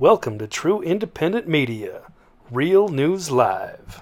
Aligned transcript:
Welcome 0.00 0.38
to 0.38 0.46
True 0.46 0.80
Independent 0.80 1.46
Media, 1.46 2.04
Real 2.50 2.88
News 2.88 3.30
Live. 3.30 4.00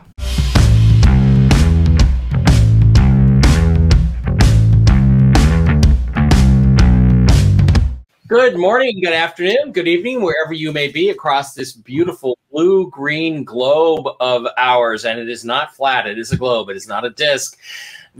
Good 8.28 8.56
morning, 8.56 9.00
good 9.02 9.12
afternoon, 9.12 9.72
good 9.72 9.88
evening, 9.88 10.22
wherever 10.22 10.52
you 10.52 10.70
may 10.70 10.86
be 10.86 11.10
across 11.10 11.54
this 11.54 11.72
beautiful 11.72 12.38
blue 12.52 12.88
green 12.90 13.42
globe 13.42 14.06
of 14.20 14.46
ours. 14.56 15.04
And 15.04 15.18
it 15.18 15.28
is 15.28 15.44
not 15.44 15.74
flat, 15.74 16.06
it 16.06 16.16
is 16.16 16.30
a 16.30 16.36
globe, 16.36 16.68
it 16.68 16.76
is 16.76 16.86
not 16.86 17.04
a 17.04 17.10
disc. 17.10 17.58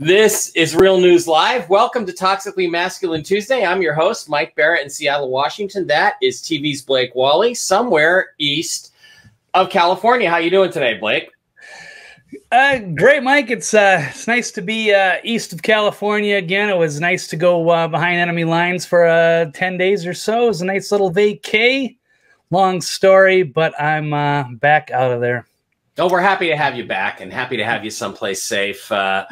This 0.01 0.53
is 0.55 0.77
Real 0.77 0.97
News 0.97 1.27
Live. 1.27 1.67
Welcome 1.67 2.05
to 2.05 2.13
Toxically 2.13 2.71
Masculine 2.71 3.21
Tuesday. 3.21 3.65
I'm 3.65 3.81
your 3.81 3.93
host, 3.93 4.29
Mike 4.29 4.55
Barrett 4.55 4.81
in 4.81 4.89
Seattle, 4.89 5.29
Washington. 5.29 5.85
That 5.87 6.13
is 6.21 6.41
TV's 6.41 6.81
Blake 6.81 7.13
Wally, 7.15 7.53
somewhere 7.53 8.27
east 8.37 8.93
of 9.53 9.69
California. 9.69 10.29
How 10.29 10.37
you 10.37 10.49
doing 10.49 10.71
today, 10.71 10.97
Blake? 10.97 11.29
Uh, 12.49 12.77
great, 12.95 13.23
Mike. 13.23 13.49
It's 13.49 13.73
uh, 13.73 14.05
it's 14.09 14.25
nice 14.25 14.51
to 14.51 14.61
be 14.61 14.93
uh, 14.93 15.17
east 15.25 15.51
of 15.51 15.63
California 15.63 16.37
again. 16.37 16.69
It 16.69 16.77
was 16.77 17.01
nice 17.01 17.27
to 17.27 17.35
go 17.35 17.69
uh, 17.69 17.89
behind 17.89 18.21
enemy 18.21 18.45
lines 18.45 18.85
for 18.85 19.05
uh, 19.05 19.51
ten 19.53 19.77
days 19.77 20.07
or 20.07 20.13
so. 20.13 20.45
It 20.45 20.47
was 20.47 20.61
a 20.61 20.65
nice 20.65 20.93
little 20.93 21.11
vacay. 21.11 21.97
Long 22.51 22.79
story, 22.79 23.43
but 23.43 23.73
I'm 23.77 24.13
uh, 24.13 24.45
back 24.53 24.91
out 24.91 25.11
of 25.11 25.19
there. 25.19 25.45
Oh, 25.99 26.09
we're 26.09 26.21
happy 26.21 26.47
to 26.47 26.55
have 26.55 26.77
you 26.77 26.85
back 26.85 27.19
and 27.19 27.31
happy 27.31 27.57
to 27.57 27.65
have 27.65 27.83
you 27.83 27.89
someplace 27.89 28.41
safe. 28.41 28.89
Uh, 28.91 29.25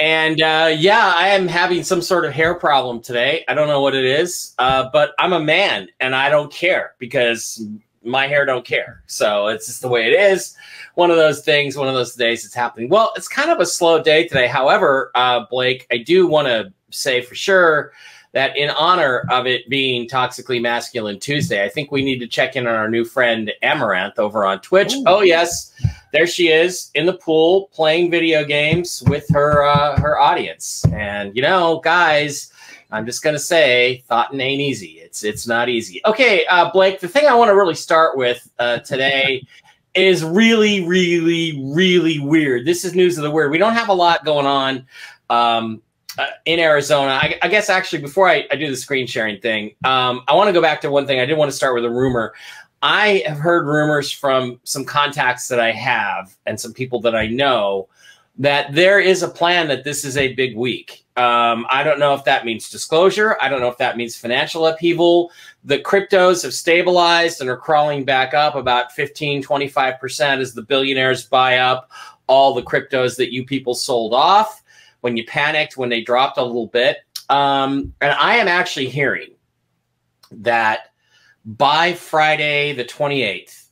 and 0.00 0.42
uh, 0.42 0.74
yeah, 0.76 1.12
I 1.16 1.28
am 1.28 1.46
having 1.46 1.84
some 1.84 2.02
sort 2.02 2.24
of 2.24 2.32
hair 2.32 2.54
problem 2.54 3.00
today. 3.00 3.44
I 3.48 3.54
don't 3.54 3.68
know 3.68 3.80
what 3.80 3.94
it 3.94 4.04
is, 4.04 4.54
uh, 4.58 4.88
but 4.92 5.12
I'm 5.18 5.32
a 5.32 5.40
man 5.40 5.88
and 6.00 6.14
I 6.14 6.28
don't 6.28 6.52
care 6.52 6.94
because 6.98 7.64
my 8.02 8.26
hair 8.26 8.44
don't 8.44 8.64
care. 8.64 9.04
So 9.06 9.46
it's 9.48 9.66
just 9.66 9.82
the 9.82 9.88
way 9.88 10.06
it 10.06 10.18
is. 10.18 10.56
One 10.94 11.10
of 11.10 11.16
those 11.16 11.42
things, 11.42 11.76
one 11.76 11.86
of 11.86 11.94
those 11.94 12.14
days 12.14 12.44
it's 12.44 12.54
happening. 12.54 12.88
Well, 12.88 13.12
it's 13.14 13.28
kind 13.28 13.50
of 13.50 13.60
a 13.60 13.66
slow 13.66 14.02
day 14.02 14.26
today. 14.26 14.48
However, 14.48 15.12
uh, 15.14 15.44
Blake, 15.48 15.86
I 15.92 15.98
do 15.98 16.26
want 16.26 16.48
to 16.48 16.72
say 16.90 17.20
for 17.20 17.36
sure 17.36 17.92
that 18.32 18.56
in 18.56 18.70
honor 18.70 19.24
of 19.30 19.46
it 19.46 19.68
being 19.68 20.08
Toxically 20.08 20.60
Masculine 20.60 21.18
Tuesday, 21.18 21.64
I 21.64 21.68
think 21.68 21.90
we 21.90 22.02
need 22.02 22.18
to 22.20 22.28
check 22.28 22.56
in 22.56 22.66
on 22.66 22.74
our 22.74 22.88
new 22.88 23.04
friend 23.04 23.50
Amouranth 23.62 24.18
over 24.18 24.44
on 24.44 24.60
Twitch. 24.60 24.94
Ooh. 24.94 25.04
Oh, 25.06 25.22
yes. 25.22 25.72
There 26.12 26.26
she 26.26 26.48
is 26.48 26.90
in 26.94 27.06
the 27.06 27.12
pool 27.12 27.70
playing 27.72 28.10
video 28.10 28.44
games 28.44 29.02
with 29.06 29.28
her 29.30 29.64
uh, 29.64 30.00
her 30.00 30.18
audience. 30.18 30.84
And 30.92 31.34
you 31.36 31.42
know, 31.42 31.80
guys, 31.84 32.52
I'm 32.90 33.06
just 33.06 33.22
gonna 33.22 33.38
say, 33.38 34.02
thought 34.08 34.34
ain't 34.34 34.60
easy. 34.60 34.98
It's 35.00 35.22
it's 35.22 35.46
not 35.46 35.68
easy. 35.68 36.00
Okay, 36.04 36.44
uh, 36.46 36.70
Blake. 36.72 36.98
The 36.98 37.06
thing 37.06 37.26
I 37.26 37.34
want 37.34 37.48
to 37.48 37.54
really 37.54 37.76
start 37.76 38.16
with 38.16 38.50
uh, 38.58 38.78
today 38.78 39.46
is 39.94 40.24
really, 40.24 40.84
really, 40.84 41.62
really 41.72 42.18
weird. 42.18 42.66
This 42.66 42.84
is 42.84 42.94
news 42.94 43.16
of 43.16 43.22
the 43.22 43.30
weird. 43.30 43.52
We 43.52 43.58
don't 43.58 43.74
have 43.74 43.88
a 43.88 43.94
lot 43.94 44.24
going 44.24 44.46
on. 44.46 44.86
Um, 45.28 45.82
uh, 46.18 46.26
in 46.44 46.58
Arizona. 46.58 47.12
I, 47.12 47.38
I, 47.42 47.48
guess 47.48 47.70
actually, 47.70 48.02
before 48.02 48.28
I, 48.28 48.46
I, 48.50 48.56
do 48.56 48.68
the 48.68 48.76
screen 48.76 49.06
sharing 49.06 49.40
thing, 49.40 49.74
um, 49.84 50.22
I 50.28 50.34
want 50.34 50.48
to 50.48 50.52
go 50.52 50.60
back 50.60 50.80
to 50.82 50.90
one 50.90 51.06
thing. 51.06 51.20
I 51.20 51.26
did 51.26 51.38
want 51.38 51.50
to 51.50 51.56
start 51.56 51.74
with 51.74 51.84
a 51.84 51.90
rumor. 51.90 52.34
I 52.82 53.22
have 53.26 53.38
heard 53.38 53.66
rumors 53.66 54.10
from 54.10 54.58
some 54.64 54.84
contacts 54.84 55.48
that 55.48 55.60
I 55.60 55.70
have 55.72 56.34
and 56.46 56.58
some 56.58 56.72
people 56.72 57.00
that 57.02 57.14
I 57.14 57.26
know 57.26 57.88
that 58.38 58.72
there 58.72 58.98
is 58.98 59.22
a 59.22 59.28
plan 59.28 59.68
that 59.68 59.84
this 59.84 60.04
is 60.04 60.16
a 60.16 60.32
big 60.32 60.56
week. 60.56 61.04
Um, 61.16 61.66
I 61.68 61.82
don't 61.82 61.98
know 61.98 62.14
if 62.14 62.24
that 62.24 62.46
means 62.46 62.70
disclosure. 62.70 63.36
I 63.40 63.50
don't 63.50 63.60
know 63.60 63.68
if 63.68 63.76
that 63.78 63.98
means 63.98 64.16
financial 64.16 64.66
upheaval. 64.66 65.30
The 65.64 65.78
cryptos 65.78 66.42
have 66.44 66.54
stabilized 66.54 67.42
and 67.42 67.50
are 67.50 67.56
crawling 67.58 68.04
back 68.04 68.32
up 68.32 68.54
about 68.54 68.92
15, 68.92 69.42
25% 69.42 70.40
as 70.40 70.54
the 70.54 70.62
billionaires 70.62 71.26
buy 71.26 71.58
up 71.58 71.90
all 72.26 72.54
the 72.54 72.62
cryptos 72.62 73.16
that 73.16 73.32
you 73.32 73.44
people 73.44 73.74
sold 73.74 74.14
off 74.14 74.59
when 75.00 75.16
you 75.16 75.24
panicked, 75.24 75.76
when 75.76 75.88
they 75.88 76.02
dropped 76.02 76.38
a 76.38 76.44
little 76.44 76.66
bit. 76.66 76.98
Um, 77.28 77.94
and 78.00 78.12
I 78.12 78.36
am 78.36 78.48
actually 78.48 78.88
hearing 78.88 79.30
that 80.32 80.90
by 81.44 81.94
Friday 81.94 82.72
the 82.72 82.84
28th, 82.84 83.64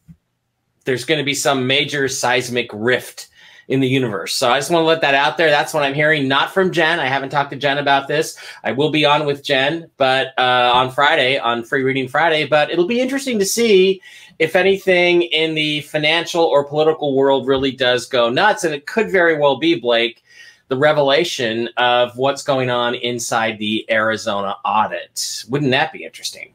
there's 0.84 1.04
going 1.04 1.18
to 1.18 1.24
be 1.24 1.34
some 1.34 1.66
major 1.66 2.08
seismic 2.08 2.70
rift 2.72 3.28
in 3.68 3.80
the 3.80 3.88
universe. 3.88 4.34
So 4.34 4.50
I 4.50 4.58
just 4.58 4.70
want 4.70 4.82
to 4.82 4.86
let 4.86 5.02
that 5.02 5.14
out 5.14 5.36
there. 5.36 5.50
That's 5.50 5.74
what 5.74 5.82
I'm 5.82 5.92
hearing, 5.92 6.26
not 6.26 6.54
from 6.54 6.72
Jen. 6.72 6.98
I 6.98 7.06
haven't 7.06 7.28
talked 7.28 7.50
to 7.50 7.56
Jen 7.56 7.76
about 7.76 8.08
this. 8.08 8.38
I 8.64 8.72
will 8.72 8.90
be 8.90 9.04
on 9.04 9.26
with 9.26 9.44
Jen, 9.44 9.90
but 9.98 10.28
uh, 10.38 10.72
on 10.74 10.90
Friday, 10.90 11.38
on 11.38 11.62
Free 11.62 11.82
Reading 11.82 12.08
Friday. 12.08 12.46
But 12.46 12.70
it'll 12.70 12.86
be 12.86 13.00
interesting 13.00 13.38
to 13.38 13.44
see 13.44 14.00
if 14.38 14.56
anything 14.56 15.22
in 15.22 15.54
the 15.54 15.82
financial 15.82 16.44
or 16.44 16.64
political 16.64 17.14
world 17.14 17.46
really 17.46 17.72
does 17.72 18.06
go 18.06 18.30
nuts. 18.30 18.64
And 18.64 18.74
it 18.74 18.86
could 18.86 19.10
very 19.10 19.38
well 19.38 19.58
be, 19.58 19.78
Blake, 19.78 20.24
the 20.68 20.76
revelation 20.76 21.68
of 21.76 22.16
what's 22.16 22.42
going 22.42 22.70
on 22.70 22.94
inside 22.94 23.58
the 23.58 23.90
Arizona 23.90 24.56
audit. 24.64 25.44
Wouldn't 25.48 25.70
that 25.72 25.92
be 25.92 26.04
interesting? 26.04 26.52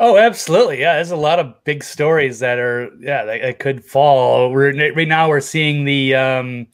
Oh, 0.00 0.16
absolutely. 0.16 0.80
Yeah, 0.80 0.94
there's 0.94 1.10
a 1.10 1.16
lot 1.16 1.40
of 1.40 1.52
big 1.64 1.82
stories 1.82 2.38
that 2.38 2.58
are 2.60 2.88
yeah 3.00 3.24
that, 3.24 3.42
that 3.42 3.58
could 3.58 3.84
fall. 3.84 4.52
We're 4.52 4.72
right 4.94 5.08
now 5.08 5.28
we're 5.28 5.40
seeing 5.40 5.84
the 5.84 6.14
um, 6.14 6.68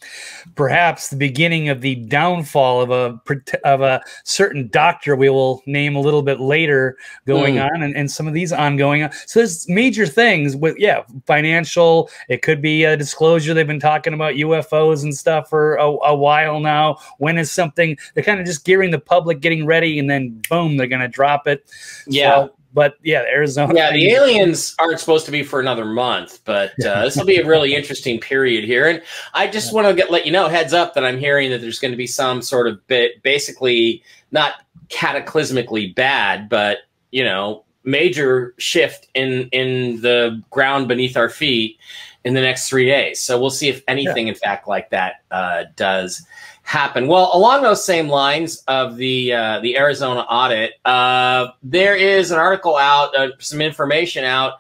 perhaps 0.57 1.09
the 1.09 1.17
beginning 1.17 1.71
of 1.71 1.81
the 1.81 1.95
downfall 1.95 2.83
of 2.83 2.91
a 2.91 3.19
of 3.65 3.81
a 3.81 4.03
certain 4.25 4.69
doctor 4.69 5.17
we 5.17 5.31
will 5.31 5.63
name 5.65 5.97
a 5.97 6.01
little 6.01 6.21
bit 6.21 6.39
later 6.39 6.99
going 7.27 7.55
mm. 7.55 7.65
on, 7.65 7.83
and, 7.83 7.97
and 7.97 8.11
some 8.11 8.29
of 8.29 8.35
these 8.35 8.53
ongoing. 8.53 9.11
So 9.27 9.41
there's 9.41 9.67
major 9.71 10.07
things 10.07 10.55
with 10.55 10.77
yeah 10.79 11.05
financial. 11.27 12.11
It 12.29 12.43
could 12.43 12.61
be 12.61 12.85
a 12.85 12.95
disclosure. 12.95 13.55
They've 13.55 13.67
been 13.67 13.81
talking 13.81 14.13
about 14.13 14.35
UFOs 14.35 15.03
and 15.03 15.17
stuff 15.17 15.49
for 15.49 15.77
a, 15.77 15.87
a 15.87 16.15
while 16.15 16.61
now. 16.61 16.99
When 17.17 17.39
is 17.39 17.51
something? 17.51 17.97
They're 18.13 18.25
kind 18.25 18.39
of 18.39 18.45
just 18.45 18.67
gearing 18.67 18.91
the 18.91 18.99
public, 18.99 19.41
getting 19.41 19.65
ready, 19.65 19.99
and 19.99 20.11
then 20.11 20.43
boom, 20.51 20.77
they're 20.77 20.87
going 20.89 21.01
to 21.01 21.09
drop 21.09 21.47
it. 21.47 21.71
Yeah. 22.07 22.49
So, 22.49 22.55
but 22.75 22.97
yeah, 23.03 23.21
Arizona. 23.21 23.73
Yeah, 23.75 23.93
the 23.93 24.11
aliens 24.11 24.75
aren't 24.81 24.99
supposed 24.99 25.25
to 25.27 25.33
be 25.33 25.45
for 25.45 25.61
another 25.61 25.85
month, 25.85 26.41
but 26.45 26.71
uh, 26.85 27.05
this 27.05 27.17
will 27.17 27.25
be 27.25 27.37
a 27.37 27.47
really 27.47 27.75
interesting 27.75 28.19
period 28.19 28.65
here. 28.65 28.89
And 28.89 29.01
I 29.33 29.47
just 29.47 29.73
want 29.73 29.87
to 29.87 29.95
get 29.95 30.11
let 30.11 30.27
you 30.27 30.33
know, 30.33 30.49
heads 30.49 30.75
up, 30.75 30.95
that 30.95 31.05
I'm 31.05 31.19
hearing 31.19 31.51
that 31.51 31.61
there's 31.61 31.79
going 31.79 31.93
to 31.93 31.97
be 31.97 32.09
some 32.09 32.43
sort 32.43 32.67
of 32.67 32.85
bit, 32.89 33.23
basically 33.23 34.03
not 34.33 34.55
cataclysmically 34.89 35.95
bad, 35.95 36.49
but 36.49 36.79
you 37.13 37.23
know, 37.23 37.65
major 37.85 38.55
shift 38.59 39.07
in 39.15 39.49
in 39.53 40.01
the 40.01 40.43
ground 40.51 40.89
beneath 40.89 41.17
our 41.17 41.29
feet 41.29 41.79
in 42.25 42.35
the 42.35 42.41
next 42.41 42.69
three 42.69 42.87
days. 42.87 43.23
So 43.23 43.41
we'll 43.41 43.51
see 43.51 43.69
if 43.69 43.83
anything, 43.87 44.27
yeah. 44.27 44.33
in 44.33 44.39
fact, 44.39 44.67
like 44.67 44.91
that 44.91 45.23
uh, 45.31 45.65
does 45.77 46.27
happen. 46.65 47.07
Well, 47.07 47.31
along 47.33 47.63
those 47.63 47.85
same 47.85 48.09
lines 48.09 48.65
of 48.67 48.97
the 48.97 49.33
uh, 49.33 49.61
the 49.61 49.79
Arizona 49.79 50.21
audit, 50.21 50.73
uh, 50.85 51.49
there 51.63 51.95
is 51.95 52.31
an 52.31 52.39
article 52.39 52.77
out, 52.77 53.17
uh, 53.17 53.29
some 53.39 53.61
information 53.61 54.25
out. 54.25 54.55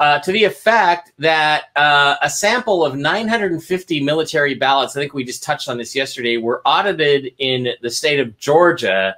Uh, 0.00 0.18
to 0.18 0.32
the 0.32 0.42
effect 0.42 1.12
that 1.20 1.66
uh, 1.76 2.16
a 2.20 2.28
sample 2.28 2.84
of 2.84 2.96
950 2.96 4.02
military 4.02 4.54
ballots, 4.54 4.96
I 4.96 5.00
think 5.00 5.14
we 5.14 5.22
just 5.22 5.44
touched 5.44 5.68
on 5.68 5.78
this 5.78 5.94
yesterday, 5.94 6.36
were 6.36 6.62
audited 6.66 7.32
in 7.38 7.68
the 7.80 7.90
state 7.90 8.18
of 8.18 8.36
Georgia 8.36 9.14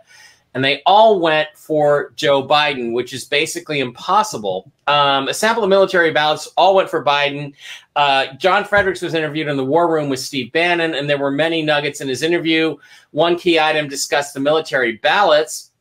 and 0.56 0.65
they 0.65 0.81
all 0.87 1.21
went 1.21 1.50
for 1.55 2.12
Joe 2.17 2.43
Biden, 2.43 2.94
which 2.94 3.12
is 3.12 3.27
basically 3.27 3.78
impossible. 3.81 4.72
Um, 4.87 5.28
a 5.28 5.34
sample 5.34 5.62
of 5.62 5.69
military 5.69 6.12
ballots 6.12 6.49
all 6.56 6.75
went 6.75 6.89
for 6.89 7.05
Biden. 7.05 7.53
Uh, 7.94 8.28
John 8.39 8.65
Fredericks 8.65 9.03
was 9.03 9.12
interviewed 9.12 9.49
in 9.49 9.59
the 9.59 9.65
war 9.65 9.93
room 9.93 10.09
with 10.09 10.19
Steve 10.19 10.50
Bannon, 10.53 10.95
and 10.95 11.11
there 11.11 11.19
were 11.19 11.31
many 11.31 11.61
nuggets 11.61 12.00
in 12.00 12.09
his 12.09 12.22
interview. 12.22 12.75
One 13.11 13.37
key 13.37 13.61
item 13.61 13.87
discussed 13.87 14.33
the 14.33 14.41
military 14.41 14.93
ballots. 14.93 15.72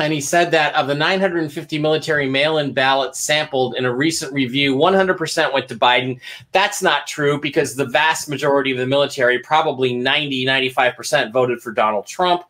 And 0.00 0.12
he 0.12 0.20
said 0.20 0.50
that 0.50 0.74
of 0.74 0.88
the 0.88 0.96
950 0.96 1.78
military 1.78 2.28
mail 2.28 2.58
in 2.58 2.72
ballots 2.72 3.20
sampled 3.20 3.76
in 3.76 3.84
a 3.84 3.94
recent 3.94 4.32
review, 4.32 4.74
100% 4.74 5.52
went 5.52 5.68
to 5.68 5.76
Biden. 5.76 6.18
That's 6.50 6.82
not 6.82 7.06
true 7.06 7.38
because 7.38 7.76
the 7.76 7.86
vast 7.86 8.28
majority 8.28 8.72
of 8.72 8.78
the 8.78 8.86
military, 8.86 9.38
probably 9.38 9.94
90, 9.94 10.44
95%, 10.44 11.32
voted 11.32 11.60
for 11.60 11.70
Donald 11.70 12.06
Trump 12.06 12.42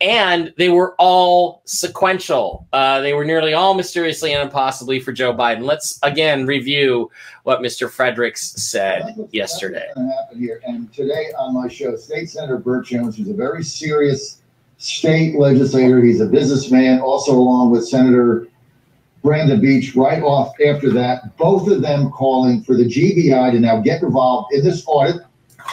and 0.00 0.52
they 0.56 0.68
were 0.68 0.94
all 0.98 1.62
sequential. 1.64 2.66
Uh, 2.72 3.00
they 3.00 3.14
were 3.14 3.24
nearly 3.24 3.54
all 3.54 3.74
mysteriously 3.74 4.32
and 4.32 4.42
impossibly 4.42 5.00
for 5.00 5.12
Joe 5.12 5.34
Biden. 5.34 5.62
Let's 5.62 5.98
again 6.02 6.46
review 6.46 7.10
what 7.42 7.60
Mr. 7.60 7.90
Fredericks 7.90 8.62
said 8.62 9.28
yesterday. 9.32 9.88
Here. 10.36 10.60
And 10.64 10.92
today 10.92 11.32
on 11.38 11.54
my 11.54 11.68
show, 11.68 11.96
State 11.96 12.30
Senator 12.30 12.58
Burt 12.58 12.86
Jones, 12.86 13.16
who's 13.16 13.28
a 13.28 13.34
very 13.34 13.64
serious 13.64 14.40
state 14.78 15.36
legislator, 15.36 16.00
he's 16.00 16.20
a 16.20 16.26
businessman, 16.26 17.00
also 17.00 17.32
along 17.32 17.72
with 17.72 17.88
Senator 17.88 18.46
Brandon 19.24 19.60
Beach. 19.60 19.96
Right 19.96 20.22
off 20.22 20.54
after 20.64 20.90
that, 20.92 21.36
both 21.36 21.68
of 21.68 21.82
them 21.82 22.10
calling 22.10 22.62
for 22.62 22.76
the 22.76 22.84
GBI 22.84 23.50
to 23.50 23.58
now 23.58 23.80
get 23.80 24.02
involved 24.02 24.54
in 24.54 24.62
this 24.62 24.84
audit 24.86 25.22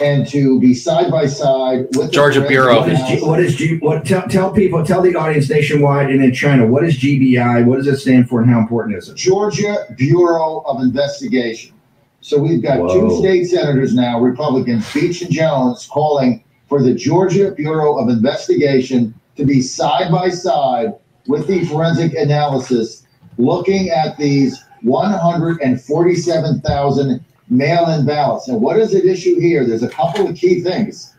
and 0.02 0.26
to 0.28 0.60
be 0.60 0.74
side 0.74 1.10
by 1.10 1.26
side 1.26 1.86
with 1.96 2.06
the 2.06 2.12
Georgia 2.12 2.40
forensic 2.40 2.48
Bureau. 2.48 2.80
What 2.80 2.90
is, 2.90 2.98
G, 3.08 3.20
what 3.22 3.40
is 3.40 3.56
G? 3.56 3.78
What 3.78 4.04
tell, 4.04 4.28
tell 4.28 4.52
people, 4.52 4.84
tell 4.84 5.02
the 5.02 5.14
audience 5.14 5.48
nationwide 5.48 6.10
and 6.10 6.22
in 6.22 6.34
China, 6.34 6.66
what 6.66 6.84
is 6.84 6.98
GBI? 6.98 7.64
What 7.64 7.76
does 7.76 7.86
it 7.86 7.96
stand 7.98 8.28
for, 8.28 8.40
and 8.40 8.50
how 8.50 8.58
important 8.58 8.96
is 8.96 9.08
it? 9.08 9.16
Georgia 9.16 9.86
Bureau 9.96 10.64
of 10.66 10.82
Investigation. 10.82 11.72
So 12.20 12.38
we've 12.38 12.62
got 12.62 12.76
two 12.76 13.06
Whoa. 13.06 13.20
state 13.20 13.46
senators 13.46 13.94
now, 13.94 14.20
Republicans, 14.20 14.92
Beach 14.92 15.22
and 15.22 15.30
Jones, 15.30 15.88
calling 15.90 16.44
for 16.68 16.82
the 16.82 16.92
Georgia 16.92 17.52
Bureau 17.52 17.98
of 17.98 18.08
Investigation 18.08 19.14
to 19.36 19.44
be 19.44 19.62
side 19.62 20.10
by 20.10 20.30
side 20.30 20.94
with 21.28 21.46
the 21.46 21.64
forensic 21.66 22.14
analysis, 22.14 23.06
looking 23.38 23.90
at 23.90 24.16
these 24.16 24.60
147,000 24.82 27.24
mail-in 27.48 28.06
ballots. 28.06 28.48
And 28.48 28.60
what 28.60 28.78
is 28.78 28.94
at 28.94 29.04
issue 29.04 29.38
here? 29.40 29.64
There's 29.64 29.82
a 29.82 29.88
couple 29.88 30.28
of 30.28 30.36
key 30.36 30.60
things. 30.60 31.14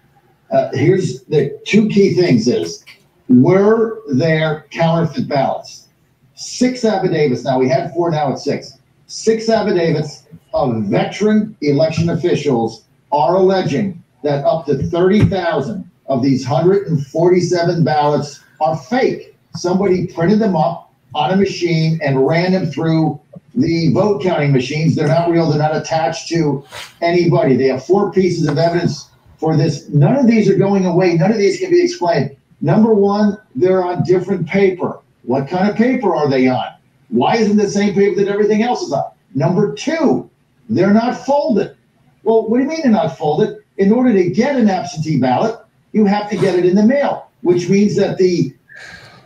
Uh, 0.52 0.70
here's 0.74 1.24
the 1.24 1.60
two 1.66 1.90
key 1.90 2.14
things: 2.14 2.48
is 2.48 2.84
were 3.30 4.02
there 4.14 4.66
counterfeit 4.72 5.28
ballots? 5.28 5.88
Six 6.36 6.86
affidavits. 6.86 7.44
Now 7.44 7.60
we 7.60 7.68
had 7.68 7.94
four. 7.94 8.12
Now 8.12 8.32
it's 8.32 8.44
six. 8.44 8.78
Six 9.08 9.50
affidavits 9.50 10.28
of 10.54 10.84
veteran 10.84 11.56
election 11.62 12.10
officials 12.10 12.86
are 13.12 13.36
alleging 13.36 14.04
that 14.24 14.44
up 14.46 14.66
to 14.66 14.78
30,000 14.78 15.90
of 16.08 16.22
these 16.22 16.48
147 16.48 17.84
ballots 17.84 18.44
are 18.60 18.78
fake. 18.78 19.36
Somebody 19.56 20.08
printed 20.08 20.40
them 20.40 20.56
up 20.56 20.87
on 21.16 21.32
a 21.32 21.36
machine 21.36 22.00
and 22.04 22.26
ran 22.26 22.52
them 22.52 22.68
through 22.68 23.20
the 23.56 23.92
vote 23.94 24.22
counting 24.22 24.52
machines. 24.52 24.96
They're 24.96 25.08
not 25.08 25.30
real, 25.30 25.50
they're 25.50 25.60
not 25.60 25.76
attached 25.76 26.30
to 26.30 26.64
anybody. 27.02 27.56
They 27.56 27.68
have 27.68 27.86
four 27.86 28.12
pieces 28.12 28.48
of 28.48 28.58
evidence 28.58 29.10
for 29.38 29.58
this. 29.58 29.90
None 29.90 30.16
of 30.16 30.28
these 30.28 30.50
are 30.50 30.56
going 30.56 30.86
away, 30.86 31.16
none 31.16 31.32
of 31.32 31.38
these 31.38 31.60
can 31.60 31.72
be 31.72 31.84
explained. 31.84 32.36
Number 32.62 32.94
one, 32.94 33.38
they're 33.56 33.84
on 33.84 34.04
different 34.04 34.48
paper. 34.48 35.00
What 35.24 35.48
kind 35.48 35.70
of 35.70 35.76
paper 35.76 36.16
are 36.16 36.30
they 36.30 36.48
on? 36.48 36.68
Why 37.10 37.38
isn't 37.38 37.58
the 37.58 37.70
same 37.70 37.94
paper 37.94 38.16
that 38.24 38.28
everything 38.32 38.64
else 38.64 38.82
is 38.82 38.94
on? 38.94 39.12
Number 39.36 39.74
two, 39.74 40.30
they're 40.70 40.94
not 40.94 41.18
folded. 41.18 41.76
Well, 42.24 42.48
what 42.48 42.58
do 42.58 42.64
you 42.64 42.70
mean 42.70 42.82
they're 42.82 42.92
not 42.92 43.18
folded? 43.18 43.64
In 43.78 43.92
order 43.92 44.12
to 44.12 44.30
get 44.30 44.56
an 44.56 44.70
absentee 44.70 45.20
ballot, 45.20 45.60
you 45.94 46.06
have 46.06 46.30
to 46.30 46.38
get 46.38 46.56
it 46.56 46.66
in 46.66 46.76
the 46.76 46.86
mail, 46.86 47.30
which 47.42 47.70
means 47.70 47.96
that 47.96 48.18
the 48.18 48.54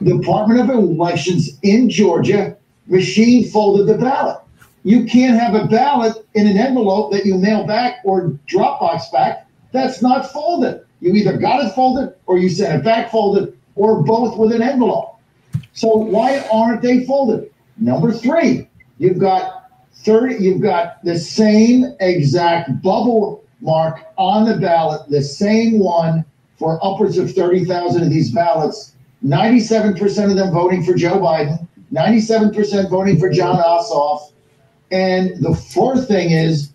Department 0.03 0.59
of 0.59 0.69
Elections 0.69 1.57
in 1.61 1.89
Georgia 1.89 2.57
machine 2.87 3.47
folded 3.49 3.87
the 3.87 3.97
ballot. 3.97 4.37
You 4.83 5.05
can't 5.05 5.39
have 5.39 5.53
a 5.53 5.67
ballot 5.67 6.25
in 6.33 6.47
an 6.47 6.57
envelope 6.57 7.11
that 7.11 7.25
you 7.25 7.37
mail 7.37 7.65
back 7.65 7.99
or 8.03 8.37
Dropbox 8.47 9.11
back 9.11 9.47
that's 9.71 10.01
not 10.01 10.31
folded. 10.31 10.85
You 10.99 11.13
either 11.13 11.37
got 11.37 11.65
it 11.65 11.73
folded 11.73 12.13
or 12.25 12.37
you 12.37 12.49
sent 12.49 12.79
it 12.79 12.83
back 12.83 13.09
folded 13.09 13.57
or 13.75 14.03
both 14.03 14.37
with 14.37 14.51
an 14.51 14.61
envelope. 14.61 15.17
So 15.73 15.89
why 15.95 16.45
aren't 16.51 16.81
they 16.81 17.05
folded? 17.05 17.51
Number 17.77 18.11
three, 18.11 18.67
you've 18.97 19.19
got 19.19 19.69
30, 19.93 20.43
you've 20.43 20.61
got 20.61 21.03
the 21.03 21.17
same 21.17 21.95
exact 21.99 22.81
bubble 22.81 23.43
mark 23.61 24.03
on 24.17 24.45
the 24.45 24.57
ballot, 24.57 25.09
the 25.09 25.21
same 25.21 25.79
one 25.79 26.25
for 26.57 26.83
upwards 26.85 27.17
of 27.17 27.31
30,000 27.33 28.03
of 28.03 28.09
these 28.09 28.31
ballots. 28.31 28.93
97% 29.25 30.29
of 30.29 30.35
them 30.35 30.51
voting 30.51 30.83
for 30.83 30.93
Joe 30.93 31.19
Biden, 31.19 31.67
97% 31.93 32.89
voting 32.89 33.19
for 33.19 33.29
Jon 33.29 33.57
Ossoff. 33.57 34.31
And 34.91 35.43
the 35.43 35.55
fourth 35.55 36.07
thing 36.07 36.31
is 36.31 36.73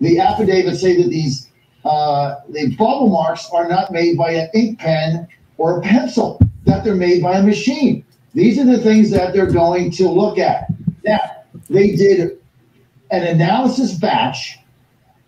the 0.00 0.20
affidavits 0.20 0.80
say 0.80 1.00
that 1.02 1.08
these 1.08 1.48
uh, 1.84 2.36
the 2.50 2.74
bubble 2.76 3.08
marks 3.08 3.48
are 3.50 3.68
not 3.68 3.92
made 3.92 4.18
by 4.18 4.32
an 4.32 4.48
ink 4.54 4.78
pen 4.78 5.26
or 5.56 5.78
a 5.78 5.80
pencil, 5.80 6.40
that 6.64 6.84
they're 6.84 6.94
made 6.94 7.22
by 7.22 7.38
a 7.38 7.42
machine. 7.42 8.04
These 8.34 8.58
are 8.58 8.64
the 8.64 8.78
things 8.78 9.10
that 9.10 9.32
they're 9.32 9.50
going 9.50 9.90
to 9.92 10.08
look 10.08 10.38
at. 10.38 10.66
Now, 11.04 11.18
they 11.70 11.96
did 11.96 12.38
an 13.10 13.26
analysis 13.26 13.94
batch 13.94 14.58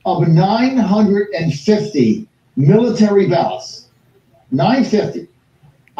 of 0.04 0.28
950 0.28 2.28
military 2.56 3.26
ballots. 3.26 3.88
950. 4.50 5.29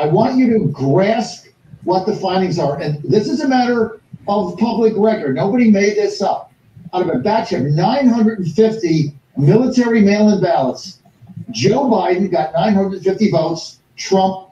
I 0.00 0.06
want 0.06 0.38
you 0.38 0.49
to 0.58 0.67
grasp 0.69 1.49
what 1.85 2.06
the 2.06 2.17
findings 2.17 2.58
are. 2.58 2.81
And 2.81 3.02
this 3.02 3.29
is 3.29 3.43
a 3.43 3.49
matter 3.49 4.00
of 4.29 4.56
public 4.56 4.94
record. 4.97 5.37
Nobody 5.37 5.70
made 5.70 5.97
this 5.97 6.23
up. 6.23 6.52
Out 6.94 7.02
of 7.02 7.14
a 7.14 7.19
batch 7.19 7.52
of 7.52 7.64
950 7.64 9.14
military 9.37 10.00
mail 10.00 10.31
in 10.31 10.41
ballots, 10.41 11.02
Joe 11.50 11.85
Biden 11.85 12.31
got 12.31 12.55
950 12.55 13.31
votes, 13.31 13.81
Trump 13.97 14.49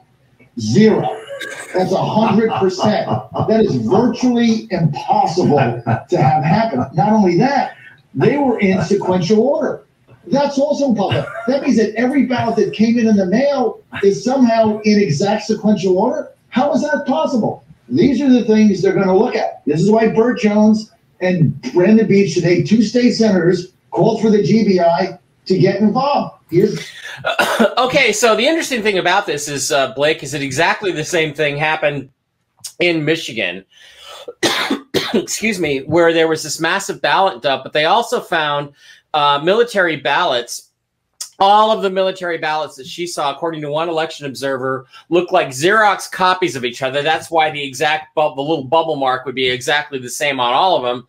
zero. 0.59 1.01
That's 1.73 1.93
100%. 1.93 3.47
That 3.47 3.61
is 3.61 3.75
virtually 3.77 4.67
impossible 4.69 5.57
to 5.57 6.17
have 6.17 6.43
happen. 6.43 6.85
Not 6.93 7.11
only 7.11 7.39
that, 7.39 7.75
they 8.13 8.37
were 8.37 8.59
in 8.59 8.83
sequential 8.83 9.39
order. 9.39 9.87
That's 10.27 10.59
also 10.59 10.93
public. 10.93 11.25
That 11.47 11.63
means 11.63 11.77
that 11.77 11.95
every 11.95 12.25
ballot 12.25 12.55
that 12.57 12.73
came 12.73 12.99
in 12.99 13.07
in 13.07 13.15
the 13.15 13.25
mail 13.25 13.81
is 14.03 14.23
somehow 14.23 14.79
in 14.83 14.99
exact 14.99 15.43
sequential 15.45 15.97
order. 15.97 16.31
How 16.49 16.73
is 16.73 16.81
that 16.81 17.05
possible? 17.07 17.63
These 17.87 18.21
are 18.21 18.29
the 18.29 18.43
things 18.45 18.81
they're 18.81 18.93
going 18.93 19.07
to 19.07 19.17
look 19.17 19.35
at. 19.35 19.65
This 19.65 19.81
is 19.81 19.89
why 19.89 20.09
Burt 20.09 20.39
Jones 20.39 20.91
and 21.21 21.59
Brandon 21.73 22.07
Beach 22.07 22.35
today, 22.35 22.63
two 22.63 22.83
state 22.83 23.13
senators, 23.13 23.73
called 23.91 24.21
for 24.21 24.29
the 24.29 24.43
GBI 24.43 25.19
to 25.45 25.57
get 25.57 25.81
involved. 25.81 26.35
Okay, 27.77 28.13
so 28.13 28.35
the 28.35 28.45
interesting 28.45 28.81
thing 28.81 28.97
about 28.97 29.25
this 29.25 29.47
is, 29.47 29.71
uh, 29.71 29.93
Blake, 29.93 30.23
is 30.23 30.31
that 30.31 30.41
exactly 30.41 30.91
the 30.91 31.03
same 31.03 31.33
thing 31.33 31.57
happened 31.57 32.09
in 32.79 33.03
Michigan. 33.03 33.65
Excuse 35.13 35.59
me, 35.59 35.79
where 35.79 36.13
there 36.13 36.27
was 36.27 36.43
this 36.43 36.59
massive 36.59 37.01
ballot 37.01 37.41
dump, 37.41 37.63
but 37.63 37.73
they 37.73 37.85
also 37.85 38.21
found 38.21 38.73
uh, 39.13 39.39
military 39.43 39.97
ballots. 39.97 40.67
All 41.41 41.71
of 41.71 41.81
the 41.81 41.89
military 41.89 42.37
ballots 42.37 42.75
that 42.75 42.85
she 42.85 43.07
saw, 43.07 43.33
according 43.33 43.61
to 43.61 43.71
one 43.71 43.87
election 43.87 44.25
observer, 44.25 44.87
look 45.07 45.31
like 45.31 45.47
Xerox 45.47 46.11
copies 46.11 46.57
of 46.57 46.65
each 46.65 46.81
other. 46.83 47.01
That's 47.01 47.31
why 47.31 47.49
the 47.49 47.63
exact 47.63 48.13
bu- 48.13 48.35
the 48.35 48.41
little 48.41 48.65
bubble 48.65 48.97
mark 48.97 49.25
would 49.25 49.35
be 49.35 49.47
exactly 49.47 49.99
the 49.99 50.09
same 50.09 50.41
on 50.41 50.53
all 50.53 50.75
of 50.75 50.83
them. 50.83 51.07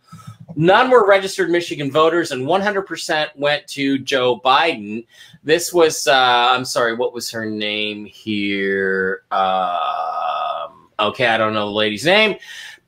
None 0.55 0.89
were 0.89 1.07
registered 1.07 1.49
Michigan 1.49 1.91
voters, 1.91 2.31
and 2.31 2.45
100% 2.45 3.29
went 3.35 3.67
to 3.67 3.99
Joe 3.99 4.39
Biden. 4.39 5.05
This 5.43 5.73
was, 5.73 6.07
uh, 6.07 6.49
I'm 6.51 6.65
sorry, 6.65 6.95
what 6.95 7.13
was 7.13 7.29
her 7.31 7.45
name 7.45 8.05
here? 8.05 9.23
Um, 9.31 10.89
okay, 10.99 11.27
I 11.27 11.37
don't 11.37 11.53
know 11.53 11.67
the 11.67 11.71
lady's 11.71 12.05
name, 12.05 12.37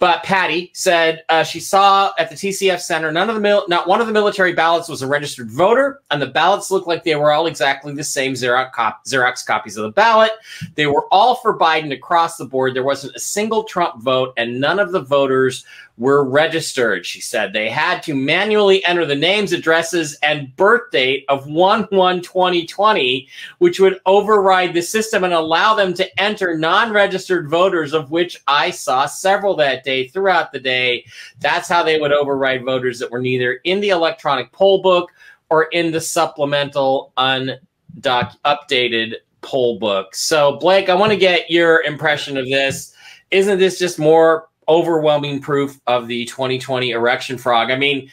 but 0.04 0.22
Patty 0.22 0.70
said 0.74 1.24
uh, 1.30 1.46
she 1.46 1.62
saw 1.62 2.12
at 2.20 2.30
the 2.30 2.36
TCF 2.36 2.82
Center 2.82 3.10
none 3.10 3.30
of 3.30 3.36
the 3.36 3.42
mil- 3.42 3.64
not 3.70 3.88
one 3.88 4.02
of 4.02 4.08
the 4.08 4.12
military 4.12 4.52
ballots 4.52 4.89
was 4.89 5.01
a 5.01 5.08
registered 5.08 5.50
voter, 5.50 6.01
and 6.12 6.22
the 6.22 6.27
ballots 6.27 6.70
looked 6.70 6.88
like 6.88 7.06
they 7.06 7.16
were 7.16 7.32
all 7.32 7.48
exactly 7.48 7.94
the 7.94 8.04
same 8.04 8.34
Xerox, 8.34 8.74
cop- 8.74 9.06
Xerox 9.06 9.46
copies 9.46 9.77
of 9.77 9.84
the 9.84 9.92
ballot. 9.92 10.34
They 10.75 10.88
were 10.88 11.08
all 11.10 11.36
for 11.36 11.58
Biden 11.58 11.94
across 11.94 12.36
the 12.36 12.44
board. 12.44 12.74
There 12.74 12.84
wasn't 12.84 13.16
a 13.16 13.20
single 13.20 13.63
Trump 13.63 14.01
vote, 14.01 14.34
and 14.36 14.60
none 14.60 14.77
of 14.77 14.92
the 14.92 15.00
voters 15.00 15.63
were 15.98 16.28
registered. 16.28 17.06
She 17.06 17.22
said 17.22 17.54
they 17.54 17.70
had 17.70 18.02
to 18.04 18.16
manually 18.16 18.84
enter 18.86 19.06
the 19.06 19.16
names, 19.16 19.54
addresses, 19.54 20.18
and 20.24 20.56
birth 20.56 20.92
date 20.92 21.24
of 21.30 21.48
1 21.48 21.88
1 21.92 22.22
2020, 22.22 23.28
which 23.60 23.80
would 23.80 24.00
override 24.06 24.74
the 24.74 24.82
system 24.82 25.24
and 25.24 25.34
allow 25.34 25.76
them 25.76 25.94
to 25.94 26.22
enter 26.22 26.58
non 26.58 26.92
registered 26.92 27.50
voters, 27.50 27.94
of 27.94 28.10
which 28.10 28.42
I 28.48 28.72
saw 28.72 29.06
several 29.06 29.56
that 29.58 29.84
day 29.84 30.08
throughout 30.08 30.52
the 30.52 30.60
day. 30.60 31.06
That's 31.40 31.70
how 31.70 31.84
they 31.84 32.00
would 32.00 32.12
override 32.12 32.66
voters 32.66 32.98
that 33.00 33.12
were 33.12 33.22
neither 33.22 33.60
in 33.64 33.80
the 33.80 33.90
electronic 33.90 34.52
poll 34.52 34.82
book 34.82 35.12
or 35.50 35.66
in 35.66 35.92
the 35.92 36.02
supplemental 36.02 37.14
undoc 37.18 38.36
updated 38.46 39.16
poll 39.42 39.78
book. 39.78 40.16
So, 40.16 40.58
Blake, 40.58 40.90
I 40.90 40.96
want 40.96 41.12
to 41.12 41.18
get 41.18 41.52
your 41.52 41.84
impression 41.84 42.38
of 42.38 42.50
this. 42.50 42.96
Isn't 43.30 43.60
this 43.60 43.78
just 43.78 44.00
more 44.00 44.50
overwhelming 44.67 45.41
proof 45.41 45.79
of 45.88 46.08
the 46.08 46.25
2020 46.25 46.91
erection 46.91 47.38
frog? 47.38 47.72
I 47.72 47.77
mean, 47.77 48.10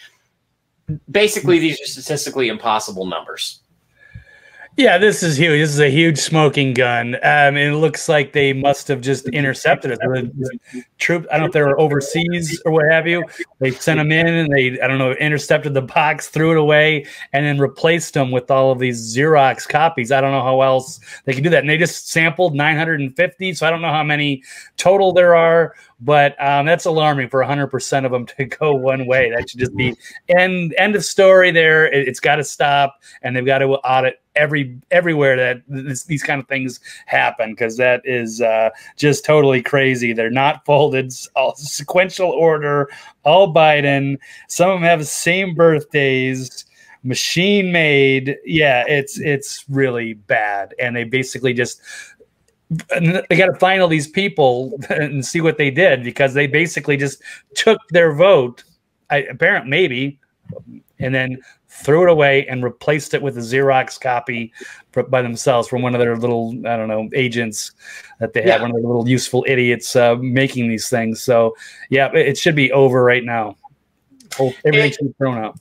basically, 1.11 1.59
these 1.59 1.81
are 1.81 1.87
statistically 1.87 2.49
impossible 2.49 3.07
numbers. 3.07 3.61
Yeah, 4.77 4.99
this 4.99 5.23
is 5.23 5.37
huge. 5.37 5.61
This 5.61 5.71
is 5.71 5.81
a 5.81 5.91
huge 5.91 6.17
smoking 6.17 6.73
gun. 6.73 7.17
Um, 7.23 7.57
it 7.57 7.73
looks 7.75 8.09
like 8.09 8.33
they 8.33 8.53
must 8.53 8.87
have 8.89 9.01
just 9.01 9.29
intercepted 9.29 9.91
it. 9.91 9.99
The 9.99 10.85
troop, 10.97 11.27
I 11.31 11.35
don't 11.35 11.41
know 11.41 11.47
if 11.47 11.53
they 11.53 11.61
were 11.61 11.79
overseas 11.79 12.63
or 12.65 12.73
what 12.73 12.91
have 12.91 13.07
you. 13.07 13.25
They 13.59 13.73
sent 13.73 13.99
them 13.99 14.13
in 14.13 14.27
and 14.27 14.51
they, 14.51 14.81
I 14.81 14.87
don't 14.87 14.99
know, 14.99 15.13
intercepted 15.13 15.75
the 15.75 15.83
box, 15.83 16.29
threw 16.29 16.53
it 16.53 16.57
away, 16.57 17.05
and 17.33 17.45
then 17.45 17.59
replaced 17.59 18.15
them 18.15 18.31
with 18.31 18.51
all 18.51 18.71
of 18.71 18.79
these 18.79 19.15
Xerox 19.15 19.69
copies. 19.69 20.13
I 20.13 20.21
don't 20.21 20.33
know 20.33 20.43
how 20.43 20.63
else 20.63 21.01
they 21.25 21.35
can 21.35 21.43
do 21.43 21.51
that. 21.51 21.61
And 21.61 21.69
they 21.69 21.77
just 21.77 22.09
sampled 22.09 22.55
950. 22.55 23.55
So 23.55 23.67
I 23.67 23.71
don't 23.71 23.83
know 23.83 23.93
how 23.93 24.05
many 24.05 24.43
total 24.77 25.13
there 25.13 25.35
are, 25.35 25.75
but 26.01 26.41
um, 26.43 26.67
that's 26.67 26.87
alarming 26.87 27.29
for 27.29 27.41
100% 27.41 28.05
of 28.05 28.13
them 28.13 28.27
to 28.27 28.45
go 28.61 28.75
one 28.75 29.07
way. 29.07 29.31
That 29.31 29.51
should 29.51 29.61
just 29.61 29.77
be 29.77 29.97
end, 30.29 30.75
end 30.79 30.97
of 30.97 31.05
story 31.05 31.51
there. 31.51 31.87
It, 31.87 32.09
it's 32.09 32.21
got 32.21 32.37
to 32.37 32.45
stop 32.45 33.01
and 33.23 33.37
they've 33.37 33.45
got 33.45 33.59
to 33.59 33.67
audit 33.67 34.21
every 34.37 34.79
everywhere 34.91 35.37
that 35.37 35.63
this, 35.69 36.05
these 36.05 36.23
kind 36.23 36.41
of 36.41 36.49
things 36.49 36.81
happen 37.07 37.51
because 37.51 37.77
that 37.77 38.01
is 38.05 38.41
uh, 38.41 38.71
just 38.97 39.25
totally 39.25 39.63
crazy. 39.63 40.13
They're 40.13 40.31
not 40.31 40.65
folded, 40.67 41.13
all 41.37 41.55
sequential 41.57 42.31
order, 42.31 42.89
all 43.25 43.53
Biden. 43.53 44.19
Some 44.49 44.71
of 44.71 44.77
them 44.77 44.85
have 44.85 45.01
the 45.01 45.05
same 45.05 45.55
birthdays 45.55 46.65
machine 47.03 47.73
made 47.73 48.37
yeah 48.45 48.85
it's 48.87 49.19
it's 49.21 49.65
really 49.71 50.13
bad 50.13 50.75
and 50.79 50.95
they 50.95 51.03
basically 51.03 51.55
just 51.55 51.81
and 52.95 53.23
they 53.29 53.37
got 53.37 53.47
to 53.47 53.55
find 53.59 53.83
all 53.83 53.89
these 53.89 54.09
people 54.09 54.79
and 54.91 55.25
see 55.25 55.41
what 55.41 55.59
they 55.59 55.71
did 55.71 56.05
because 56.05 56.35
they 56.35 56.47
basically 56.47 56.97
just 56.97 57.23
took 57.55 57.79
their 57.91 58.13
vote. 58.13 58.65
I, 59.11 59.19
apparent 59.25 59.67
maybe 59.67 60.21
and 61.01 61.13
then 61.13 61.39
threw 61.69 62.05
it 62.05 62.11
away 62.11 62.47
and 62.47 62.63
replaced 62.63 63.13
it 63.15 63.21
with 63.23 63.37
a 63.39 63.41
xerox 63.41 64.01
copy 64.01 64.53
by 65.09 65.21
themselves 65.23 65.67
from 65.67 65.83
one 65.83 65.95
of 65.95 66.01
their 66.01 66.17
little 66.17 66.51
i 66.67 66.77
don't 66.77 66.87
know 66.89 67.09
agents 67.13 67.73
that 68.21 68.33
they 68.33 68.43
have 68.43 68.61
Yeah. 68.61 68.63
one 68.63 68.71
of 68.71 68.81
the 68.83 68.87
little 68.87 69.09
useful 69.09 69.45
idiots 69.49 69.97
uh, 69.97 70.15
making 70.17 70.69
these 70.69 70.89
things. 70.89 71.23
So 71.23 71.57
yeah 71.89 72.09
it 72.15 72.29
it 72.29 72.39
should 72.39 72.55
be 72.55 72.71
over 72.71 73.03
right 73.03 73.25
now. 73.25 73.57
Everything 74.39 74.91
It- 74.91 74.95
should 74.95 75.07
be 75.09 75.15
thrown 75.19 75.39
out 75.39 75.59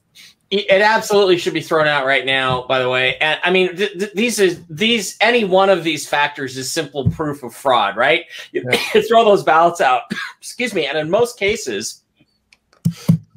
It 0.52 0.82
absolutely 0.82 1.38
should 1.38 1.54
be 1.54 1.62
thrown 1.62 1.86
out 1.86 2.08
right 2.08 2.26
now. 2.26 2.64
By 2.64 2.80
the 2.80 2.90
way, 2.90 3.18
and 3.18 3.40
I 3.44 3.52
mean 3.52 3.76
th- 3.76 4.00
th- 4.00 4.14
these 4.14 4.40
is 4.40 4.64
these 4.68 5.16
any 5.22 5.44
one 5.44 5.70
of 5.70 5.84
these 5.84 6.10
factors 6.10 6.58
is 6.58 6.72
simple 6.72 7.08
proof 7.12 7.44
of 7.44 7.54
fraud, 7.54 7.96
right? 7.96 8.26
You, 8.52 8.64
you 8.96 9.02
throw 9.08 9.24
those 9.24 9.44
ballots 9.44 9.80
out. 9.80 10.04
excuse 10.40 10.74
me, 10.74 10.88
and 10.88 10.98
in 10.98 11.08
most 11.08 11.38
cases, 11.38 12.02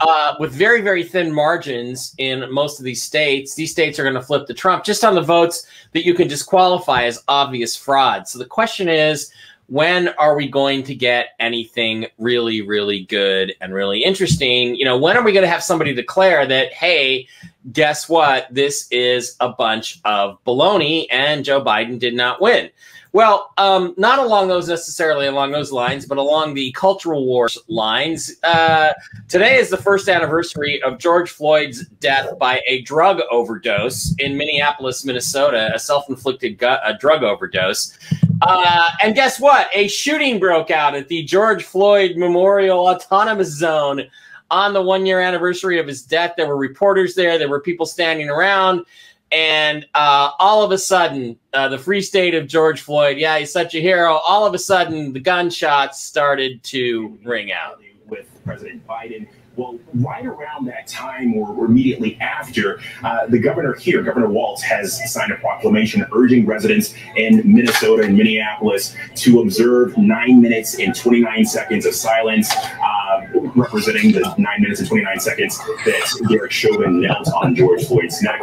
uh, 0.01 0.37
with 0.41 0.53
very 0.53 0.81
very 0.81 1.05
thin 1.05 1.31
margins 1.31 2.15
in 2.17 2.51
most 2.51 2.79
of 2.79 2.85
these 2.87 3.03
states, 3.03 3.55
these 3.57 3.71
states 3.71 3.99
are 3.99 4.05
going 4.05 4.15
to 4.15 4.23
flip 4.23 4.47
to 4.47 4.55
Trump 4.55 4.83
just 4.83 5.05
on 5.05 5.15
the 5.15 5.21
votes 5.21 5.67
that 5.93 6.07
you 6.07 6.15
can 6.15 6.29
disqualify 6.29 7.05
as 7.05 7.23
obvious 7.29 7.77
fraud. 7.77 8.27
So 8.27 8.39
the 8.39 8.47
question 8.47 8.89
is. 8.89 9.31
When 9.67 10.09
are 10.09 10.37
we 10.37 10.49
going 10.49 10.83
to 10.85 10.95
get 10.95 11.31
anything 11.41 12.07
really, 12.19 12.63
really 12.63 13.05
good 13.05 13.55
and 13.61 13.73
really 13.73 14.05
interesting? 14.05 14.75
You 14.75 14.85
know, 14.85 14.99
when 14.99 15.17
are 15.17 15.23
we 15.23 15.33
going 15.33 15.45
to 15.45 15.51
have 15.51 15.63
somebody 15.63 15.95
declare 15.95 16.47
that, 16.47 16.73
hey, 16.73 17.27
guess 17.71 18.09
what? 18.09 18.47
This 18.51 18.89
is 18.91 19.37
a 19.41 19.51
bunch 19.51 20.01
of 20.05 20.43
baloney, 20.45 21.07
and 21.11 21.45
Joe 21.45 21.63
Biden 21.63 21.99
did 21.99 22.15
not 22.15 22.41
win. 22.41 22.71
Well, 23.15 23.53
um, 23.59 23.95
not 23.99 24.21
along 24.21 24.49
those 24.49 24.69
necessarily 24.69 25.27
along 25.27 25.53
those 25.53 25.71
lines, 25.71 26.07
but 26.07 26.17
along 26.17 26.55
the 26.55 26.73
cultural 26.73 27.27
wars 27.27 27.59
lines. 27.69 28.33
Uh, 28.43 28.95
today 29.29 29.57
is 29.57 29.69
the 29.69 29.77
first 29.77 30.09
anniversary 30.09 30.83
of 30.83 30.99
George 30.99 31.31
Floyd's 31.31 31.87
death 32.01 32.39
by 32.39 32.63
a 32.67 32.81
drug 32.83 33.21
overdose 33.31 34.15
in 34.19 34.39
Minneapolis, 34.39 35.05
Minnesota, 35.05 35.71
a 35.75 35.79
self-inflicted 35.79 36.57
gu- 36.57 36.79
a 36.83 36.97
drug 36.99 37.23
overdose. 37.23 37.99
Uh, 38.41 38.89
and 39.03 39.15
guess 39.15 39.39
what? 39.39 39.69
A 39.75 39.89
shooting 39.89 40.39
broke 40.39 40.71
out 40.71 40.95
at 40.95 41.09
the 41.09 41.23
George 41.23 41.65
Floyd 41.65 42.17
Memorial 42.17 42.89
Autonomous 42.89 43.51
Zone 43.51 44.09
on 44.53 44.73
the 44.75 44.83
one 44.83 45.05
year 45.07 45.19
anniversary 45.19 45.81
of 45.81 45.89
his 45.89 46.03
death. 46.03 46.35
There 46.37 46.47
were 46.47 46.57
reporters 46.57 47.15
there, 47.17 47.39
there 47.39 47.49
were 47.49 47.61
people 47.61 47.87
standing 47.87 48.29
around. 48.29 48.85
And 49.33 49.87
uh, 49.95 50.33
all 50.39 50.63
of 50.63 50.73
a 50.73 50.79
sudden, 50.79 51.39
uh, 51.55 51.69
the 51.69 51.79
free 51.79 52.03
state 52.03 52.35
of 52.35 52.47
George 52.47 52.83
Floyd, 52.83 53.17
yeah, 53.17 53.39
he's 53.39 53.51
such 53.51 53.75
a 53.75 53.81
hero. 53.81 54.21
All 54.27 54.45
of 54.45 54.53
a 54.53 54.59
sudden, 54.59 55.15
the 55.15 55.21
gunshots 55.21 56.05
started 56.05 56.63
to 56.65 57.19
ring 57.25 57.51
out. 57.51 57.81
with 58.07 58.29
President 58.45 58.87
Biden. 58.87 59.27
Well, 59.55 59.79
right 59.93 60.25
around 60.25 60.65
that 60.69 60.87
time 60.87 61.35
or, 61.35 61.67
immediately 61.67 62.19
after, 62.21 62.81
uh, 63.05 63.27
the 63.27 63.39
governor 63.39 63.75
here, 63.75 64.01
Governor 64.03 64.29
Walz, 64.29 64.63
has 64.63 65.13
signed 65.13 65.31
a 65.31 65.37
proclamation 65.37 66.07
urging 66.13 66.47
residents 66.47 66.95
in 67.17 67.43
Minnesota 67.45 68.05
and 68.05 68.17
Minneapolis 68.17 68.97
to 69.17 69.41
observe 69.43 69.97
nine 69.99 70.41
minutes 70.41 70.79
and 70.79 70.95
29 70.95 71.45
seconds 71.45 71.85
of 71.85 71.95
silence, 71.95 72.51
uh, 72.57 73.27
representing 73.55 74.13
the 74.13 74.35
nine 74.39 74.63
minutes 74.63 74.81
and 74.81 74.89
29 74.89 75.21
seconds 75.21 75.59
that 75.85 76.27
Derek 76.31 76.51
Chauvin 76.51 77.03
knelt 77.03 77.31
on 77.35 77.55
George 77.55 77.85
Floyd's 77.87 78.23
neck. 78.23 78.43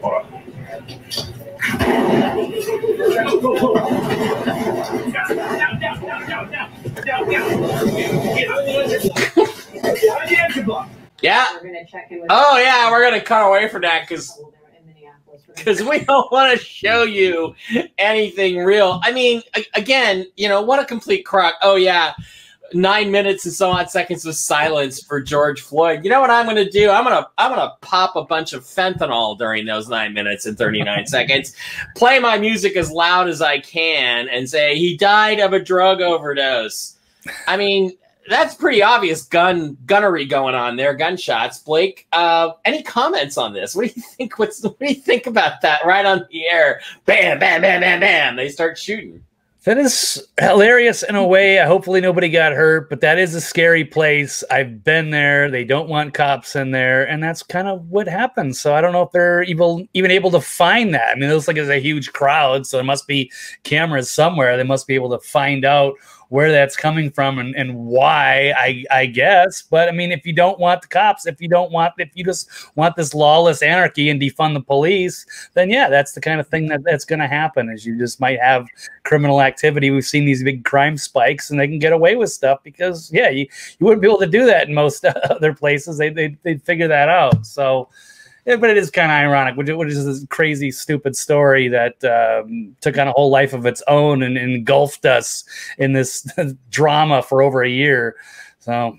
Hold 0.00 0.14
on. 0.14 0.30
with. 12.20 12.30
Oh, 12.30 12.58
yeah, 12.58 12.90
we're 12.90 13.02
going 13.02 13.18
to 13.18 13.24
cut 13.24 13.46
away 13.46 13.68
from 13.68 13.82
that 13.82 14.08
because 14.08 14.40
because 15.54 15.82
we 15.88 16.00
don't 16.00 16.30
want 16.32 16.58
to 16.58 16.64
show 16.64 17.02
you 17.02 17.54
anything 17.98 18.58
real. 18.58 19.00
I 19.02 19.12
mean, 19.12 19.42
again, 19.74 20.26
you 20.36 20.48
know, 20.48 20.62
what 20.62 20.80
a 20.80 20.84
complete 20.84 21.24
crock. 21.24 21.54
Oh 21.62 21.76
yeah, 21.76 22.14
nine 22.72 23.10
minutes 23.10 23.44
and 23.44 23.54
so 23.54 23.70
odd 23.70 23.90
seconds 23.90 24.24
of 24.24 24.34
silence 24.34 25.02
for 25.02 25.20
George 25.20 25.60
Floyd. 25.60 26.04
You 26.04 26.10
know 26.10 26.20
what 26.20 26.30
I'm 26.30 26.46
going 26.46 26.56
to 26.56 26.70
do? 26.70 26.90
I'm 26.90 27.04
going 27.04 27.16
to 27.16 27.28
I'm 27.38 27.54
going 27.54 27.60
to 27.60 27.74
pop 27.80 28.16
a 28.16 28.24
bunch 28.24 28.52
of 28.52 28.64
fentanyl 28.64 29.36
during 29.38 29.66
those 29.66 29.88
nine 29.88 30.14
minutes 30.14 30.46
and 30.46 30.56
39 30.56 31.06
seconds. 31.08 31.54
Play 31.96 32.18
my 32.18 32.38
music 32.38 32.76
as 32.76 32.90
loud 32.90 33.28
as 33.28 33.42
I 33.42 33.60
can 33.60 34.28
and 34.28 34.48
say 34.48 34.76
he 34.76 34.96
died 34.96 35.40
of 35.40 35.52
a 35.52 35.60
drug 35.60 36.00
overdose. 36.00 36.98
I 37.46 37.56
mean. 37.56 37.92
That's 38.28 38.54
pretty 38.54 38.80
obvious 38.80 39.22
gun 39.22 39.76
gunnery 39.86 40.24
going 40.26 40.54
on 40.54 40.76
there, 40.76 40.94
gunshots. 40.94 41.58
Blake, 41.58 42.06
uh, 42.12 42.50
any 42.64 42.82
comments 42.82 43.36
on 43.36 43.54
this? 43.54 43.74
What 43.74 43.88
do 43.88 43.92
you 43.96 44.02
think? 44.02 44.38
What's 44.38 44.62
what 44.62 44.78
do 44.78 44.86
you 44.86 44.94
think 44.94 45.26
about 45.26 45.62
that? 45.62 45.84
Right 45.84 46.04
on 46.04 46.26
the 46.30 46.46
air, 46.46 46.80
bam, 47.06 47.40
bam, 47.40 47.62
bam, 47.62 47.80
bam, 47.80 47.98
bam. 47.98 48.36
They 48.36 48.50
start 48.50 48.78
shooting. 48.78 49.24
That 49.64 49.76
is 49.76 50.26
hilarious 50.38 51.02
in 51.02 51.16
a 51.16 51.26
way. 51.26 51.58
Hopefully 51.58 52.00
nobody 52.00 52.30
got 52.30 52.52
hurt, 52.52 52.88
but 52.88 53.02
that 53.02 53.18
is 53.18 53.34
a 53.34 53.42
scary 53.42 53.84
place. 53.84 54.42
I've 54.50 54.82
been 54.82 55.10
there. 55.10 55.50
They 55.50 55.64
don't 55.64 55.88
want 55.88 56.14
cops 56.14 56.56
in 56.56 56.70
there, 56.70 57.06
and 57.06 57.22
that's 57.22 57.42
kind 57.42 57.68
of 57.68 57.90
what 57.90 58.08
happens. 58.08 58.58
So 58.58 58.74
I 58.74 58.80
don't 58.80 58.92
know 58.92 59.02
if 59.02 59.12
they're 59.12 59.42
even 59.42 59.86
even 59.92 60.10
able 60.10 60.30
to 60.30 60.40
find 60.40 60.94
that. 60.94 61.10
I 61.10 61.14
mean, 61.14 61.28
it 61.28 61.34
looks 61.34 61.46
like 61.46 61.58
it's 61.58 61.68
a 61.68 61.78
huge 61.78 62.14
crowd, 62.14 62.66
so 62.66 62.78
there 62.78 62.84
must 62.84 63.06
be 63.06 63.30
cameras 63.64 64.10
somewhere. 64.10 64.56
They 64.56 64.62
must 64.62 64.86
be 64.86 64.94
able 64.94 65.10
to 65.10 65.18
find 65.18 65.66
out 65.66 65.92
where 66.30 66.52
that's 66.52 66.76
coming 66.76 67.10
from 67.10 67.40
and, 67.40 67.56
and 67.56 67.74
why, 67.74 68.54
I, 68.56 68.84
I 68.90 69.06
guess. 69.06 69.62
But 69.62 69.88
I 69.88 69.92
mean, 69.92 70.12
if 70.12 70.24
you 70.24 70.32
don't 70.32 70.60
want 70.60 70.80
the 70.80 70.86
cops, 70.86 71.26
if 71.26 71.40
you 71.40 71.48
don't 71.48 71.72
want, 71.72 71.94
if 71.98 72.10
you 72.14 72.24
just 72.24 72.48
want 72.76 72.94
this 72.94 73.14
lawless 73.14 73.62
anarchy 73.62 74.10
and 74.10 74.20
defund 74.20 74.54
the 74.54 74.60
police, 74.60 75.26
then 75.54 75.70
yeah, 75.70 75.88
that's 75.88 76.12
the 76.12 76.20
kind 76.20 76.40
of 76.40 76.46
thing 76.46 76.68
that, 76.68 76.82
that's 76.84 77.04
going 77.04 77.18
to 77.18 77.26
happen. 77.26 77.68
Is 77.68 77.84
you 77.84 77.98
just 77.98 78.20
might 78.20 78.40
have 78.40 78.68
criminal 79.02 79.40
activity. 79.42 79.90
We've 79.90 80.04
seen 80.04 80.24
these 80.24 80.44
big 80.44 80.64
crime 80.64 80.96
spikes, 80.96 81.50
and 81.50 81.58
they 81.58 81.66
can 81.66 81.80
get 81.80 81.92
away 81.92 82.14
with 82.14 82.30
stuff 82.30 82.62
because 82.62 83.10
yeah, 83.12 83.28
you, 83.28 83.48
you 83.80 83.86
wouldn't 83.86 84.00
be 84.00 84.08
able 84.08 84.20
to 84.20 84.26
do 84.26 84.46
that 84.46 84.68
in 84.68 84.74
most 84.74 85.04
other 85.30 85.52
places. 85.52 85.98
They 85.98 86.10
they 86.10 86.36
they'd 86.44 86.62
figure 86.62 86.88
that 86.88 87.08
out. 87.08 87.44
So. 87.44 87.88
Yeah, 88.46 88.56
but 88.56 88.70
it 88.70 88.76
is 88.76 88.90
kind 88.90 89.12
of 89.12 89.16
ironic, 89.16 89.56
which, 89.56 89.68
which 89.68 89.88
is 89.88 90.04
this 90.04 90.26
crazy, 90.30 90.70
stupid 90.70 91.16
story 91.16 91.68
that 91.68 92.02
um, 92.04 92.74
took 92.80 92.96
on 92.98 93.08
a 93.08 93.12
whole 93.12 93.30
life 93.30 93.52
of 93.52 93.66
its 93.66 93.82
own 93.86 94.22
and 94.22 94.38
engulfed 94.38 95.04
us 95.04 95.44
in 95.78 95.92
this 95.92 96.26
drama 96.70 97.22
for 97.22 97.42
over 97.42 97.62
a 97.62 97.68
year. 97.68 98.16
So 98.60 98.96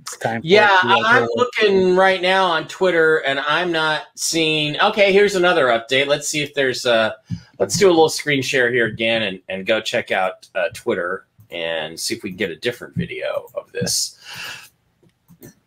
it's 0.00 0.16
time. 0.16 0.40
Yeah, 0.44 0.66
it 0.66 0.82
to 0.82 0.88
I- 0.88 1.18
I'm 1.20 1.28
looking 1.34 1.96
right 1.96 2.22
now 2.22 2.44
on 2.46 2.66
Twitter, 2.68 3.18
and 3.18 3.40
I'm 3.40 3.70
not 3.72 4.04
seeing. 4.14 4.80
Okay, 4.80 5.12
here's 5.12 5.34
another 5.34 5.66
update. 5.66 6.06
Let's 6.06 6.28
see 6.28 6.42
if 6.42 6.54
there's 6.54 6.86
a. 6.86 7.16
Let's 7.58 7.78
do 7.78 7.86
a 7.88 7.90
little 7.90 8.08
screen 8.08 8.42
share 8.42 8.72
here 8.72 8.86
again, 8.86 9.22
and 9.22 9.40
and 9.48 9.66
go 9.66 9.80
check 9.80 10.10
out 10.10 10.48
uh, 10.54 10.68
Twitter 10.74 11.26
and 11.50 11.98
see 11.98 12.14
if 12.14 12.22
we 12.22 12.30
can 12.30 12.36
get 12.36 12.50
a 12.50 12.56
different 12.56 12.94
video 12.96 13.46
of 13.54 13.70
this 13.72 14.18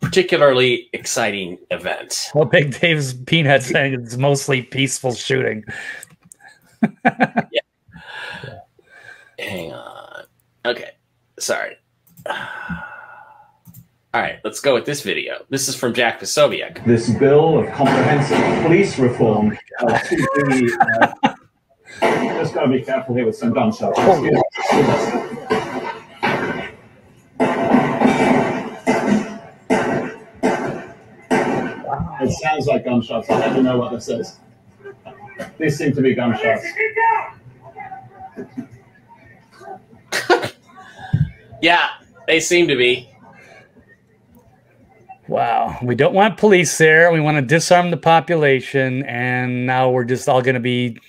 particularly 0.01 0.89
exciting 0.93 1.57
event. 1.71 2.29
Well, 2.33 2.45
Big 2.45 2.79
Dave's 2.79 3.13
peanut 3.13 3.63
saying 3.63 3.93
it's 3.93 4.17
mostly 4.17 4.61
peaceful 4.61 5.13
shooting. 5.13 5.63
Hang 9.39 9.73
on. 9.73 10.23
Okay. 10.65 10.91
Sorry. 11.39 11.75
All 14.13 14.23
right, 14.23 14.39
let's 14.43 14.61
go 14.61 14.73
with 14.73 14.85
this 14.85 15.01
video. 15.03 15.45
This 15.49 15.67
is 15.67 15.75
from 15.75 15.93
Jack 15.93 16.19
Posobiec. 16.19 16.83
this 16.85 17.09
bill 17.09 17.59
of 17.59 17.71
comprehensive 17.73 18.63
police 18.63 18.97
reform 18.97 19.55
uh, 19.79 19.99
to 19.99 20.15
be. 20.49 20.71
Uh, 21.23 21.33
just 22.39 22.53
got 22.53 22.63
to 22.63 22.69
be 22.69 22.81
careful 22.81 23.13
here 23.15 23.25
with 23.25 23.35
some 23.35 23.53
gunshots. 23.53 23.99
It 32.19 32.31
sounds 32.31 32.67
like 32.67 32.85
gunshots. 32.85 33.29
I 33.29 33.53
don't 33.53 33.63
know 33.63 33.77
what 33.77 33.91
this 33.91 34.09
is. 34.09 34.39
These 35.59 35.77
seem 35.77 35.93
to 35.93 36.01
be 36.01 36.15
gunshots. 36.15 36.65
Yeah, 41.61 41.89
they 42.27 42.39
seem 42.39 42.67
to 42.67 42.75
be. 42.75 43.09
Wow. 45.27 45.77
We 45.81 45.95
don't 45.95 46.13
want 46.13 46.37
police 46.37 46.77
there. 46.77 47.11
We 47.11 47.19
want 47.19 47.37
to 47.37 47.41
disarm 47.41 47.91
the 47.91 47.97
population. 47.97 49.03
And 49.03 49.65
now 49.65 49.89
we're 49.89 50.05
just 50.05 50.29
all 50.29 50.41
going 50.41 50.53
to 50.53 50.59
be 50.59 50.99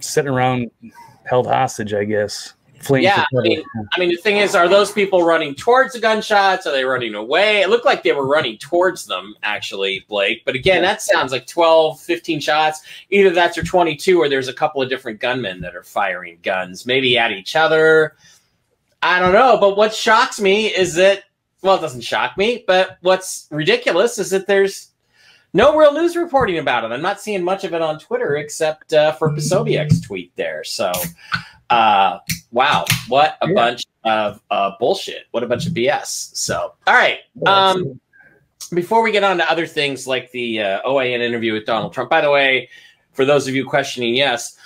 sitting 0.00 0.30
around 0.30 0.70
held 1.28 1.46
hostage, 1.46 1.92
I 1.94 2.04
guess. 2.04 2.54
Fleeing 2.80 3.04
Yeah, 3.04 3.24
I 3.36 3.40
mean, 3.42 3.62
I 3.92 4.00
mean, 4.00 4.08
the 4.08 4.16
thing 4.16 4.38
is, 4.38 4.54
are 4.54 4.68
those 4.68 4.90
people 4.90 5.22
running 5.22 5.54
towards 5.54 5.92
the 5.92 6.00
gunshots? 6.00 6.66
Are 6.66 6.72
they 6.72 6.84
running 6.84 7.14
away? 7.14 7.60
It 7.60 7.68
looked 7.68 7.84
like 7.84 8.02
they 8.02 8.12
were 8.12 8.26
running 8.26 8.56
towards 8.56 9.04
them, 9.04 9.34
actually, 9.42 10.06
Blake. 10.08 10.42
But 10.46 10.54
again, 10.54 10.80
that 10.82 11.02
sounds 11.02 11.30
like 11.30 11.46
12, 11.46 12.00
15 12.00 12.40
shots. 12.40 12.82
Either 13.10 13.30
that's 13.30 13.58
or 13.58 13.62
22, 13.62 14.18
or 14.18 14.30
there's 14.30 14.48
a 14.48 14.54
couple 14.54 14.80
of 14.80 14.88
different 14.88 15.20
gunmen 15.20 15.60
that 15.60 15.76
are 15.76 15.82
firing 15.82 16.38
guns, 16.42 16.86
maybe 16.86 17.18
at 17.18 17.32
each 17.32 17.54
other. 17.54 18.16
I 19.02 19.20
don't 19.20 19.34
know. 19.34 19.58
But 19.60 19.76
what 19.76 19.94
shocks 19.94 20.40
me 20.40 20.68
is 20.68 20.94
that, 20.94 21.24
well, 21.60 21.76
it 21.76 21.82
doesn't 21.82 22.00
shock 22.00 22.38
me, 22.38 22.64
but 22.66 22.96
what's 23.02 23.46
ridiculous 23.50 24.18
is 24.18 24.30
that 24.30 24.46
there's 24.46 24.90
no 25.52 25.76
real 25.76 25.92
news 25.92 26.16
reporting 26.16 26.58
about 26.58 26.84
it. 26.84 26.92
I'm 26.92 27.02
not 27.02 27.20
seeing 27.20 27.42
much 27.42 27.64
of 27.64 27.74
it 27.74 27.82
on 27.82 27.98
Twitter 27.98 28.36
except 28.36 28.94
uh, 28.94 29.12
for 29.12 29.30
Posobiec's 29.30 30.00
tweet 30.00 30.34
there. 30.36 30.64
So, 30.64 30.92
uh, 31.68 32.18
wow, 32.52 32.84
what 33.08 33.36
a 33.42 33.48
Yeah. 33.48 33.54
bunch 33.54 33.82
of 34.04 34.40
uh, 34.50 34.72
bullshit. 34.78 35.26
What 35.30 35.42
a 35.42 35.46
bunch 35.46 35.66
of 35.66 35.72
BS. 35.72 36.34
So, 36.36 36.74
all 36.86 36.94
right. 36.94 37.18
Um, 37.46 38.00
before 38.74 39.02
we 39.02 39.12
get 39.12 39.24
on 39.24 39.38
to 39.38 39.50
other 39.50 39.66
things 39.66 40.06
like 40.06 40.30
the 40.32 40.60
uh, 40.60 40.82
OAN 40.88 41.20
interview 41.20 41.52
with 41.52 41.66
Donald 41.66 41.92
Trump, 41.92 42.08
by 42.10 42.20
the 42.20 42.30
way, 42.30 42.68
for 43.12 43.24
those 43.24 43.48
of 43.48 43.54
you 43.54 43.64
questioning, 43.64 44.14
yes, 44.14 44.56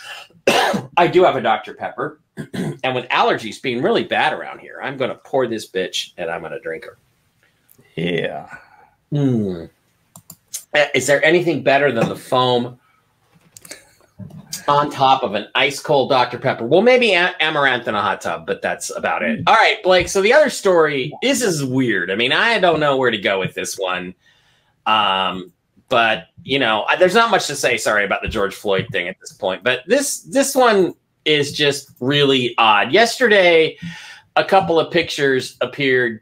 I 0.96 1.06
do 1.06 1.24
have 1.24 1.36
a 1.36 1.40
Dr. 1.40 1.74
Pepper. 1.74 2.20
and 2.54 2.94
with 2.94 3.08
allergies 3.10 3.62
being 3.62 3.80
really 3.80 4.02
bad 4.04 4.32
around 4.32 4.58
here, 4.58 4.80
I'm 4.82 4.96
going 4.96 5.10
to 5.10 5.16
pour 5.16 5.46
this 5.46 5.68
bitch 5.70 6.12
and 6.18 6.28
I'm 6.30 6.40
going 6.40 6.52
to 6.52 6.60
drink 6.60 6.84
her. 6.84 6.98
yeah. 7.96 8.48
Uh, 9.12 9.66
Is 10.94 11.06
there 11.06 11.24
anything 11.24 11.62
better 11.62 11.92
than 11.92 12.08
the 12.08 12.16
foam 12.16 12.78
on 14.68 14.90
top 14.90 15.22
of 15.22 15.34
an 15.34 15.46
ice 15.54 15.80
cold 15.80 16.10
Dr. 16.10 16.38
Pepper? 16.38 16.64
Well, 16.66 16.82
maybe 16.82 17.12
a- 17.14 17.34
amouranth 17.40 17.86
in 17.86 17.94
a 17.94 18.00
hot 18.02 18.20
tub, 18.20 18.46
but 18.46 18.62
that's 18.62 18.90
about 18.96 19.22
it. 19.22 19.40
All 19.46 19.54
right, 19.54 19.82
Blake. 19.82 20.08
So 20.08 20.22
the 20.22 20.32
other 20.32 20.50
story, 20.50 21.12
this 21.22 21.42
is 21.42 21.64
weird. 21.64 22.10
I 22.10 22.14
mean, 22.14 22.32
I 22.32 22.58
don't 22.58 22.80
know 22.80 22.96
where 22.96 23.10
to 23.10 23.18
go 23.18 23.38
with 23.40 23.54
this 23.54 23.78
one. 23.78 24.14
Um, 24.86 25.52
but 25.88 26.28
you 26.42 26.58
know, 26.58 26.84
I- 26.88 26.96
there's 26.96 27.14
not 27.14 27.30
much 27.30 27.46
to 27.48 27.56
say. 27.56 27.76
Sorry 27.76 28.04
about 28.04 28.22
the 28.22 28.28
George 28.28 28.54
Floyd 28.54 28.86
thing 28.92 29.08
at 29.08 29.16
this 29.20 29.32
point, 29.32 29.62
but 29.64 29.80
this 29.86 30.20
this 30.22 30.54
one 30.54 30.94
is 31.24 31.52
just 31.52 31.90
really 32.00 32.54
odd. 32.58 32.92
Yesterday, 32.92 33.78
a 34.36 34.44
couple 34.44 34.78
of 34.78 34.90
pictures 34.92 35.56
appeared 35.60 36.20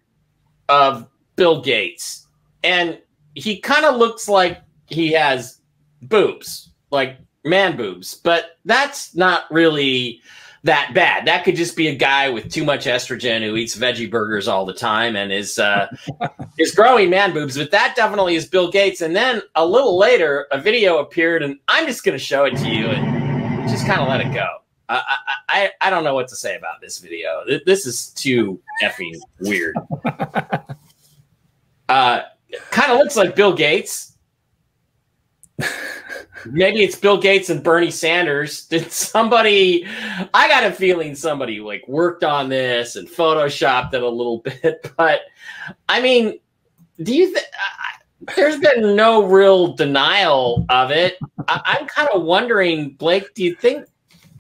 of 0.69 1.09
Bill 1.37 1.61
Gates, 1.61 2.27
and 2.63 2.99
he 3.35 3.59
kind 3.59 3.85
of 3.85 3.97
looks 3.97 4.29
like 4.29 4.61
he 4.87 5.13
has 5.13 5.59
boobs, 6.03 6.71
like 6.91 7.19
man 7.45 7.77
boobs, 7.77 8.15
but 8.15 8.59
that's 8.65 9.15
not 9.15 9.45
really 9.51 10.21
that 10.65 10.93
bad. 10.95 11.27
That 11.27 11.45
could 11.45 11.57
just 11.57 11.77
be 11.77 11.89
a 11.89 11.95
guy 11.95 12.29
with 12.29 12.51
too 12.51 12.65
much 12.65 12.87
estrogen 12.87 13.43
who 13.43 13.57
eats 13.57 13.77
veggie 13.77 14.11
burgers 14.11 14.47
all 14.47 14.65
the 14.65 14.75
time 14.75 15.17
and 15.17 15.33
is 15.33 15.59
uh, 15.59 15.89
is 16.59 16.75
growing 16.75 17.11
man 17.11 17.33
boobs. 17.33 17.57
But 17.57 17.71
that 17.73 17.95
definitely 17.97 18.37
is 18.37 18.47
Bill 18.47 18.71
Gates. 18.71 19.01
And 19.01 19.15
then 19.15 19.43
a 19.55 19.67
little 19.67 19.99
later, 19.99 20.47
a 20.53 20.61
video 20.61 20.99
appeared, 20.99 21.43
and 21.43 21.59
I'm 21.69 21.87
just 21.87 22.05
going 22.05 22.17
to 22.17 22.25
show 22.25 22.45
it 22.45 22.57
to 22.57 22.69
you 22.69 22.87
and 22.87 23.69
just 23.69 23.87
kind 23.87 24.01
of 24.01 24.09
let 24.09 24.21
it 24.21 24.33
go. 24.33 24.47
I, 24.89 25.03
I, 25.09 25.17
I 25.49 25.71
I 25.81 25.91
don't 25.91 26.05
know 26.05 26.15
what 26.15 26.29
to 26.29 26.37
say 26.37 26.57
about 26.57 26.81
this 26.81 26.99
video. 26.99 27.45
This 27.67 27.87
is 27.87 28.09
too 28.11 28.61
effing 28.83 29.19
weird. 29.41 29.77
Uh, 31.89 32.23
kind 32.71 32.91
of 32.91 32.97
looks 32.97 33.17
like 33.17 33.37
Bill 33.37 33.53
Gates. 33.53 34.12
Maybe 36.47 36.83
it's 36.83 36.97
Bill 36.97 37.19
Gates 37.19 37.51
and 37.51 37.63
Bernie 37.63 37.91
Sanders. 37.91 38.67
Did 38.67 38.91
somebody? 38.91 39.87
I 40.35 40.49
got 40.49 40.65
a 40.65 40.73
feeling 40.73 41.15
somebody 41.15 41.61
like 41.61 41.87
worked 41.89 42.25
on 42.25 42.49
this 42.49 42.97
and 42.97 43.09
photoshopped 43.09 43.95
it 43.95 44.03
a 44.03 44.09
little 44.09 44.39
bit. 44.63 44.91
But 44.97 45.23
I 45.89 46.01
mean, 46.01 46.39
do 47.03 47.15
you 47.15 47.29
think? 47.29 47.47
There's 48.37 48.59
been 48.59 48.95
no 48.95 49.25
real 49.25 49.73
denial 49.73 50.65
of 50.69 50.93
it. 50.93 51.19
I, 51.49 51.61
I'm 51.65 51.87
kind 51.89 52.09
of 52.15 52.23
wondering, 52.23 52.91
Blake. 52.91 53.35
Do 53.35 53.43
you 53.43 53.55
think? 53.55 53.87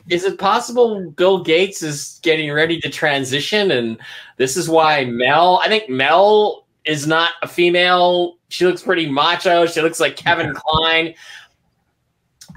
Is 0.09 0.25
it 0.25 0.39
possible 0.39 1.11
Bill 1.11 1.43
Gates 1.43 1.83
is 1.83 2.19
getting 2.23 2.53
ready 2.53 2.81
to 2.81 2.91
transition, 2.91 3.71
and 3.71 3.99
this 4.37 4.57
is 4.57 4.69
why 4.69 5.05
Mel? 5.05 5.61
I 5.65 5.69
think 5.69 5.89
Mel 5.89 6.62
is 6.85 7.07
not 7.07 7.33
a 7.42 7.49
female. 7.49 8.37
She 8.49 8.66
looks 8.66 8.83
pretty 8.83 9.09
macho. 9.09 9.66
She 9.66 9.81
looks 9.81 10.01
like 10.01 10.16
Kevin 10.16 10.55
Kline. 10.55 11.14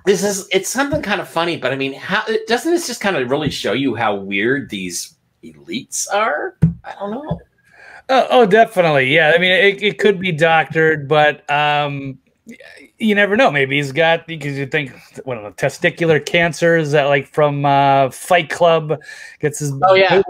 This 0.05 0.23
is 0.23 0.47
it's 0.51 0.69
something 0.69 1.01
kind 1.01 1.21
of 1.21 1.27
funny, 1.27 1.57
but 1.57 1.71
I 1.71 1.75
mean, 1.75 1.93
how 1.93 2.23
doesn't 2.47 2.71
this 2.71 2.87
just 2.87 3.01
kind 3.01 3.15
of 3.15 3.29
really 3.29 3.49
show 3.49 3.73
you 3.73 3.95
how 3.95 4.15
weird 4.15 4.69
these 4.69 5.15
elites 5.43 6.07
are? 6.13 6.57
I 6.83 6.93
don't 6.99 7.11
know. 7.11 7.39
Oh, 8.09 8.27
oh, 8.29 8.45
definitely. 8.45 9.13
Yeah. 9.13 9.33
I 9.35 9.39
mean, 9.39 9.51
it, 9.51 9.81
it 9.81 9.97
could 9.97 10.19
be 10.19 10.31
doctored, 10.31 11.07
but 11.07 11.49
um, 11.49 12.19
you 12.99 13.15
never 13.15 13.35
know. 13.35 13.49
Maybe 13.49 13.77
he's 13.77 13.91
got 13.91 14.27
because 14.27 14.57
you 14.57 14.67
think 14.67 14.93
what 15.23 15.41
know, 15.41 15.51
testicular 15.51 16.23
cancer 16.23 16.77
is 16.77 16.91
that 16.91 17.05
like 17.05 17.27
from 17.27 17.65
uh, 17.65 18.11
Fight 18.11 18.51
Club 18.51 18.99
gets 19.39 19.59
his 19.59 19.73
Oh, 19.83 19.95
yeah. 19.95 20.21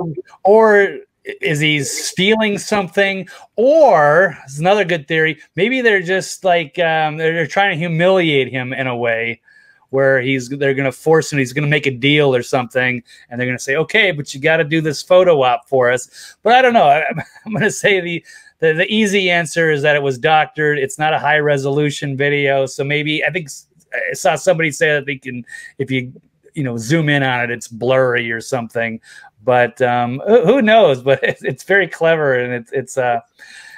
or 0.43 0.99
is 1.41 1.59
he 1.59 1.83
stealing 1.83 2.57
something? 2.57 3.27
Or 3.55 4.37
it's 4.43 4.59
another 4.59 4.85
good 4.85 5.07
theory. 5.07 5.39
Maybe 5.55 5.81
they're 5.81 6.01
just 6.01 6.43
like 6.43 6.77
um, 6.79 7.17
they're, 7.17 7.33
they're 7.33 7.47
trying 7.47 7.71
to 7.71 7.77
humiliate 7.77 8.51
him 8.51 8.73
in 8.73 8.87
a 8.87 8.95
way 8.95 9.41
where 9.89 10.19
he's 10.19 10.49
they're 10.49 10.73
going 10.73 10.85
to 10.85 10.91
force 10.91 11.31
him 11.31 11.39
he's 11.39 11.53
going 11.53 11.63
to 11.63 11.69
make 11.69 11.85
a 11.85 11.91
deal 11.91 12.35
or 12.35 12.43
something 12.43 13.01
and 13.29 13.39
they're 13.39 13.47
going 13.47 13.57
to 13.57 13.63
say 13.63 13.75
okay 13.75 14.11
but 14.11 14.33
you 14.33 14.41
got 14.41 14.57
to 14.57 14.63
do 14.63 14.81
this 14.81 15.01
photo 15.01 15.41
op 15.41 15.69
for 15.69 15.91
us 15.91 16.35
but 16.43 16.53
i 16.53 16.61
don't 16.61 16.73
know 16.73 16.87
I, 16.87 17.05
i'm 17.45 17.51
going 17.51 17.63
to 17.63 17.71
say 17.71 18.01
the, 18.01 18.25
the 18.59 18.73
the 18.73 18.93
easy 18.93 19.29
answer 19.29 19.71
is 19.71 19.81
that 19.83 19.95
it 19.95 20.01
was 20.01 20.17
doctored 20.17 20.79
it's 20.79 20.99
not 20.99 21.13
a 21.13 21.19
high 21.19 21.37
resolution 21.37 22.17
video 22.17 22.65
so 22.65 22.83
maybe 22.83 23.23
i 23.23 23.29
think 23.29 23.47
i 23.93 24.13
saw 24.13 24.35
somebody 24.35 24.71
say 24.71 24.89
that 24.93 25.05
they 25.05 25.17
can 25.17 25.45
if 25.77 25.89
you 25.89 26.11
you 26.55 26.63
know 26.63 26.77
zoom 26.77 27.07
in 27.07 27.23
on 27.23 27.43
it 27.43 27.51
it's 27.51 27.67
blurry 27.67 28.31
or 28.31 28.41
something 28.41 28.99
but 29.45 29.81
um 29.81 30.21
who 30.27 30.61
knows? 30.61 31.01
But 31.03 31.19
it's, 31.23 31.43
it's 31.43 31.63
very 31.63 31.87
clever 31.87 32.33
and 32.33 32.53
it's 32.53 32.71
it's 32.71 32.97
uh 32.97 33.21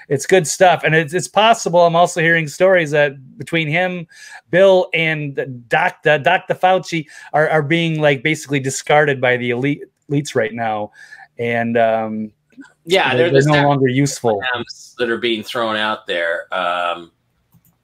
it's 0.10 0.26
good 0.26 0.48
stuff. 0.48 0.84
And 0.86 0.96
it's, 0.96 1.14
it's 1.14 1.28
possible 1.28 1.82
i'm 1.82 1.96
also 1.96 2.22
hearing 2.22 2.48
stories 2.48 2.92
that 2.92 3.38
between 3.38 3.68
him 3.68 4.08
bill 4.50 4.90
and 4.94 5.66
doc 5.68 5.98
uh, 6.06 6.18
dr 6.18 6.54
fauci 6.56 7.06
are, 7.34 7.50
are 7.50 7.62
being 7.62 8.00
like 8.00 8.24
basically 8.24 8.62
discarded 8.62 9.20
by 9.20 9.36
the 9.38 9.50
elite 9.50 9.84
elites 10.10 10.34
right 10.34 10.54
now. 10.54 10.92
And 11.38 11.78
um 11.78 12.32
Yeah, 12.86 13.16
they're, 13.16 13.30
they're, 13.30 13.44
the 13.44 13.50
no 13.50 13.68
longer 13.68 13.90
useful. 13.90 14.42
That 14.98 15.10
are 15.10 15.18
being 15.18 15.44
thrown 15.44 15.76
out 15.76 16.08
there. 16.08 16.52
Um, 16.52 17.12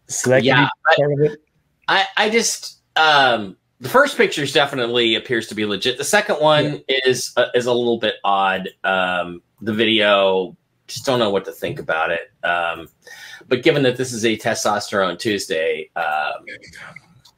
so 0.08 0.30
that 0.32 0.44
Yeah, 0.44 0.64
be 0.64 0.96
part 0.98 1.12
of 1.12 1.20
it. 1.32 1.40
I, 1.88 2.06
I 2.18 2.30
just 2.30 2.80
um, 2.96 3.58
the 3.84 3.90
first 3.90 4.16
picture 4.16 4.46
definitely 4.46 5.16
appears 5.16 5.48
to 5.48 5.56
be 5.56 5.66
legit. 5.66 5.98
The 5.98 6.06
second 6.06 6.38
one 6.38 6.82
is 6.88 7.34
uh, 7.36 7.48
is 7.54 7.66
a 7.66 7.74
little 7.74 7.98
bit 8.00 8.16
odd. 8.24 8.70
Um, 8.86 9.42
the 9.62 9.74
video 9.74 10.56
just 10.88 11.06
don't 11.06 11.20
know 11.20 11.30
what 11.30 11.44
to 11.46 11.52
think 11.52 11.80
about 11.80 12.10
it. 12.10 12.32
Um, 12.46 12.88
but 13.50 13.62
given 13.62 13.84
that 13.84 13.98
this 13.98 14.14
is 14.14 14.24
a 14.24 14.38
testosterone 14.38 15.20
Tuesday, 15.20 15.90
um, 15.98 16.46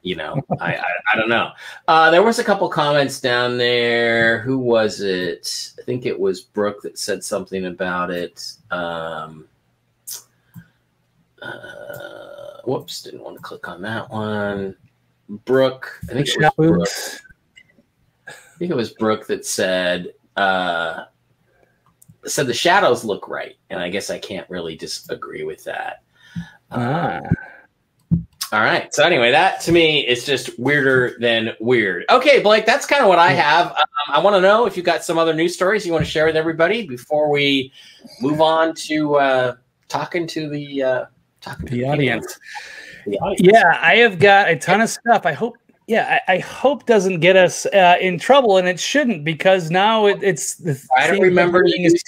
you 0.04 0.16
know, 0.16 0.40
I, 0.60 0.76
I 0.76 0.84
I 1.14 1.16
don't 1.18 1.30
know. 1.30 1.50
Uh, 1.88 2.12
there 2.12 2.22
was 2.22 2.38
a 2.38 2.44
couple 2.44 2.70
comments 2.70 3.20
down 3.20 3.58
there. 3.58 4.42
Who 4.42 4.60
was 4.60 5.02
it? 5.02 5.74
I 5.80 5.82
think 5.82 6.06
it 6.06 6.20
was 6.20 6.42
Brooke 6.42 6.84
that 6.84 7.00
said 7.00 7.24
something 7.24 7.66
about 7.66 8.12
it. 8.12 8.54
Um, 8.70 9.48
uh, 11.42 12.62
whoops, 12.66 13.02
didn't 13.02 13.24
want 13.24 13.36
to 13.38 13.42
click 13.42 13.68
on 13.68 13.82
that 13.82 14.12
one. 14.12 14.76
Brooke, 15.30 16.00
I 16.10 16.14
think 16.14 16.28
it 16.28 16.38
was 16.38 16.54
Brooke. 16.56 16.88
I 18.28 18.58
think 18.58 18.72
it 18.72 18.76
was 18.76 18.94
Brooke 18.94 19.28
that 19.28 19.46
said 19.46 20.14
uh, 20.38 21.06
said 22.26 22.48
the 22.48 22.54
shadows 22.54 23.04
look 23.04 23.28
right, 23.28 23.56
and 23.70 23.80
I 23.80 23.90
guess 23.90 24.10
I 24.10 24.20
can't 24.20 24.50
really 24.50 24.76
disagree 24.76 25.44
with 25.44 25.64
that. 25.66 26.04
Ah. 26.72 27.22
All 28.52 28.62
right. 28.62 28.94
So 28.94 29.04
anyway, 29.04 29.32
that 29.32 29.60
to 29.62 29.72
me 29.72 30.08
is 30.08 30.26
just 30.26 30.58
weirder 30.60 31.18
than 31.20 31.54
weird. 31.60 32.06
Okay, 32.10 32.42
Blake, 32.42 32.66
that's 32.66 32.86
kind 32.86 33.02
of 33.02 33.10
what 33.10 33.20
I 33.20 33.32
have. 33.32 33.72
Um, 33.72 33.86
I 34.10 34.20
want 34.20 34.36
to 34.36 34.42
know 34.42 34.66
if 34.66 34.78
you 34.78 34.84
got 34.84 35.04
some 35.04 35.18
other 35.18 35.34
news 35.34 35.54
stories 35.54 35.86
you 35.86 35.92
want 35.92 36.06
to 36.06 36.10
share 36.10 36.26
with 36.26 36.38
everybody 36.38 36.88
before 36.88 37.30
we 37.30 37.74
move 38.22 38.42
on 38.42 38.74
to 38.76 39.16
uh, 39.16 39.56
talking 39.88 40.28
to 40.28 40.48
the 40.48 40.84
uh, 40.84 41.06
talking 41.42 41.66
to 41.66 41.72
the 41.72 41.80
people. 41.80 41.92
audience 41.92 42.26
The 42.26 42.32
audience. 42.32 42.40
Yeah, 43.06 43.80
I 43.82 43.98
have 43.98 44.20
got 44.20 44.50
a 44.50 44.56
ton 44.56 44.82
of 44.82 44.90
stuff. 44.90 45.26
I 45.26 45.34
hope, 45.34 45.58
yeah, 45.88 46.20
I, 46.28 46.34
I 46.36 46.38
hope 46.40 46.86
doesn't 46.86 47.20
get 47.20 47.36
us 47.36 47.66
uh, 47.68 47.98
in 48.02 48.18
trouble, 48.18 48.58
and 48.58 48.68
it 48.68 48.80
shouldn't 48.80 49.24
because 49.24 49.70
now 49.70 50.08
it, 50.08 50.20
it's. 50.24 50.56
The 50.56 50.82
I 50.98 51.08
don't 51.08 51.20
remember 51.22 51.60
everything 51.60 51.82
you 51.82 51.88
is- 51.88 52.04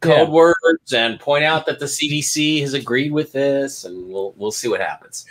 code 0.00 0.28
Yeah. 0.28 0.34
words 0.34 0.92
and 0.92 1.20
point 1.20 1.44
out 1.44 1.64
that 1.66 1.78
the 1.78 1.86
CDC 1.86 2.60
has 2.60 2.74
agreed 2.74 3.12
with 3.12 3.32
this, 3.32 3.84
and 3.84 4.08
we'll 4.08 4.32
we'll 4.36 4.50
see 4.52 4.68
what 4.68 4.80
happens. 4.80 5.26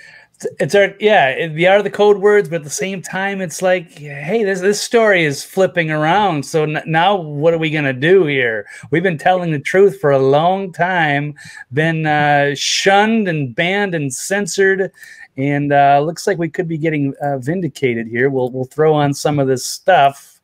It's 0.59 0.75
our 0.75 0.93
yeah 0.99 1.47
they 1.47 1.65
are 1.65 1.81
the 1.81 1.89
code 1.89 2.17
words 2.17 2.49
but 2.49 2.57
at 2.57 2.63
the 2.63 2.69
same 2.69 3.01
time 3.01 3.41
it's 3.41 3.61
like 3.61 3.91
hey 3.91 4.43
this 4.43 4.59
this 4.59 4.81
story 4.81 5.23
is 5.23 5.43
flipping 5.43 5.91
around. 5.91 6.45
So 6.45 6.63
n- 6.63 6.83
now 6.85 7.15
what 7.15 7.53
are 7.53 7.57
we 7.57 7.69
going 7.69 7.85
to 7.85 7.93
do 7.93 8.25
here? 8.25 8.65
We've 8.89 9.03
been 9.03 9.17
telling 9.17 9.51
the 9.51 9.59
truth 9.59 9.99
for 9.99 10.11
a 10.11 10.19
long 10.19 10.71
time 10.71 11.35
been 11.73 12.05
uh, 12.05 12.55
shunned 12.55 13.27
and 13.27 13.55
banned 13.55 13.95
and 13.95 14.13
censored 14.13 14.91
and 15.37 15.71
uh, 15.71 16.01
looks 16.03 16.27
like 16.27 16.37
we 16.37 16.49
could 16.49 16.67
be 16.67 16.77
getting 16.77 17.13
uh, 17.21 17.37
vindicated 17.37 18.07
here. 18.07 18.29
We'll 18.29 18.49
we'll 18.51 18.65
throw 18.65 18.93
on 18.93 19.13
some 19.13 19.39
of 19.39 19.47
this 19.47 19.65
stuff 19.65 20.41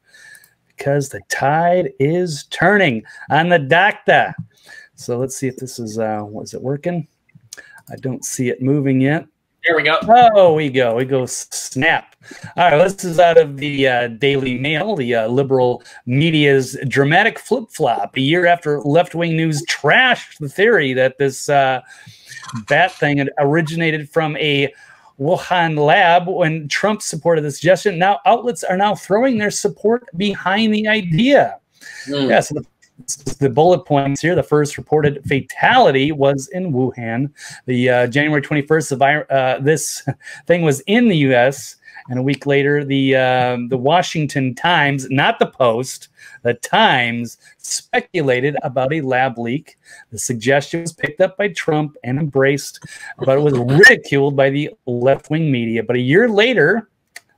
because 0.67 1.09
the 1.09 1.21
tide 1.29 1.91
is 1.99 2.45
turning 2.45 3.03
on 3.29 3.49
the 3.49 3.59
doctor. 3.59 4.35
So 4.95 5.17
let's 5.17 5.35
see 5.35 5.47
if 5.47 5.57
this 5.57 5.79
is 5.79 5.99
uh 5.99 6.21
was 6.23 6.53
it 6.53 6.61
working? 6.61 7.07
I 7.89 7.95
don't 7.95 8.25
see 8.25 8.49
it 8.49 8.61
moving 8.61 8.99
yet 8.99 9.27
Here 9.67 9.75
we 9.75 9.83
go. 9.83 9.99
Oh, 10.07 10.53
we 10.53 10.69
go. 10.69 10.95
We 10.95 11.03
go 11.03 11.25
snap. 11.25 12.15
All 12.55 12.71
right, 12.71 12.77
this 12.77 13.03
is 13.03 13.19
out 13.19 13.37
of 13.37 13.57
the 13.57 13.85
uh, 13.85 14.07
Daily 14.07 14.57
Mail, 14.57 14.95
the 14.95 15.13
uh, 15.13 15.27
liberal 15.27 15.83
media's 16.05 16.77
dramatic 16.87 17.37
flip 17.37 17.65
flop. 17.69 18.15
A 18.15 18.21
year 18.21 18.45
after 18.45 18.79
left 18.83 19.13
wing 19.13 19.35
news 19.35 19.61
trashed 19.65 20.37
the 20.39 20.47
theory 20.47 20.93
that 20.93 21.17
this 21.17 21.49
uh, 21.49 21.81
bat 22.69 22.93
thing 22.93 23.17
had 23.17 23.29
originated 23.39 24.09
from 24.09 24.37
a 24.37 24.73
Wuhan 25.19 25.77
lab 25.77 26.29
when 26.29 26.69
Trump 26.69 27.01
supported 27.01 27.41
the 27.41 27.51
suggestion. 27.51 27.99
Now 27.99 28.19
outlets 28.25 28.63
are 28.63 28.77
now 28.77 28.95
throwing 28.95 29.37
their 29.37 29.51
support 29.51 30.05
behind 30.15 30.73
the 30.73 30.87
idea. 30.87 31.59
Mm. 32.07 32.29
Yeah, 32.29 32.39
so 32.39 32.55
the, 32.55 32.65
the 33.39 33.49
bullet 33.49 33.85
points 33.85 34.21
here. 34.21 34.35
The 34.35 34.43
first 34.43 34.77
reported 34.77 35.23
fatality 35.25 36.11
was 36.11 36.47
in 36.47 36.73
Wuhan. 36.73 37.31
The 37.65 37.89
uh, 37.89 38.07
January 38.07 38.41
21st, 38.41 38.89
the 38.89 38.95
vir- 38.95 39.27
uh, 39.29 39.59
this 39.59 40.07
thing 40.47 40.63
was 40.63 40.81
in 40.81 41.07
the 41.07 41.17
U.S. 41.17 41.75
And 42.09 42.19
a 42.19 42.23
week 42.23 42.45
later, 42.45 42.85
the 42.85 43.15
um, 43.15 43.67
the 43.67 43.77
Washington 43.77 44.55
Times, 44.55 45.09
not 45.09 45.39
the 45.39 45.47
Post, 45.47 46.09
the 46.43 46.53
Times 46.53 47.37
speculated 47.57 48.55
about 48.63 48.93
a 48.93 49.01
lab 49.01 49.37
leak. 49.37 49.77
The 50.11 50.19
suggestion 50.19 50.81
was 50.81 50.93
picked 50.93 51.19
up 51.19 51.37
by 51.37 51.49
Trump 51.49 51.97
and 52.03 52.17
embraced, 52.17 52.79
but 53.19 53.37
it 53.37 53.41
was 53.41 53.57
ridiculed 53.57 54.35
by 54.35 54.49
the 54.49 54.69
left 54.85 55.29
wing 55.29 55.51
media. 55.51 55.83
But 55.83 55.97
a 55.97 56.01
year 56.01 56.29
later, 56.29 56.89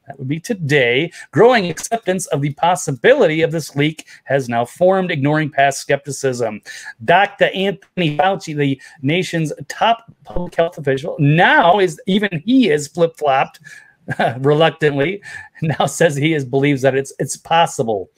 that 0.10 0.17
would 0.17 0.28
be 0.28 0.39
today. 0.39 1.12
Growing 1.32 1.69
acceptance 1.69 2.26
of 2.28 2.41
the 2.41 2.52
possibility 2.54 3.41
of 3.41 3.52
this 3.52 3.76
leak 3.76 4.08
has 4.24 4.50
now 4.50 4.65
formed, 4.65 5.12
ignoring 5.12 5.52
past 5.52 5.80
skepticism. 5.80 6.62
Dr. 7.06 7.45
Anthony 7.54 8.17
Fauci, 8.17 8.56
the 8.56 8.82
nation's 9.04 9.54
top 9.67 10.12
public 10.24 10.56
health 10.56 10.80
official, 10.80 11.15
now 11.19 11.80
is 11.80 12.02
even 12.08 12.41
he 12.43 12.72
is 12.72 12.88
flip 12.88 13.15
flopped 13.17 13.60
reluctantly. 14.39 15.22
Now 15.62 15.88
says 15.88 16.15
he 16.15 16.34
is 16.34 16.45
believes 16.45 16.82
that 16.84 16.95
it's 16.95 17.12
it's 17.19 17.36
possible. 17.36 18.10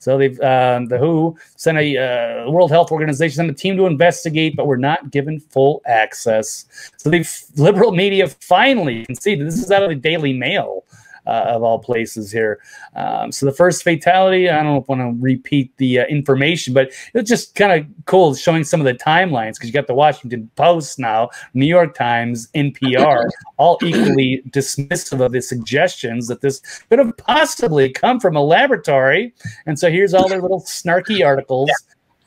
So 0.00 0.18
they've 0.18 0.38
um, 0.40 0.86
the 0.86 0.98
WHO 0.98 1.38
sent 1.54 1.78
a 1.78 1.96
uh, 1.96 2.50
World 2.50 2.72
Health 2.72 2.90
Organization 2.90 3.36
sent 3.36 3.50
a 3.50 3.54
team 3.54 3.76
to 3.76 3.86
investigate, 3.86 4.56
but 4.56 4.66
were 4.66 4.76
not 4.76 5.12
given 5.12 5.38
full 5.38 5.80
access. 5.86 6.66
So 6.96 7.08
the 7.08 7.24
liberal 7.56 7.92
media 7.92 8.26
finally 8.26 9.06
conceded. 9.06 9.46
This 9.46 9.62
is 9.62 9.70
out 9.70 9.84
of 9.84 9.90
the 9.90 9.94
Daily 9.94 10.32
Mail 10.32 10.84
uh, 11.28 11.44
of 11.54 11.62
all 11.62 11.78
places 11.78 12.32
here. 12.32 12.58
Um, 12.96 13.30
so 13.30 13.44
the 13.44 13.52
first 13.52 13.82
fatality, 13.84 14.48
I 14.48 14.62
don't 14.62 14.88
want 14.88 15.00
to 15.02 15.14
repeat 15.22 15.76
the 15.76 16.00
uh, 16.00 16.06
information, 16.06 16.72
but 16.72 16.90
it's 17.12 17.28
just 17.28 17.54
kind 17.54 17.72
of 17.72 17.86
cool 18.06 18.34
showing 18.34 18.64
some 18.64 18.80
of 18.80 18.86
the 18.86 18.94
timelines 18.94 19.54
because 19.54 19.66
you 19.68 19.72
got 19.72 19.86
the 19.86 19.94
Washington 19.94 20.50
Post 20.56 20.98
now, 20.98 21.28
New 21.52 21.66
York 21.66 21.94
Times, 21.94 22.48
NPR, 22.54 23.28
all 23.58 23.78
equally 23.82 24.42
dismissive 24.50 25.20
of 25.24 25.32
the 25.32 25.42
suggestions 25.42 26.26
that 26.28 26.40
this 26.40 26.60
could 26.88 26.98
have 26.98 27.14
possibly 27.18 27.90
come 27.90 28.18
from 28.18 28.34
a 28.34 28.42
laboratory. 28.42 29.34
And 29.66 29.78
so 29.78 29.90
here's 29.90 30.14
all 30.14 30.28
their 30.28 30.40
little 30.40 30.62
snarky 30.62 31.24
articles. 31.24 31.70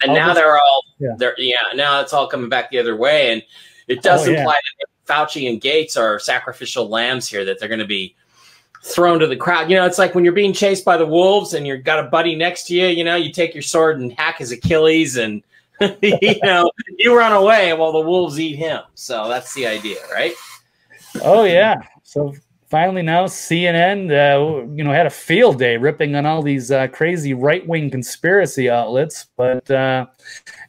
And 0.04 0.12
I'll 0.12 0.18
now 0.18 0.28
just- 0.28 0.38
they're 0.40 0.56
all 0.58 0.84
Yeah. 1.00 1.16
they're 1.18 1.36
yeah. 1.40 1.56
Now 1.74 2.02
it's 2.02 2.14
all 2.14 2.28
coming 2.28 2.50
back 2.50 2.70
the 2.70 2.78
other 2.80 2.96
way, 2.96 3.32
and 3.32 3.42
it 3.88 4.04
does 4.04 4.28
Oh, 4.28 4.32
yeah. 4.32 4.40
imply 4.40 4.54
that 4.54 4.88
Fauci 5.12 5.50
and 5.50 5.60
Gates 5.60 5.98
are 5.98 6.20
sacrificial 6.20 6.88
lambs 6.88 7.28
here. 7.28 7.44
That 7.44 7.60
they're 7.60 7.68
going 7.70 7.80
to 7.80 7.86
be 7.86 8.16
thrown 8.84 9.20
to 9.20 9.28
the 9.28 9.36
crowd. 9.36 9.70
You 9.70 9.78
know, 9.78 9.86
it's 9.86 9.98
like 9.98 10.16
when 10.16 10.24
you're 10.24 10.34
being 10.34 10.54
chased 10.54 10.84
by 10.84 10.98
the 10.98 11.06
wolves 11.06 11.54
and 11.54 11.66
you've 11.66 11.84
got 11.84 12.00
a 12.00 12.10
buddy 12.10 12.36
next 12.36 12.66
to 12.68 12.76
you. 12.76 12.88
You 12.88 13.04
know, 13.04 13.16
you 13.16 13.32
take 13.32 13.54
your 13.54 13.62
sword 13.62 14.00
and 14.00 14.12
hack 14.14 14.40
his 14.40 14.52
Achilles, 14.52 15.18
and 15.18 15.44
you 16.02 16.40
know 16.44 16.72
you 16.98 17.18
run 17.18 17.32
away 17.32 17.74
while 17.74 17.92
the 17.92 18.02
wolves 18.02 18.40
eat 18.40 18.56
him. 18.56 18.82
So 18.96 19.28
that's 19.28 19.54
the 19.54 19.68
idea, 19.68 19.98
right? 20.12 20.34
Oh 21.24 21.44
yeah. 21.44 21.82
So 22.04 22.34
finally 22.72 23.02
now 23.02 23.26
CNN, 23.26 24.10
uh, 24.10 24.66
you 24.74 24.84
know, 24.84 24.92
had 24.94 25.06
a 25.06 25.10
field 25.12 25.60
day 25.60 25.76
ripping 25.76 26.16
on 26.16 26.26
all 26.26 26.42
these 26.42 26.72
uh, 26.72 26.88
crazy 26.88 27.34
right 27.34 27.68
wing 27.68 27.92
conspiracy 27.92 28.70
outlets. 28.70 29.28
But 29.36 29.70
uh, 29.70 30.08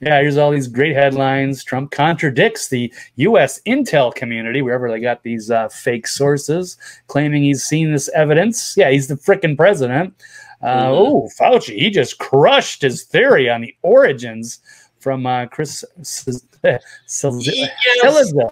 yeah, 0.01 0.21
here's 0.21 0.37
all 0.37 0.51
these 0.51 0.67
great 0.67 0.97
headlines. 0.97 1.62
Trump 1.62 1.93
contradicts 1.93 2.69
the 2.69 2.93
U.S. 3.17 3.61
intel 3.67 4.12
community, 4.12 4.61
wherever 4.61 4.91
they 4.91 4.99
got 4.99 5.23
these 5.23 5.51
uh, 5.51 5.69
fake 5.69 6.09
sources, 6.09 6.77
claiming 7.07 7.45
he's 7.45 7.62
seen 7.62 7.93
this 7.93 8.09
evidence. 8.11 8.75
Yeah, 8.77 8.91
he's 8.91 9.07
the 9.07 9.15
frickin' 9.15 9.57
president. 9.57 10.15
Uh, 10.61 10.87
Mhm. 10.87 10.99
Oh, 10.99 11.29
Fauci, 11.41 11.77
he 11.77 11.91
just 11.91 12.19
crushed 12.19 12.83
his 12.83 13.05
theory 13.05 13.49
on 13.49 13.61
the 13.62 13.75
origins 13.83 14.61
from 14.99 15.25
uh, 15.27 15.47
Chris 15.47 15.85
Sil- 16.03 16.38
Yes. 16.62 16.83
Cillizza. 17.09 18.49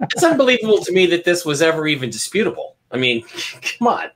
It's 0.00 0.24
unbelievable 0.24 0.78
to 0.84 0.90
me 0.92 1.06
that 1.06 1.24
this 1.24 1.44
was 1.44 1.62
ever 1.62 1.86
even 1.86 2.10
disputable. 2.10 2.74
I 2.92 2.98
mean, 2.98 3.24
come 3.78 3.88
on. 3.88 4.10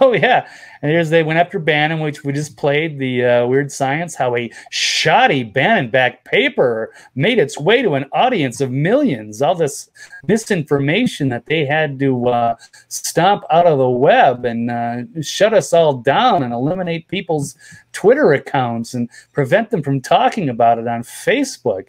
Oh 0.00 0.14
yeah, 0.14 0.48
and 0.80 0.90
here's 0.90 1.10
they 1.10 1.22
went 1.22 1.38
after 1.38 1.58
Bannon, 1.58 2.00
which 2.00 2.24
we 2.24 2.32
just 2.32 2.56
played 2.56 2.98
the 2.98 3.22
uh, 3.22 3.46
weird 3.46 3.70
science. 3.70 4.14
How 4.14 4.34
a 4.34 4.50
shoddy 4.70 5.42
Bannon 5.42 5.90
back 5.90 6.24
paper 6.24 6.90
made 7.14 7.38
its 7.38 7.58
way 7.58 7.82
to 7.82 7.92
an 7.92 8.06
audience 8.12 8.62
of 8.62 8.70
millions. 8.70 9.42
All 9.42 9.54
this 9.54 9.90
misinformation 10.26 11.28
that 11.28 11.44
they 11.44 11.66
had 11.66 11.98
to 11.98 12.28
uh, 12.28 12.56
stomp 12.88 13.44
out 13.50 13.66
of 13.66 13.76
the 13.76 13.90
web 13.90 14.46
and 14.46 14.70
uh, 14.70 15.02
shut 15.20 15.52
us 15.52 15.74
all 15.74 15.98
down 15.98 16.42
and 16.42 16.54
eliminate 16.54 17.06
people's 17.08 17.54
Twitter 17.92 18.32
accounts 18.32 18.94
and 18.94 19.10
prevent 19.34 19.68
them 19.68 19.82
from 19.82 20.00
talking 20.00 20.48
about 20.48 20.78
it 20.78 20.88
on 20.88 21.02
Facebook. 21.02 21.88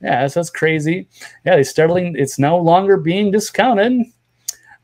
Yeah, 0.00 0.26
so 0.28 0.40
that's 0.40 0.50
crazy. 0.50 1.08
Yeah, 1.44 1.56
they 1.56 1.62
startling. 1.62 2.16
It's 2.16 2.38
no 2.38 2.56
longer 2.56 2.96
being 2.96 3.30
discounted. 3.30 4.06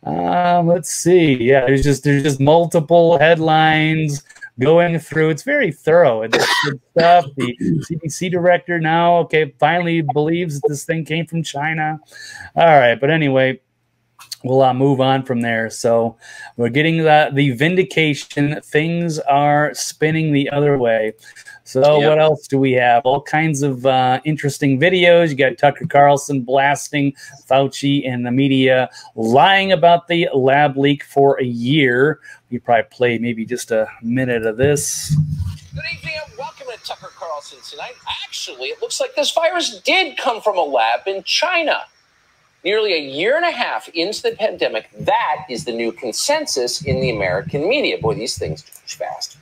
Um, 0.03 0.67
let's 0.67 0.91
see. 0.91 1.35
Yeah, 1.35 1.67
there's 1.67 1.83
just 1.83 2.05
there's 2.05 2.23
just 2.23 2.41
multiple 2.41 3.19
headlines 3.19 4.23
going 4.59 4.99
through. 4.99 5.31
It's 5.31 5.43
very 5.43 5.73
thorough. 5.73 6.23
It's 6.23 6.37
good 6.65 6.81
stuff. 6.93 7.25
The 7.37 7.57
CDC 7.61 8.31
director 8.31 8.79
now, 8.79 9.17
okay, 9.19 9.55
finally 9.59 10.03
believes 10.03 10.61
that 10.61 10.69
this 10.69 10.85
thing 10.85 11.05
came 11.05 11.27
from 11.27 11.43
China. 11.43 11.99
All 12.57 12.79
right, 12.79 12.99
but 12.99 13.11
anyway, 13.11 13.61
we'll 14.45 14.63
uh, 14.63 14.73
move 14.75 15.01
on 15.01 15.25
from 15.25 15.41
there. 15.41 15.69
So 15.71 16.17
we're 16.57 16.71
getting 16.71 16.99
the 16.99 17.31
the 17.33 17.51
vindication. 17.51 18.61
Things 18.63 19.19
are 19.19 19.75
spinning 19.75 20.33
the 20.33 20.51
other 20.51 20.79
way. 20.79 21.13
So 21.71 22.01
Yep. 22.01 22.09
what 22.09 22.19
else 22.19 22.49
do 22.49 22.59
we 22.59 22.73
have? 22.73 23.03
All 23.05 23.23
kinds 23.23 23.63
of 23.63 23.87
uh, 23.87 24.19
interesting 24.25 24.81
videos. 24.81 25.29
You 25.29 25.37
got 25.37 25.57
Tucker 25.57 25.87
Carlson 25.87 26.41
blasting 26.41 27.15
Fauci 27.49 28.11
and 28.11 28.27
the 28.27 28.33
media 28.33 28.91
lying 29.15 29.71
about 29.71 30.09
the 30.09 30.29
lab 30.35 30.77
leak 30.77 31.05
for 31.05 31.41
a 31.41 31.45
year. 31.45 32.19
We 32.51 32.59
probably 32.59 32.89
play 32.91 33.19
maybe 33.19 33.47
just 33.47 33.71
a 33.71 33.87
minute 34.03 34.45
of 34.45 34.57
this. 34.57 35.15
Good 35.73 35.85
evening 35.95 36.15
and 36.27 36.37
welcome 36.37 36.67
to 36.77 36.85
Tucker 36.85 37.13
Carlson 37.17 37.61
tonight. 37.71 37.95
Actually, 38.25 38.71
it 38.71 38.83
looks 38.83 38.99
like 38.99 39.15
this 39.15 39.31
virus 39.31 39.81
did 39.83 40.19
come 40.19 40.41
from 40.41 40.59
a 40.59 40.65
lab 40.65 41.07
in 41.07 41.23
China. 41.23 41.83
Nearly 42.65 42.95
a 42.95 43.01
year 43.01 43.37
and 43.37 43.45
a 43.45 43.53
half 43.53 43.89
into 43.91 44.23
the 44.23 44.33
pandemic, 44.33 44.91
that 44.99 45.47
is 45.49 45.65
the 45.67 45.73
new 45.73 45.93
consensus 45.93 46.83
in 46.83 47.01
the 47.01 47.11
American 47.11 47.69
media. 47.69 47.97
Boy, 47.99 48.15
these 48.15 48.37
things 48.37 48.65
change 48.65 48.97
fast. 48.97 49.37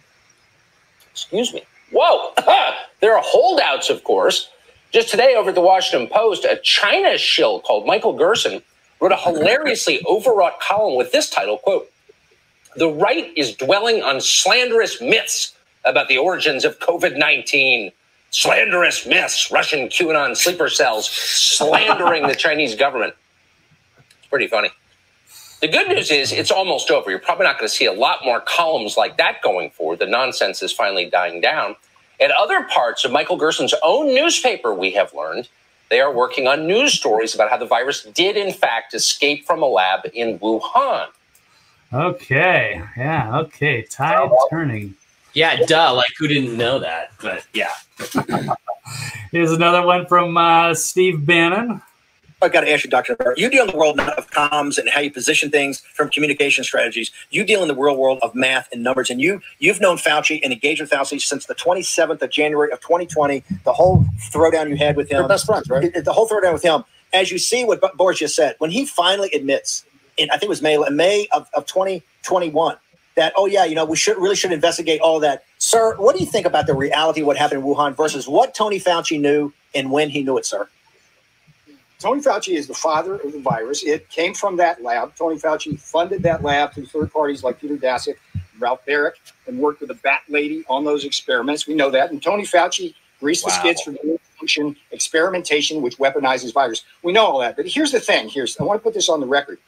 Excuse 1.10 1.54
me. 1.54 1.62
Whoa! 2.00 2.32
there 3.00 3.16
are 3.16 3.22
holdouts, 3.24 3.90
of 3.90 4.04
course. 4.04 4.50
Just 4.92 5.08
today, 5.08 5.34
over 5.34 5.48
at 5.48 5.56
the 5.56 5.60
Washington 5.60 6.08
Post, 6.08 6.44
a 6.44 6.60
China 6.62 7.18
shill 7.18 7.60
called 7.60 7.86
Michael 7.86 8.12
Gerson 8.12 8.62
wrote 9.00 9.10
a 9.10 9.16
hilariously 9.16 10.00
overwrought 10.08 10.60
column 10.60 10.96
with 10.96 11.10
this 11.10 11.28
title, 11.28 11.58
quote, 11.58 11.90
the 12.76 12.88
right 12.88 13.32
is 13.36 13.56
dwelling 13.56 14.02
on 14.02 14.20
slanderous 14.20 15.00
myths 15.00 15.56
about 15.84 16.06
the 16.06 16.18
origins 16.18 16.64
of 16.64 16.78
COVID 16.78 17.18
19. 17.18 17.90
Slanderous 18.30 19.06
myths, 19.06 19.50
Russian 19.50 19.88
QAnon 19.88 20.36
sleeper 20.36 20.68
cells 20.68 21.08
slandering 21.08 22.28
the 22.28 22.34
Chinese 22.34 22.76
government. 22.76 23.14
It's 24.18 24.28
pretty 24.28 24.46
funny. 24.46 24.70
The 25.60 25.68
good 25.68 25.88
news 25.88 26.10
is 26.12 26.30
it's 26.30 26.52
almost 26.52 26.90
over. 26.90 27.10
You're 27.10 27.18
probably 27.18 27.46
not 27.46 27.58
going 27.58 27.68
to 27.68 27.74
see 27.74 27.86
a 27.86 27.92
lot 27.92 28.20
more 28.24 28.40
columns 28.40 28.96
like 28.96 29.16
that 29.16 29.42
going 29.42 29.70
forward. 29.70 29.98
The 29.98 30.06
nonsense 30.06 30.62
is 30.62 30.72
finally 30.72 31.06
dying 31.06 31.40
down. 31.40 31.74
At 32.20 32.30
other 32.32 32.64
parts 32.64 33.04
of 33.04 33.12
Michael 33.12 33.36
Gerson's 33.36 33.74
own 33.82 34.14
newspaper, 34.14 34.74
we 34.74 34.90
have 34.92 35.14
learned 35.14 35.48
they 35.90 36.00
are 36.00 36.12
working 36.12 36.46
on 36.46 36.66
news 36.66 36.92
stories 36.92 37.34
about 37.34 37.50
how 37.50 37.56
the 37.56 37.66
virus 37.66 38.04
did, 38.04 38.36
in 38.36 38.52
fact, 38.52 38.92
escape 38.94 39.46
from 39.46 39.62
a 39.62 39.66
lab 39.66 40.00
in 40.12 40.38
Wuhan. 40.38 41.08
Okay. 41.92 42.82
Yeah. 42.96 43.38
Okay. 43.38 43.82
Tide 43.82 44.30
turning. 44.50 44.94
Yeah, 45.32 45.64
duh. 45.66 45.94
Like 45.94 46.10
who 46.18 46.28
didn't 46.28 46.56
know 46.56 46.78
that? 46.78 47.12
But 47.22 47.46
yeah. 47.54 47.72
Here's 49.30 49.52
another 49.52 49.86
one 49.86 50.06
from 50.06 50.36
uh, 50.36 50.74
Steve 50.74 51.24
Bannon. 51.24 51.80
I 52.40 52.48
got 52.48 52.60
to 52.60 52.72
ask 52.72 52.84
you, 52.84 52.90
Dr. 52.90 53.16
You 53.36 53.50
deal 53.50 53.64
in 53.64 53.70
the 53.70 53.76
world 53.76 53.98
of 53.98 54.30
comms 54.30 54.78
and 54.78 54.88
how 54.88 55.00
you 55.00 55.10
position 55.10 55.50
things 55.50 55.80
from 55.80 56.08
communication 56.10 56.62
strategies. 56.62 57.10
You 57.30 57.44
deal 57.44 57.62
in 57.62 57.68
the 57.68 57.74
real 57.74 57.96
world 57.96 58.20
of 58.22 58.34
math 58.34 58.68
and 58.72 58.82
numbers, 58.82 59.10
and 59.10 59.20
you 59.20 59.40
you've 59.58 59.80
known 59.80 59.96
Fauci 59.96 60.40
and 60.44 60.52
engaged 60.52 60.80
with 60.80 60.90
Fauci 60.90 61.20
since 61.20 61.46
the 61.46 61.54
27th 61.54 62.22
of 62.22 62.30
January 62.30 62.70
of 62.70 62.80
2020. 62.80 63.42
The 63.64 63.72
whole 63.72 64.04
throwdown 64.30 64.68
you 64.68 64.76
had 64.76 64.96
with 64.96 65.10
him, 65.10 65.18
They're 65.18 65.28
best 65.28 65.46
friends, 65.46 65.68
right? 65.68 65.92
The, 65.92 66.02
the 66.02 66.12
whole 66.12 66.28
throwdown 66.28 66.52
with 66.52 66.62
him. 66.62 66.84
As 67.12 67.32
you 67.32 67.38
see 67.38 67.64
what 67.64 67.80
Boris 67.96 68.18
just 68.18 68.36
said, 68.36 68.54
when 68.58 68.70
he 68.70 68.84
finally 68.86 69.30
admits, 69.32 69.84
in 70.16 70.30
I 70.30 70.34
think 70.34 70.44
it 70.44 70.48
was 70.50 70.62
May 70.62 70.76
May 70.90 71.26
of, 71.32 71.48
of 71.54 71.66
2021, 71.66 72.76
that 73.16 73.32
oh 73.36 73.46
yeah, 73.46 73.64
you 73.64 73.74
know 73.74 73.84
we 73.84 73.96
should 73.96 74.16
really 74.16 74.36
should 74.36 74.52
investigate 74.52 75.00
all 75.00 75.18
that. 75.20 75.42
Sir, 75.58 75.96
what 75.96 76.14
do 76.14 76.22
you 76.22 76.30
think 76.30 76.46
about 76.46 76.68
the 76.68 76.74
reality 76.74 77.22
of 77.22 77.26
what 77.26 77.36
happened 77.36 77.62
in 77.62 77.66
Wuhan 77.66 77.96
versus 77.96 78.28
what 78.28 78.54
Tony 78.54 78.78
Fauci 78.78 79.20
knew 79.20 79.52
and 79.74 79.90
when 79.90 80.08
he 80.08 80.22
knew 80.22 80.38
it, 80.38 80.46
sir? 80.46 80.68
Tony 81.98 82.20
Fauci 82.20 82.54
is 82.54 82.66
the 82.68 82.74
father 82.74 83.16
of 83.16 83.32
the 83.32 83.40
virus. 83.40 83.82
It 83.82 84.08
came 84.08 84.32
from 84.32 84.56
that 84.58 84.82
lab. 84.82 85.16
Tony 85.16 85.36
Fauci 85.36 85.78
funded 85.78 86.22
that 86.22 86.42
lab 86.44 86.72
through 86.72 86.86
third 86.86 87.12
parties 87.12 87.42
like 87.42 87.60
Peter 87.60 87.76
Daszak, 87.76 88.14
Ralph 88.60 88.84
Baric, 88.86 89.12
and 89.48 89.58
worked 89.58 89.80
with 89.80 89.88
the 89.88 89.94
Bat 89.94 90.22
Lady 90.28 90.64
on 90.68 90.84
those 90.84 91.04
experiments. 91.04 91.66
We 91.66 91.74
know 91.74 91.90
that. 91.90 92.12
And 92.12 92.22
Tony 92.22 92.44
Fauci 92.44 92.94
greased 93.18 93.44
the 93.44 93.50
skids 93.50 93.82
for 93.82 93.90
the 93.90 94.18
function 94.38 94.76
experimentation, 94.92 95.82
which 95.82 95.98
weaponizes 95.98 96.54
virus. 96.54 96.84
We 97.02 97.12
know 97.12 97.26
all 97.26 97.40
that. 97.40 97.56
But 97.56 97.66
here's 97.66 97.90
the 97.90 98.00
thing. 98.00 98.28
Here's 98.28 98.56
I 98.58 98.62
want 98.62 98.78
to 98.80 98.84
put 98.84 98.94
this 98.94 99.08
on 99.08 99.18
the 99.20 99.26
record. 99.26 99.58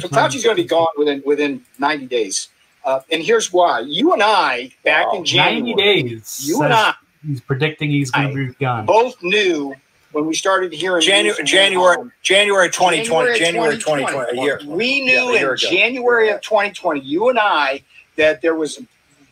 So 0.00 0.08
Fauci's 0.08 0.44
going 0.44 0.56
to 0.56 0.62
be 0.62 0.68
gone 0.68 0.88
within 0.96 1.22
within 1.24 1.62
90 1.78 2.06
days. 2.06 2.48
Uh, 2.84 3.00
and 3.10 3.22
here's 3.22 3.50
why. 3.52 3.80
You 3.80 4.12
and 4.12 4.22
I, 4.22 4.70
back 4.84 5.06
in 5.14 5.24
January, 5.24 5.72
90 5.72 6.10
days. 6.10 6.46
you 6.46 6.62
and 6.62 6.72
I 6.72 6.94
He's 7.26 7.40
predicting 7.40 7.90
he's 7.90 8.10
going 8.10 8.28
to 8.28 8.48
be 8.48 8.54
gone. 8.54 8.84
both 8.84 9.22
knew 9.22 9.74
when 10.14 10.26
we 10.26 10.34
started 10.34 10.72
hearing 10.72 11.02
January, 11.02 11.36
news 11.42 11.50
January, 11.50 11.96
Wuhan- 11.96 12.12
January 12.22 12.70
2020, 12.70 13.36
January 13.38 13.74
of 13.74 13.80
2020, 13.80 14.38
a 14.38 14.42
year. 14.42 14.60
We 14.64 15.00
Yeah, 15.02 15.04
knew 15.04 15.28
a 15.30 15.32
year 15.32 15.54
in 15.54 15.58
ago. 15.58 15.70
January 15.70 16.28
of 16.30 16.40
2020, 16.40 17.00
you 17.00 17.28
and 17.28 17.38
I, 17.38 17.82
that 18.16 18.40
there 18.40 18.54
was 18.54 18.80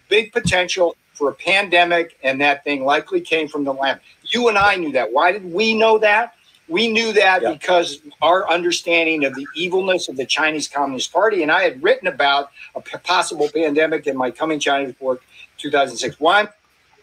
big 0.08 0.32
potential 0.32 0.96
for 1.14 1.28
a 1.30 1.34
pandemic, 1.34 2.18
and 2.24 2.40
that 2.40 2.64
thing 2.64 2.84
likely 2.84 3.20
came 3.20 3.46
from 3.46 3.62
the 3.64 3.72
lab. 3.72 4.00
You 4.24 4.48
and 4.48 4.58
I 4.58 4.74
knew 4.74 4.90
that. 4.92 5.12
Why 5.12 5.30
did 5.30 5.44
we 5.52 5.72
know 5.72 5.98
that? 5.98 6.34
We 6.68 6.88
knew 6.88 7.12
that 7.12 7.42
Yeah. 7.42 7.52
because 7.52 8.00
our 8.20 8.50
understanding 8.50 9.24
of 9.24 9.34
the 9.36 9.46
evilness 9.54 10.08
of 10.08 10.16
the 10.16 10.26
Chinese 10.26 10.66
Communist 10.66 11.12
Party, 11.12 11.42
and 11.42 11.52
I 11.52 11.62
had 11.62 11.80
written 11.82 12.08
about 12.08 12.50
a 12.74 12.80
possible 12.80 13.48
pandemic 13.54 14.06
in 14.08 14.16
my 14.16 14.32
Coming 14.32 14.58
China 14.58 14.86
report, 14.86 15.22
2006. 15.58 16.16
Why? 16.18 16.48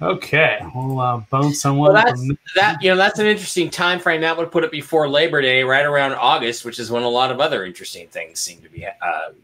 Okay. 0.01 0.59
We'll 0.73 0.99
uh, 1.01 1.21
bounce 1.29 1.61
someone 1.61 1.93
Well, 1.93 2.03
that's 2.05 2.25
from 2.25 2.37
that. 2.55 2.81
You 2.81 2.91
know, 2.91 2.95
that's 2.95 3.19
an 3.19 3.25
interesting 3.25 3.69
time 3.69 3.99
frame. 3.99 4.21
That 4.21 4.37
would 4.37 4.49
put 4.49 4.63
it 4.63 4.71
before 4.71 5.09
Labor 5.09 5.41
Day, 5.41 5.61
right 5.63 5.85
around 5.85 6.13
August, 6.13 6.63
which 6.63 6.79
is 6.79 6.89
when 6.89 7.03
a 7.03 7.09
lot 7.09 7.31
of 7.31 7.41
other 7.41 7.65
interesting 7.65 8.07
things 8.07 8.39
seem 8.39 8.61
to 8.61 8.69
be 8.69 8.85
uh, 8.85 8.91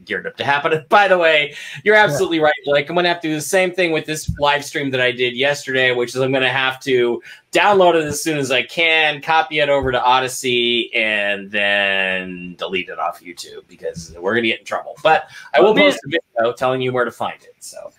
geared 0.06 0.26
up 0.26 0.38
to 0.38 0.46
happen. 0.46 0.72
And 0.72 0.88
by 0.88 1.10
the 1.10 1.18
way, 1.18 1.56
you're 1.84 1.96
absolutely 1.96 2.40
right, 2.40 2.54
Blake. 2.64 2.88
I'm 2.88 2.96
going 2.96 3.04
to 3.04 3.10
have 3.10 3.22
to 3.22 3.28
do 3.28 3.36
the 3.36 3.42
same 3.42 3.74
thing 3.74 3.92
with 3.92 4.06
this 4.06 4.30
live 4.40 4.64
stream 4.64 4.92
that 4.92 5.02
I 5.02 5.12
did 5.12 5.36
yesterday, 5.36 5.92
which 5.92 6.16
is 6.16 6.22
I'm 6.22 6.32
going 6.32 6.42
to 6.42 6.50
have 6.50 6.80
to 6.82 7.22
download 7.52 7.96
it 7.96 8.06
as 8.06 8.24
soon 8.24 8.38
as 8.38 8.50
I 8.50 8.64
can, 8.64 9.22
copy 9.22 9.60
it 9.60 9.68
over 9.68 9.92
to 9.92 10.02
Odysee, 10.02 10.90
and 10.96 11.52
then 11.52 12.56
delete 12.58 12.88
it 12.88 12.98
off 12.98 13.22
YouTube 13.22 13.68
because 13.68 14.16
we're 14.18 14.32
going 14.32 14.44
to 14.44 14.50
get 14.50 14.60
in 14.60 14.66
trouble. 14.66 14.96
But 15.04 15.28
I 15.54 15.60
will 15.60 15.76
post 15.76 16.00
a 16.06 16.08
video 16.08 16.54
telling 16.54 16.82
you 16.82 16.94
where 16.94 17.06
to 17.06 17.12
find 17.12 17.44
it. 17.44 17.56
So. 17.60 17.92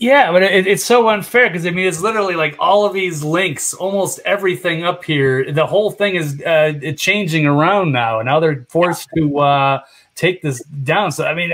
Yeah, 0.00 0.32
but 0.32 0.42
it, 0.42 0.66
it's 0.66 0.82
so 0.82 1.10
unfair 1.10 1.50
because 1.50 1.66
I 1.66 1.70
mean 1.70 1.86
it's 1.86 2.00
literally 2.00 2.34
like 2.34 2.56
all 2.58 2.86
of 2.86 2.94
these 2.94 3.22
links, 3.22 3.74
almost 3.74 4.18
everything 4.24 4.82
up 4.82 5.04
here. 5.04 5.52
The 5.52 5.66
whole 5.66 5.90
thing 5.90 6.16
is 6.16 6.40
uh, 6.40 6.72
changing 6.96 7.44
around 7.44 7.92
now, 7.92 8.18
and 8.18 8.26
now 8.26 8.40
they're 8.40 8.64
forced 8.70 9.10
to 9.16 9.38
uh, 9.38 9.80
take 10.14 10.40
this 10.40 10.64
down. 10.64 11.12
So 11.12 11.26
I 11.26 11.34
mean, 11.34 11.52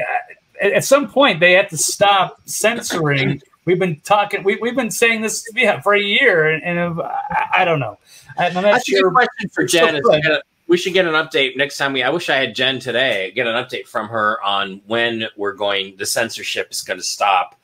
at, 0.62 0.72
at 0.72 0.84
some 0.84 1.08
point 1.08 1.40
they 1.40 1.52
have 1.52 1.68
to 1.70 1.76
stop 1.76 2.40
censoring. 2.44 3.42
We've 3.64 3.80
been 3.80 3.98
talking. 4.04 4.44
We, 4.44 4.54
we've 4.62 4.76
been 4.76 4.92
saying 4.92 5.22
this 5.22 5.44
yeah, 5.56 5.80
for 5.80 5.94
a 5.94 6.00
year, 6.00 6.46
and, 6.46 6.62
and 6.62 7.00
uh, 7.00 7.02
I, 7.02 7.62
I 7.62 7.64
don't 7.64 7.80
know. 7.80 7.98
I'm 8.38 8.54
not 8.54 8.62
That's 8.62 8.88
a 8.88 8.92
sure. 8.92 9.10
good 9.10 9.16
question 9.16 9.48
for 9.48 9.66
So 9.66 9.78
Jen. 9.78 9.96
is 9.96 10.02
we 10.04 10.40
we 10.68 10.76
should 10.76 10.92
get 10.92 11.04
an 11.04 11.14
update 11.14 11.56
next 11.56 11.78
time. 11.78 11.92
We 11.92 12.04
I 12.04 12.10
wish 12.10 12.28
I 12.30 12.36
had 12.36 12.54
Jen 12.54 12.78
today. 12.78 13.32
Get 13.32 13.48
an 13.48 13.56
update 13.56 13.88
from 13.88 14.08
her 14.08 14.40
on 14.44 14.82
when 14.86 15.24
we're 15.36 15.54
going. 15.54 15.96
The 15.96 16.06
censorship 16.06 16.68
is 16.70 16.82
going 16.82 16.98
to 17.00 17.04
stop 17.04 17.58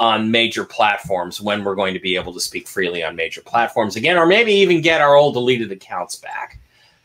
on 0.00 0.30
major 0.30 0.64
platforms. 0.64 1.40
When 1.40 1.64
we're 1.64 1.74
going 1.74 1.94
to 1.94 2.00
be 2.00 2.16
able 2.16 2.32
to 2.34 2.40
speak 2.40 2.66
freely 2.68 3.02
on 3.04 3.14
major 3.16 3.40
platforms 3.42 3.96
again, 3.96 4.16
or 4.16 4.26
maybe 4.26 4.52
even 4.52 4.80
get 4.80 5.00
our 5.00 5.14
old 5.16 5.34
deleted 5.34 5.70
accounts 5.72 6.16
back. 6.16 6.58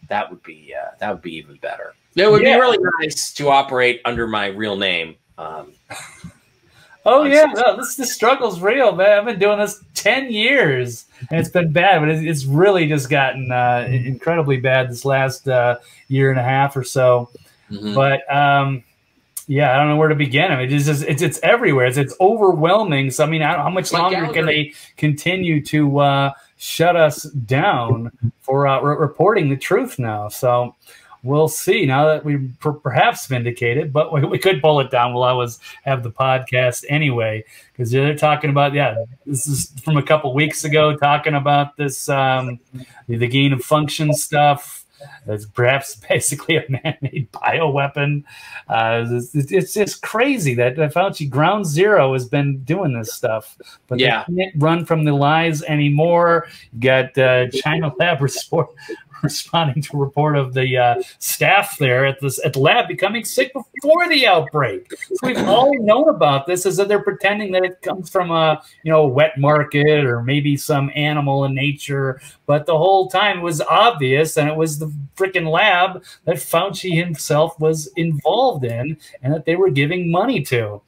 That 0.08 0.30
would 0.30 0.42
be 0.44 0.74
uh, 0.76 0.92
that 1.00 1.12
would 1.12 1.22
be 1.22 1.36
even 1.36 1.58
better. 1.58 1.94
It 2.16 2.30
would 2.30 2.42
Yeah. 2.42 2.56
be 2.56 2.60
really 2.62 2.78
nice 3.00 3.32
to 3.34 3.50
operate 3.50 4.02
under 4.06 4.28
my 4.28 4.48
real 4.48 4.76
name. 4.76 5.16
Um, 5.38 5.74
Oh 7.06 7.24
yeah, 7.24 7.46
no, 7.46 7.78
this 7.78 7.96
this 7.96 8.14
struggle's 8.14 8.60
real, 8.60 8.94
man. 8.94 9.20
I've 9.20 9.26
been 9.26 9.40
doing 9.40 9.58
this 9.58 9.82
ten 9.94 10.32
years, 10.32 11.06
and 11.32 11.40
it's 11.40 11.50
been 11.50 11.72
bad, 11.72 12.00
but 12.00 12.10
it's, 12.10 12.22
it's 12.22 12.46
really 12.46 12.88
just 12.88 13.10
gotten 13.10 13.52
uh, 13.52 13.88
incredibly 13.90 14.58
bad 14.58 14.90
this 14.90 15.06
last 15.06 15.48
uh, 15.48 15.78
year 16.10 16.30
and 16.30 16.38
a 16.40 16.44
half 16.44 16.76
or 16.76 16.84
so. 16.84 17.30
mhm. 17.72 17.96
But 17.96 18.32
um, 18.34 18.84
yeah, 19.50 19.74
I 19.74 19.78
don't 19.78 19.88
know 19.88 19.98
where 19.98 20.10
to 20.10 20.16
begin. 20.16 20.52
I 20.52 20.58
mean, 20.58 20.72
it's 20.72 20.86
just 20.86 21.04
it's 21.06 21.24
it's 21.24 21.40
everywhere. 21.42 21.88
It's 21.88 21.98
it's 21.98 22.16
overwhelming. 22.22 23.10
So 23.10 23.24
I 23.24 23.28
mean, 23.28 23.42
how 23.42 23.68
much 23.72 23.92
Like 23.92 24.04
longer 24.04 24.32
can 24.32 24.46
they 24.46 24.74
continue 24.96 25.60
to 25.66 26.00
uh, 26.00 26.32
shut 26.58 26.96
us 26.96 27.24
down 27.24 28.12
for 28.42 28.68
uh, 28.68 28.80
re- 28.80 28.96
reporting 28.96 29.50
the 29.50 29.58
truth 29.58 29.98
now? 29.98 30.28
So 30.28 30.76
we'll 31.24 31.48
see. 31.48 31.84
Now 31.88 32.06
that 32.06 32.24
we 32.24 32.38
per- 32.60 32.74
perhaps 32.74 33.26
vindicated, 33.26 33.92
but 33.92 34.14
we, 34.14 34.24
we 34.24 34.38
could 34.38 34.62
pull 34.62 34.82
it 34.82 34.92
down 34.92 35.16
while 35.16 35.28
I 35.28 35.34
was 35.34 35.60
have 35.82 36.04
the 36.04 36.12
podcast 36.12 36.86
anyway, 36.88 37.44
because 37.72 37.90
they're 37.90 38.16
talking 38.16 38.52
about 38.52 38.76
yeah, 38.76 39.04
this 39.26 39.48
is 39.48 39.72
from 39.84 39.98
a 39.98 40.04
couple 40.04 40.32
weeks 40.36 40.64
ago, 40.64 40.96
talking 40.96 41.34
about 41.34 41.76
this 41.76 42.08
um, 42.08 42.60
the, 43.08 43.18
the 43.18 43.28
gain 43.28 43.54
of 43.54 43.64
function 43.64 44.14
stuff. 44.14 44.79
It's 45.28 45.46
perhaps 45.46 45.96
basically 46.10 46.58
a 46.58 46.66
man-made 46.70 47.32
bioweapon. 47.32 48.24
Uh, 48.68 49.06
it's, 49.10 49.34
it's 49.52 49.74
just 49.74 50.02
crazy 50.02 50.54
that 50.56 50.80
uh, 50.80 50.90
Fauci 50.90 51.30
Ground 51.30 51.66
Zero 51.66 52.14
has 52.14 52.26
been 52.28 52.64
doing 52.64 52.94
this 52.98 53.14
stuff, 53.14 53.58
but 53.88 54.00
Yeah. 54.00 54.26
they 54.28 54.44
can't 54.46 54.56
run 54.58 54.86
from 54.86 55.04
the 55.06 55.14
lies 55.14 55.64
anymore. 55.64 56.48
You 56.74 56.80
got 56.82 57.18
uh, 57.18 57.48
China 57.50 57.92
Lab 58.00 58.22
report, 58.22 58.70
responding 59.24 59.82
to 59.84 59.98
a 59.98 60.00
report 60.00 60.38
of 60.38 60.54
the 60.54 60.78
uh, 60.78 60.96
staff 61.20 61.78
there 61.78 62.06
at 62.06 62.20
this 62.22 62.44
at 62.46 62.54
the 62.54 62.60
lab 62.60 62.88
becoming 62.88 63.24
sick 63.24 63.52
before 63.54 64.08
the 64.08 64.28
outbreak. 64.28 64.92
So 64.92 65.16
we've 65.24 65.38
all 65.48 65.74
known 65.80 66.10
about 66.10 66.48
this, 66.48 66.66
is 66.66 66.78
that 66.78 66.88
they're 66.88 67.04
pretending 67.04 67.52
that 67.54 67.64
it 67.64 67.82
comes 67.82 68.10
from 68.10 68.32
a 68.32 68.62
you 68.84 68.92
know 68.92 69.08
wet 69.08 69.38
market 69.38 70.06
or 70.06 70.24
maybe 70.24 70.58
some 70.58 70.92
animal 70.96 71.46
in 71.46 71.56
nature, 71.56 72.22
but 72.46 72.66
the 72.66 72.78
whole 72.78 73.10
time 73.10 73.42
was 73.42 73.62
obvious, 73.62 74.38
and 74.38 74.50
it 74.50 74.56
was 74.56 74.80
the 74.80 74.94
freaking 75.16 75.50
lab 75.50 76.04
that 76.26 76.38
Fauci 76.38 76.96
himself 76.96 77.60
was 77.60 77.88
involved 77.96 78.66
in, 78.66 78.98
and 79.22 79.34
that 79.34 79.46
they 79.46 79.56
were 79.56 79.70
giving 79.70 80.12
money 80.12 80.42
to. 80.44 80.82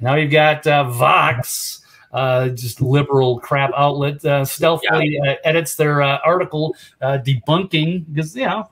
Now 0.00 0.14
you've 0.14 0.30
got 0.30 0.66
uh, 0.66 0.84
Vox 0.84 1.84
uh, 2.12 2.48
just 2.48 2.80
liberal 2.80 3.40
crap 3.40 3.70
outlet 3.76 4.24
uh, 4.24 4.44
stealthily 4.44 5.20
uh, 5.26 5.34
edits 5.44 5.74
their 5.74 6.02
uh, 6.02 6.18
article 6.24 6.74
uh, 7.00 7.18
debunking 7.18 8.04
because 8.12 8.34
you 8.34 8.46
know 8.46 8.68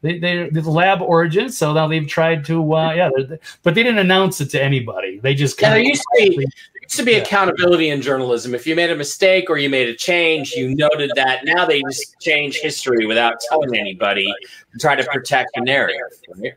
they 0.00 0.18
they 0.18 0.48
the 0.50 0.62
lab 0.62 1.02
origin. 1.02 1.50
So 1.50 1.72
now 1.72 1.88
they've 1.88 2.06
tried 2.06 2.44
to 2.46 2.74
uh, 2.74 2.92
yeah, 2.92 3.10
but 3.62 3.74
they 3.74 3.82
didn't 3.82 3.98
announce 3.98 4.40
it 4.40 4.50
to 4.50 4.62
anybody. 4.62 5.18
They 5.18 5.34
just 5.34 5.60
Yeah, 5.60 5.70
there 5.70 5.80
used 5.80 6.02
to 6.02 6.28
be 6.28 6.46
used 6.82 6.96
to 6.96 7.02
be 7.02 7.14
accountability 7.14 7.90
in 7.90 8.00
journalism. 8.00 8.54
If 8.54 8.66
you 8.66 8.74
made 8.74 8.90
a 8.90 8.96
mistake 8.96 9.50
or 9.50 9.58
you 9.58 9.68
made 9.68 9.88
a 9.88 9.94
change, 9.94 10.52
you 10.52 10.74
noted 10.74 11.10
that. 11.16 11.44
Now 11.44 11.66
they 11.66 11.82
just 11.82 12.18
change 12.20 12.58
history 12.60 13.06
without 13.06 13.34
telling 13.48 13.76
anybody 13.76 14.32
to 14.72 14.78
try 14.78 14.94
to 14.94 15.04
protect 15.04 15.50
the 15.54 15.62
narrative. 15.62 16.00
right? 16.36 16.54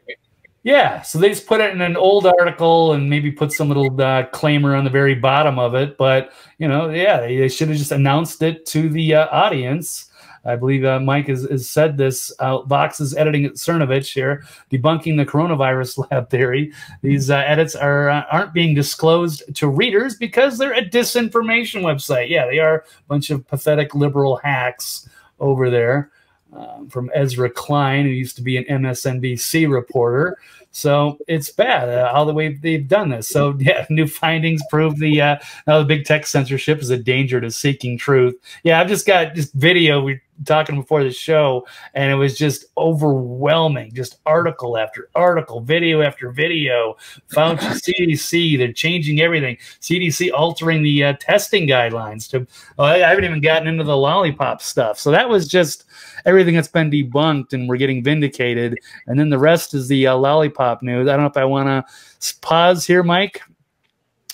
Yeah, 0.64 1.02
so 1.02 1.18
they 1.18 1.30
just 1.30 1.48
put 1.48 1.60
it 1.60 1.74
in 1.74 1.82
an 1.82 1.98
old 1.98 2.28
article 2.28 2.94
and 2.94 3.10
maybe 3.10 3.32
put 3.32 3.52
some 3.52 3.68
little 3.68 3.88
uh, 4.00 4.28
claimer 4.28 4.78
on 4.78 4.84
the 4.84 4.92
very 4.92 5.16
bottom 5.16 5.58
of 5.58 5.74
it. 5.74 5.98
But 5.98 6.34
you 6.60 6.68
know, 6.68 6.90
yeah, 6.90 7.20
they, 7.20 7.36
they 7.38 7.50
should 7.50 7.70
have 7.70 7.78
just 7.78 7.92
announced 7.92 8.44
it 8.44 8.66
to 8.68 8.88
the 8.90 9.16
uh, 9.16 9.28
audience 9.32 10.12
I 10.44 10.56
believe 10.56 10.84
uh, 10.84 11.00
Mike 11.00 11.28
has, 11.28 11.44
has 11.50 11.70
said 11.70 11.98
this. 11.98 12.32
Uh, 12.40 12.62
Vox 12.64 13.00
is 13.00 13.16
editing 13.16 13.46
at 13.46 13.54
Cernovich 13.54 14.14
here, 14.14 14.44
debunking 14.72 15.18
the 15.18 15.26
coronavirus 15.26 16.08
lab 16.12 16.30
theory. 16.30 16.74
These 17.02 17.30
uh, 17.30 17.38
edits 17.38 17.76
are 17.76 18.10
uh, 18.10 18.24
aren't 18.32 18.54
being 18.54 18.74
disclosed 18.74 19.44
to 19.56 19.68
readers 19.68 20.16
because 20.16 20.58
they're 20.58 20.74
a 20.74 20.86
disinformation 20.86 21.82
website. 21.82 22.30
Yeah, 22.30 22.48
they 22.48 22.60
are 22.60 22.78
a 22.78 23.04
bunch 23.08 23.30
of 23.30 23.48
pathetic 23.48 23.94
liberal 23.94 24.38
hacks 24.38 25.08
over 25.40 25.70
there. 25.70 26.12
Um, 26.54 26.90
from 26.90 27.10
Ezra 27.14 27.50
Klein, 27.50 28.04
who 28.04 28.12
used 28.12 28.36
to 28.36 28.42
be 28.42 28.58
an 28.58 28.66
MSNBC 28.66 29.72
reporter. 29.72 30.38
So 30.72 31.18
it's 31.28 31.50
bad 31.50 31.88
uh, 31.88 32.12
how 32.12 32.26
the 32.26 32.34
way 32.34 32.54
they've 32.54 32.88
done 32.88 33.10
this. 33.10 33.30
So 33.30 33.56
yeah, 33.60 33.86
new 33.90 34.08
findings 34.08 34.62
prove 34.70 35.00
the 35.00 35.22
uh, 35.22 35.38
now 35.66 35.80
the 35.80 35.86
big 35.86 36.04
tech 36.04 36.28
censorship 36.28 36.82
is 36.82 36.90
a 36.90 36.98
danger 36.98 37.40
to 37.40 37.52
seeking 37.52 37.98
truth. 37.98 38.36
Yeah, 38.64 38.82
I've 38.82 38.90
just 38.90 39.08
got 39.08 39.34
just 39.34 39.54
video 39.54 40.02
we 40.02 40.20
talking 40.46 40.76
before 40.76 41.04
the 41.04 41.12
show, 41.12 41.66
and 41.94 42.12
it 42.12 42.16
was 42.16 42.38
just 42.38 42.66
overwhelming. 42.78 43.92
Just 43.94 44.20
article 44.26 44.78
after 44.78 45.10
article, 45.16 45.62
video 45.62 46.02
after 46.02 46.32
video. 46.32 46.98
Fauci, 47.32 47.58
CDC, 48.10 48.58
they're 48.58 48.74
changing 48.74 49.22
everything. 49.22 49.58
CDC 49.82 50.32
altering 50.32 50.84
the 50.84 51.04
uh, 51.04 51.14
testing 51.20 51.68
guidelines 51.68 52.30
to. 52.30 52.48
Oh, 52.78 52.86
I 52.86 53.00
haven't 53.00 53.26
even 53.26 53.42
gotten 53.42 53.68
into 53.68 53.84
the 53.84 53.98
lollipop 53.98 54.62
stuff. 54.62 55.00
So 55.00 55.12
that 55.12 55.30
was 55.30 55.48
just 55.48 55.86
everything 56.26 56.56
that's 56.56 56.68
been 56.68 56.92
debunked, 56.92 57.54
and 57.54 57.68
we're 57.68 57.78
getting 57.78 58.04
vindicated. 58.04 58.78
And 59.08 59.20
then 59.20 59.30
the 59.30 59.40
rest 59.40 59.74
is 59.74 59.88
the 59.88 60.08
uh, 60.08 60.16
lollipop 60.16 60.82
news. 60.82 61.08
I 61.08 61.14
don't 61.14 61.22
know 61.22 61.30
if 61.30 61.38
I 61.38 61.46
want 61.46 61.68
to 61.68 62.36
pause 62.42 62.86
here, 62.86 63.04
Mike, 63.04 63.42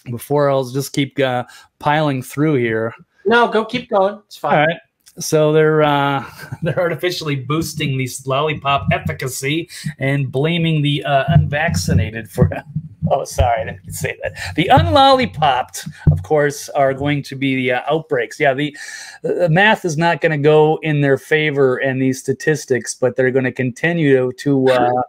before 0.05 0.49
I'll 0.49 0.65
just 0.65 0.93
keep 0.93 1.19
uh, 1.19 1.43
piling 1.79 2.21
through 2.21 2.55
here. 2.55 2.93
No, 3.25 3.49
go 3.49 3.65
keep 3.65 3.89
going. 3.89 4.21
It's 4.25 4.37
fine. 4.37 4.59
All 4.59 4.65
right. 4.65 4.77
So 5.19 5.51
they're 5.51 5.83
uh, 5.83 6.25
they're 6.61 6.79
artificially 6.79 7.35
boosting 7.35 7.97
these 7.97 8.25
lollipop 8.25 8.87
efficacy 8.91 9.69
and 9.99 10.31
blaming 10.31 10.81
the 10.81 11.03
uh, 11.03 11.25
unvaccinated 11.29 12.29
for. 12.29 12.49
Oh, 13.09 13.23
sorry, 13.23 13.61
I 13.61 13.65
didn't 13.65 13.93
say 13.93 14.17
that. 14.21 14.35
The 14.55 14.67
unlollipopped, 14.67 15.87
of 16.11 16.23
course, 16.23 16.67
are 16.69 16.93
going 16.93 17.23
to 17.23 17.37
be 17.37 17.55
the 17.55 17.71
uh, 17.73 17.81
outbreaks. 17.89 18.37
Yeah, 18.37 18.53
the, 18.53 18.75
the 19.23 19.47
math 19.47 19.85
is 19.85 19.97
not 19.97 20.19
going 20.19 20.33
to 20.33 20.37
go 20.37 20.77
in 20.81 20.99
their 20.99 21.17
favor 21.17 21.77
and 21.77 22.01
these 22.01 22.19
statistics, 22.19 22.95
but 22.95 23.15
they're 23.15 23.31
going 23.31 23.45
to 23.45 23.51
continue 23.53 24.13
to, 24.17 24.33
to 24.39 24.67
uh, 24.73 25.01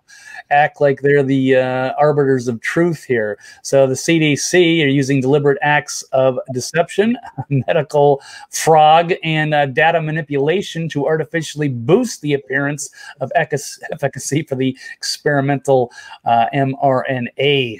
act 0.50 0.80
like 0.80 1.00
they're 1.00 1.22
the 1.22 1.56
uh, 1.56 1.92
arbiters 1.98 2.48
of 2.48 2.60
truth 2.60 3.04
here. 3.04 3.38
So 3.62 3.86
the 3.86 3.94
CDC 3.94 4.84
are 4.84 4.88
using 4.88 5.20
deliberate 5.20 5.58
acts 5.62 6.02
of 6.12 6.38
deception, 6.52 7.16
medical 7.48 8.20
fraud, 8.50 9.14
and 9.22 9.54
uh, 9.54 9.66
data 9.66 10.00
manipulation 10.00 10.88
to 10.90 11.06
artificially 11.06 11.68
boost 11.68 12.20
the 12.20 12.34
appearance 12.34 12.90
of 13.20 13.30
efficacy 13.34 14.42
for 14.42 14.54
the 14.54 14.76
experimental 14.96 15.90
uh, 16.24 16.46
mRNA. 16.54 17.78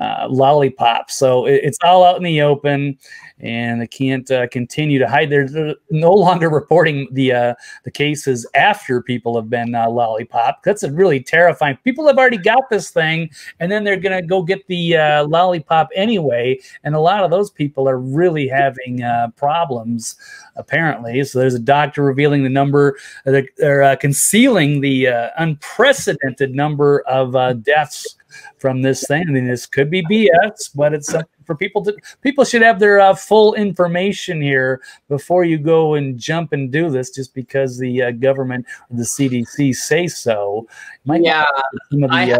Uh, 0.00 0.26
lollipop. 0.30 1.10
So 1.10 1.44
it, 1.44 1.60
it's 1.62 1.76
all 1.84 2.02
out 2.04 2.16
in 2.16 2.22
the 2.22 2.40
open, 2.40 2.96
and 3.40 3.82
they 3.82 3.86
can't 3.86 4.30
uh, 4.30 4.48
continue 4.48 4.98
to 4.98 5.06
hide. 5.06 5.28
They're, 5.28 5.46
they're 5.46 5.74
no 5.90 6.12
longer 6.14 6.48
reporting 6.48 7.06
the 7.12 7.32
uh, 7.32 7.54
the 7.84 7.90
cases 7.90 8.46
after 8.54 9.02
people 9.02 9.36
have 9.36 9.50
been 9.50 9.74
uh, 9.74 9.90
lollipop. 9.90 10.62
That's 10.62 10.84
a 10.84 10.90
really 10.90 11.22
terrifying. 11.22 11.76
People 11.84 12.06
have 12.06 12.16
already 12.16 12.38
got 12.38 12.70
this 12.70 12.90
thing, 12.90 13.28
and 13.58 13.70
then 13.70 13.84
they're 13.84 14.00
gonna 14.00 14.22
go 14.22 14.42
get 14.42 14.66
the 14.68 14.96
uh, 14.96 15.26
lollipop 15.26 15.90
anyway. 15.94 16.58
And 16.82 16.94
a 16.94 17.00
lot 17.00 17.22
of 17.22 17.30
those 17.30 17.50
people 17.50 17.86
are 17.86 17.98
really 17.98 18.48
having 18.48 19.02
uh, 19.02 19.28
problems 19.36 20.16
apparently. 20.56 21.22
So 21.24 21.40
there's 21.40 21.54
a 21.54 21.58
doctor 21.58 22.02
revealing 22.02 22.42
the 22.42 22.48
number, 22.50 22.98
they're, 23.24 23.48
they're 23.56 23.82
uh, 23.82 23.96
concealing 23.96 24.80
the 24.80 25.30
unprecedented 25.38 26.54
number 26.54 27.00
of 27.02 27.32
deaths 27.62 28.16
from 28.58 28.82
this 28.82 29.06
thing. 29.06 29.24
I 29.28 29.30
mean, 29.30 29.46
this 29.46 29.66
could 29.66 29.90
be 29.90 30.02
BS, 30.04 30.70
but 30.74 30.94
it's 30.94 31.08
something 31.08 31.28
for 31.44 31.54
people 31.54 31.82
to. 31.84 31.96
People 32.22 32.44
should 32.44 32.62
have 32.62 32.78
their 32.78 33.00
uh, 33.00 33.14
full 33.14 33.54
information 33.54 34.40
here 34.40 34.80
before 35.08 35.44
you 35.44 35.58
go 35.58 35.94
and 35.94 36.18
jump 36.18 36.52
and 36.52 36.70
do 36.70 36.90
this, 36.90 37.10
just 37.10 37.34
because 37.34 37.78
the 37.78 38.02
uh, 38.02 38.10
government 38.12 38.66
or 38.90 38.96
the 38.96 39.02
CDC 39.02 39.74
say 39.74 40.06
so. 40.06 40.66
Yeah, 41.04 41.44
the, 41.90 42.08
I, 42.10 42.30
uh, 42.32 42.38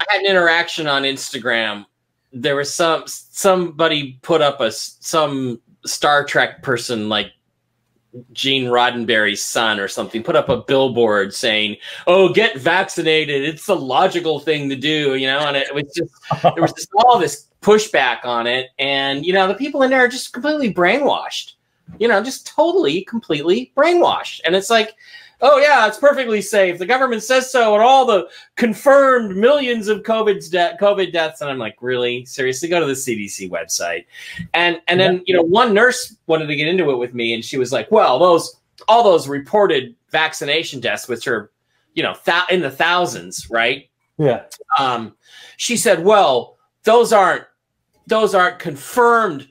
I 0.00 0.04
had 0.08 0.20
an 0.20 0.26
interaction 0.26 0.86
on 0.86 1.02
Instagram. 1.02 1.86
There 2.32 2.56
was 2.56 2.72
some 2.72 3.04
somebody 3.06 4.18
put 4.22 4.40
up 4.40 4.60
a 4.60 4.72
some 4.72 5.60
Star 5.84 6.24
Trek 6.24 6.62
person 6.62 7.08
like 7.08 7.32
Gene 8.32 8.64
Roddenberry's 8.64 9.42
son 9.42 9.80
or 9.80 9.88
something 9.88 10.22
put 10.22 10.36
up 10.36 10.48
a 10.48 10.58
billboard 10.58 11.34
saying, 11.34 11.76
"Oh, 12.06 12.32
get 12.32 12.58
vaccinated. 12.58 13.42
It's 13.42 13.66
the 13.66 13.76
logical 13.76 14.38
thing 14.38 14.68
to 14.68 14.76
do," 14.76 15.14
you 15.14 15.26
know, 15.26 15.40
and 15.40 15.56
it 15.56 15.74
was 15.74 15.84
just 15.96 16.12
there 16.42 16.62
was 16.62 16.72
just 16.72 16.90
all 16.96 17.18
this 17.18 17.48
pushback 17.62 18.24
on 18.24 18.46
it 18.46 18.70
and 18.78 19.24
you 19.24 19.32
know, 19.32 19.46
the 19.46 19.54
people 19.54 19.82
in 19.82 19.90
there 19.90 20.00
are 20.00 20.08
just 20.08 20.32
completely 20.32 20.72
brainwashed. 20.72 21.52
You 21.98 22.08
know, 22.08 22.22
just 22.22 22.46
totally 22.46 23.02
completely 23.02 23.72
brainwashed. 23.76 24.40
And 24.44 24.56
it's 24.56 24.70
like 24.70 24.94
Oh 25.44 25.58
yeah, 25.58 25.88
it's 25.88 25.98
perfectly 25.98 26.40
safe. 26.40 26.78
The 26.78 26.86
government 26.86 27.24
says 27.24 27.50
so, 27.50 27.74
and 27.74 27.82
all 27.82 28.06
the 28.06 28.28
confirmed 28.54 29.36
millions 29.36 29.88
of 29.88 30.04
COVID's 30.04 30.48
de- 30.48 30.76
COVID 30.80 31.12
deaths. 31.12 31.40
And 31.40 31.50
I'm 31.50 31.58
like, 31.58 31.76
really, 31.80 32.24
seriously, 32.24 32.68
go 32.68 32.78
to 32.78 32.86
the 32.86 32.92
CDC 32.92 33.50
website. 33.50 34.06
And 34.54 34.80
and 34.86 35.00
then 35.00 35.22
you 35.26 35.34
know, 35.34 35.42
one 35.42 35.74
nurse 35.74 36.16
wanted 36.28 36.46
to 36.46 36.54
get 36.54 36.68
into 36.68 36.92
it 36.92 36.96
with 36.96 37.12
me, 37.12 37.34
and 37.34 37.44
she 37.44 37.58
was 37.58 37.72
like, 37.72 37.90
well, 37.90 38.20
those 38.20 38.60
all 38.86 39.02
those 39.02 39.26
reported 39.26 39.96
vaccination 40.10 40.78
deaths, 40.78 41.08
which 41.08 41.26
are 41.26 41.50
you 41.94 42.04
know 42.04 42.14
th- 42.24 42.44
in 42.48 42.60
the 42.60 42.70
thousands, 42.70 43.50
right? 43.50 43.90
Yeah. 44.18 44.44
Um, 44.78 45.16
she 45.56 45.76
said, 45.76 46.04
well, 46.04 46.56
those 46.84 47.12
aren't 47.12 47.44
those 48.06 48.32
aren't 48.32 48.60
confirmed 48.60 49.48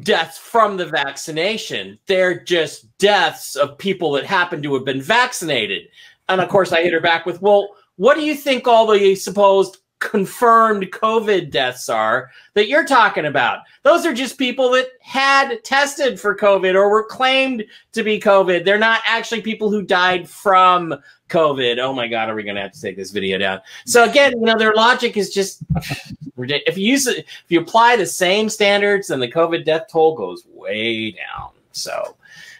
deaths 0.00 0.38
from 0.38 0.76
the 0.76 0.86
vaccination. 0.86 1.98
They're 2.06 2.40
just 2.40 2.96
deaths 2.98 3.56
of 3.56 3.78
people 3.78 4.12
that 4.12 4.24
happen 4.24 4.62
to 4.62 4.74
have 4.74 4.84
been 4.84 5.02
vaccinated. 5.02 5.88
And 6.28 6.40
of 6.40 6.48
course, 6.48 6.72
I 6.72 6.82
hit 6.82 6.92
her 6.92 7.00
back 7.00 7.26
with, 7.26 7.42
well, 7.42 7.68
what 7.96 8.16
do 8.16 8.22
you 8.22 8.34
think 8.34 8.66
all 8.66 8.86
the 8.86 9.14
supposed 9.14 9.78
confirmed 10.02 10.90
COVID 10.90 11.50
deaths 11.50 11.88
are 11.88 12.30
that 12.54 12.68
you're 12.68 12.84
talking 12.84 13.24
about? 13.24 13.60
Those 13.84 14.04
are 14.04 14.12
just 14.12 14.36
people 14.36 14.70
that 14.72 14.88
had 15.00 15.62
tested 15.64 16.20
for 16.20 16.36
COVID 16.36 16.74
or 16.74 16.90
were 16.90 17.04
claimed 17.04 17.64
to 17.92 18.02
be 18.02 18.20
COVID. 18.20 18.64
They're 18.64 18.78
not 18.78 19.00
actually 19.06 19.40
people 19.40 19.70
who 19.70 19.80
died 19.80 20.28
from 20.28 20.94
COVID. 21.28 21.78
Oh 21.78 21.94
my 21.94 22.08
God, 22.08 22.28
are 22.28 22.34
we 22.34 22.42
going 22.42 22.56
to 22.56 22.62
have 22.62 22.72
to 22.72 22.80
take 22.80 22.96
this 22.96 23.12
video 23.12 23.38
down? 23.38 23.60
So 23.86 24.04
again, 24.04 24.32
you 24.32 24.44
know, 24.44 24.58
their 24.58 24.74
logic 24.74 25.16
is 25.16 25.32
just 25.32 25.62
ridiculous. 26.36 26.68
If 26.68 26.78
you 26.78 26.90
use 26.90 27.06
if 27.06 27.44
you 27.48 27.60
apply 27.60 27.96
the 27.96 28.06
same 28.06 28.48
standards, 28.48 29.08
then 29.08 29.20
the 29.20 29.30
COVID 29.30 29.64
death 29.64 29.84
toll 29.90 30.16
goes 30.16 30.44
way 30.52 31.12
down. 31.12 31.50
So 31.70 32.16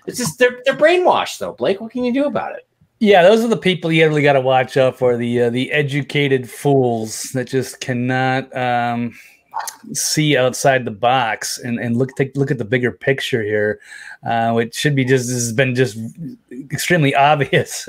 it's 0.07 0.19
just 0.19 0.39
they're 0.39 0.63
they're 0.65 0.77
brainwashed 0.77 1.39
though, 1.39 1.53
Blake. 1.53 1.81
What 1.81 1.91
can 1.91 2.05
you 2.05 2.13
do 2.13 2.27
about 2.27 2.55
it? 2.55 2.67
Yeah, 3.03 3.25
those 3.25 3.45
are 3.45 3.49
the 3.49 3.57
people 3.57 3.91
you 3.91 4.07
really 4.07 4.23
got 4.23 4.35
to 4.35 4.41
watch 4.41 4.77
out 4.77 4.97
for 4.97 5.17
the 5.17 5.43
uh, 5.43 5.51
the 5.51 5.73
educated 5.73 6.49
fools 6.49 7.23
that 7.35 7.49
just 7.49 7.81
cannot 7.81 8.57
um, 8.57 9.19
see 9.93 10.37
outside 10.37 10.85
the 10.85 10.93
box 10.93 11.59
and, 11.59 11.81
and 11.81 11.97
look 11.97 12.15
take 12.15 12.37
look 12.37 12.53
at 12.53 12.59
the 12.59 12.65
bigger 12.65 12.93
picture 12.93 13.43
here, 13.43 13.81
uh, 14.25 14.53
which 14.53 14.77
should 14.77 14.95
be 14.95 15.05
just 15.05 15.29
has 15.29 15.53
been 15.53 15.75
just 15.75 15.99
extremely 16.71 17.13
obvious 17.17 17.89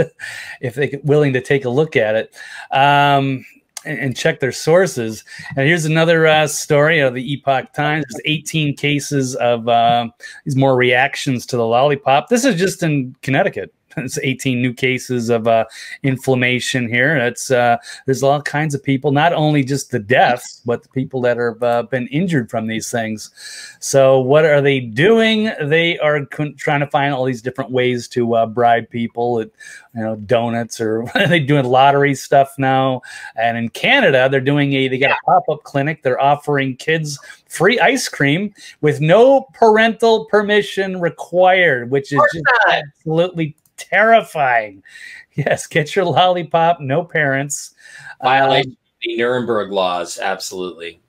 if 0.61 0.73
they're 0.73 0.89
willing 1.03 1.31
to 1.33 1.41
take 1.41 1.65
a 1.65 1.69
look 1.69 1.95
at 1.95 2.15
it. 2.15 2.35
Um, 2.71 3.45
and, 3.85 4.15
check 4.15 4.39
their 4.39 4.53
sources. 4.53 5.25
And 5.57 5.67
here's 5.67 5.83
another 5.83 6.25
uh, 6.25 6.47
story 6.47 7.01
of 7.01 7.13
the 7.13 7.33
Epoch 7.33 7.73
Times. 7.73 8.05
There's 8.09 8.21
18 8.25 8.77
cases 8.77 9.35
of 9.35 9.67
uh, 9.67 10.07
these 10.45 10.55
more 10.55 10.77
reactions 10.77 11.45
to 11.47 11.57
the 11.57 11.67
lollipop. 11.67 12.29
This 12.29 12.45
is 12.45 12.55
just 12.55 12.81
in 12.81 13.13
Connecticut. 13.21 13.73
It's 13.97 14.17
18 14.17 14.61
new 14.61 14.73
cases 14.73 15.29
of 15.29 15.47
uh, 15.47 15.65
inflammation 16.03 16.87
here. 16.87 17.15
It's 17.17 17.51
uh, 17.51 17.77
there's 18.05 18.23
all 18.23 18.41
kinds 18.41 18.73
of 18.73 18.83
people, 18.83 19.11
not 19.11 19.33
only 19.33 19.63
just 19.63 19.91
the 19.91 19.99
deaths, 19.99 20.61
but 20.65 20.83
the 20.83 20.89
people 20.89 21.21
that 21.21 21.37
have 21.37 21.63
uh, 21.63 21.83
been 21.83 22.07
injured 22.07 22.49
from 22.49 22.67
these 22.67 22.91
things. 22.91 23.31
So 23.79 24.19
what 24.19 24.45
are 24.45 24.61
they 24.61 24.79
doing? 24.79 25.51
They 25.61 25.97
are 25.99 26.25
con- 26.25 26.55
trying 26.55 26.81
to 26.81 26.87
find 26.87 27.13
all 27.13 27.25
these 27.25 27.41
different 27.41 27.71
ways 27.71 28.07
to 28.09 28.35
uh, 28.35 28.45
bribe 28.45 28.89
people 28.89 29.39
at 29.39 29.49
you 29.95 30.01
know 30.01 30.15
donuts 30.15 30.81
or 30.81 31.05
they 31.15 31.39
doing 31.39 31.65
lottery 31.65 32.15
stuff 32.15 32.53
now. 32.57 33.01
And 33.35 33.57
in 33.57 33.69
Canada, 33.69 34.27
they're 34.29 34.41
doing 34.41 34.73
a 34.73 34.87
they 34.87 34.97
got 34.97 35.11
a 35.11 35.17
pop 35.25 35.43
up 35.49 35.63
clinic. 35.63 36.03
They're 36.03 36.21
offering 36.21 36.75
kids 36.77 37.19
free 37.47 37.79
ice 37.79 38.09
cream 38.09 38.53
with 38.81 38.99
no 38.99 39.41
parental 39.53 40.25
permission 40.25 40.99
required, 40.99 41.91
which 41.91 42.11
is 42.11 42.21
just 42.33 42.45
absolutely 42.71 43.55
terrifying. 43.89 44.83
Yes, 45.35 45.65
get 45.65 45.95
your 45.95 46.05
lollipop, 46.05 46.79
no 46.79 47.03
parents. 47.03 47.73
Violation 48.21 48.69
um, 48.69 48.73
of 48.73 48.97
the 49.01 49.17
Nuremberg 49.17 49.71
laws, 49.71 50.19
absolutely. 50.19 51.01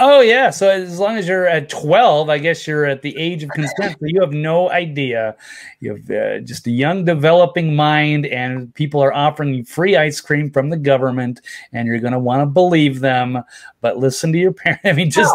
Oh 0.00 0.20
yeah, 0.20 0.50
so 0.50 0.68
as 0.68 0.98
long 0.98 1.16
as 1.16 1.28
you're 1.28 1.46
at 1.46 1.68
12, 1.68 2.28
I 2.28 2.38
guess 2.38 2.66
you're 2.66 2.84
at 2.84 3.02
the 3.02 3.16
age 3.16 3.44
of 3.44 3.50
consent. 3.50 3.96
So 4.00 4.06
you 4.06 4.20
have 4.22 4.32
no 4.32 4.68
idea. 4.70 5.36
You 5.78 5.94
have 5.94 6.10
uh, 6.10 6.38
just 6.40 6.66
a 6.66 6.72
young 6.72 7.04
developing 7.04 7.76
mind, 7.76 8.26
and 8.26 8.74
people 8.74 9.00
are 9.00 9.12
offering 9.12 9.54
you 9.54 9.64
free 9.64 9.96
ice 9.96 10.20
cream 10.20 10.50
from 10.50 10.68
the 10.68 10.76
government, 10.76 11.42
and 11.72 11.86
you're 11.86 12.00
going 12.00 12.12
to 12.12 12.18
want 12.18 12.42
to 12.42 12.46
believe 12.46 12.98
them. 12.98 13.40
But 13.82 13.98
listen 13.98 14.32
to 14.32 14.38
your 14.38 14.52
parents. 14.52 14.82
I 14.84 14.94
mean, 14.94 15.12
just 15.12 15.32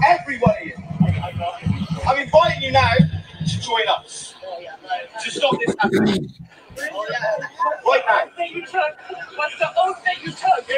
Every 0.08 0.38
one 0.38 0.54
of 0.62 0.66
you. 0.66 0.85
I'm 1.00 2.18
inviting 2.18 2.62
you 2.62 2.72
now 2.72 2.92
to 2.94 3.60
join 3.60 3.88
us. 3.88 4.34
To 5.24 5.30
stop 5.30 5.56
this 5.64 5.74
happening. 5.78 6.32
The 9.58 9.72
oath 9.78 10.04
that 10.04 10.22
you 10.22 10.30
took 10.32 10.68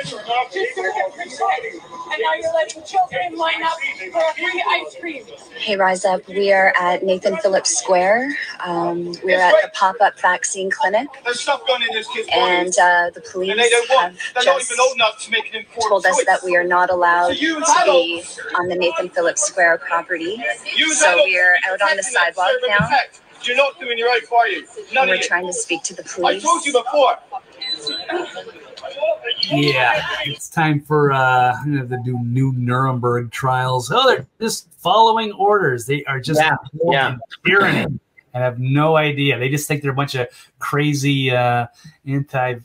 and 2.10 2.22
now 2.22 2.34
you're 2.40 2.54
letting 2.54 2.82
children 2.84 3.36
line 3.36 3.62
up 3.62 3.76
ice 4.68 4.96
cream. 5.00 5.24
Hey, 5.56 5.76
Rise 5.76 6.04
Up. 6.04 6.26
We 6.28 6.52
are 6.52 6.72
at 6.78 7.02
Nathan 7.02 7.36
Phillips 7.38 7.76
Square. 7.76 8.36
Um, 8.60 9.14
we're 9.24 9.40
at 9.40 9.54
the 9.62 9.70
pop 9.74 9.96
up 10.00 10.18
vaccine 10.20 10.70
clinic, 10.70 11.08
There's 11.24 11.40
stuff 11.40 11.66
going 11.66 11.82
in 11.82 11.88
kids' 11.88 12.28
and 12.32 12.68
uh, 12.78 13.10
the 13.14 13.22
police 13.30 13.50
and 13.50 13.58
they 13.58 13.68
don't 13.68 13.88
want, 13.90 14.16
they're 14.34 14.44
not 14.44 14.58
just 14.58 14.70
even 14.72 14.80
old 14.80 14.94
enough 14.94 15.18
to 15.24 15.30
make 15.30 15.48
an 15.52 15.60
informed 15.60 15.88
told 15.88 16.06
us 16.06 16.24
that 16.26 16.40
we 16.44 16.56
are 16.56 16.64
not 16.64 16.90
allowed 16.90 17.34
to 17.34 17.62
be 17.84 18.22
on 18.56 18.68
the 18.68 18.76
Nathan 18.76 19.08
Phillips 19.08 19.42
Square 19.42 19.78
property. 19.78 20.42
So 20.92 21.16
we're 21.24 21.56
out 21.68 21.82
on 21.82 21.96
the 21.96 22.02
sidewalk 22.02 22.52
now. 22.66 22.88
You're 23.44 23.56
not 23.56 23.78
doing 23.80 23.96
your 23.98 24.08
own 24.10 24.20
for 24.22 24.46
you. 24.46 24.66
None 24.92 25.02
and 25.04 25.10
we're 25.10 25.14
of 25.16 25.20
you. 25.22 25.26
trying 25.28 25.46
to 25.46 25.52
speak 25.52 25.82
to 25.84 25.94
the 25.94 26.02
police. 26.02 26.44
I 26.44 26.46
told 26.46 26.64
you 26.66 26.72
before. 26.72 27.16
Yeah, 29.50 30.02
it's 30.24 30.48
time 30.48 30.80
for 30.80 31.12
uh 31.12 31.54
you 31.64 31.72
know, 31.72 31.84
the 31.86 31.98
new, 31.98 32.18
new 32.24 32.52
Nuremberg 32.56 33.30
trials. 33.30 33.90
Oh, 33.92 34.08
they're 34.08 34.26
just 34.40 34.70
following 34.72 35.32
orders. 35.32 35.86
They 35.86 36.04
are 36.04 36.20
just 36.20 36.40
Yeah, 36.40 36.56
involved 36.72 36.92
yeah. 36.94 37.12
in 37.12 37.20
tyranny 37.46 37.82
and 37.84 38.00
have 38.34 38.58
no 38.58 38.96
idea. 38.96 39.38
They 39.38 39.48
just 39.48 39.66
think 39.68 39.82
they're 39.82 39.92
a 39.92 39.94
bunch 39.94 40.14
of 40.14 40.28
crazy 40.58 41.30
uh, 41.30 41.66
anti 42.06 42.54
uh, 42.54 42.58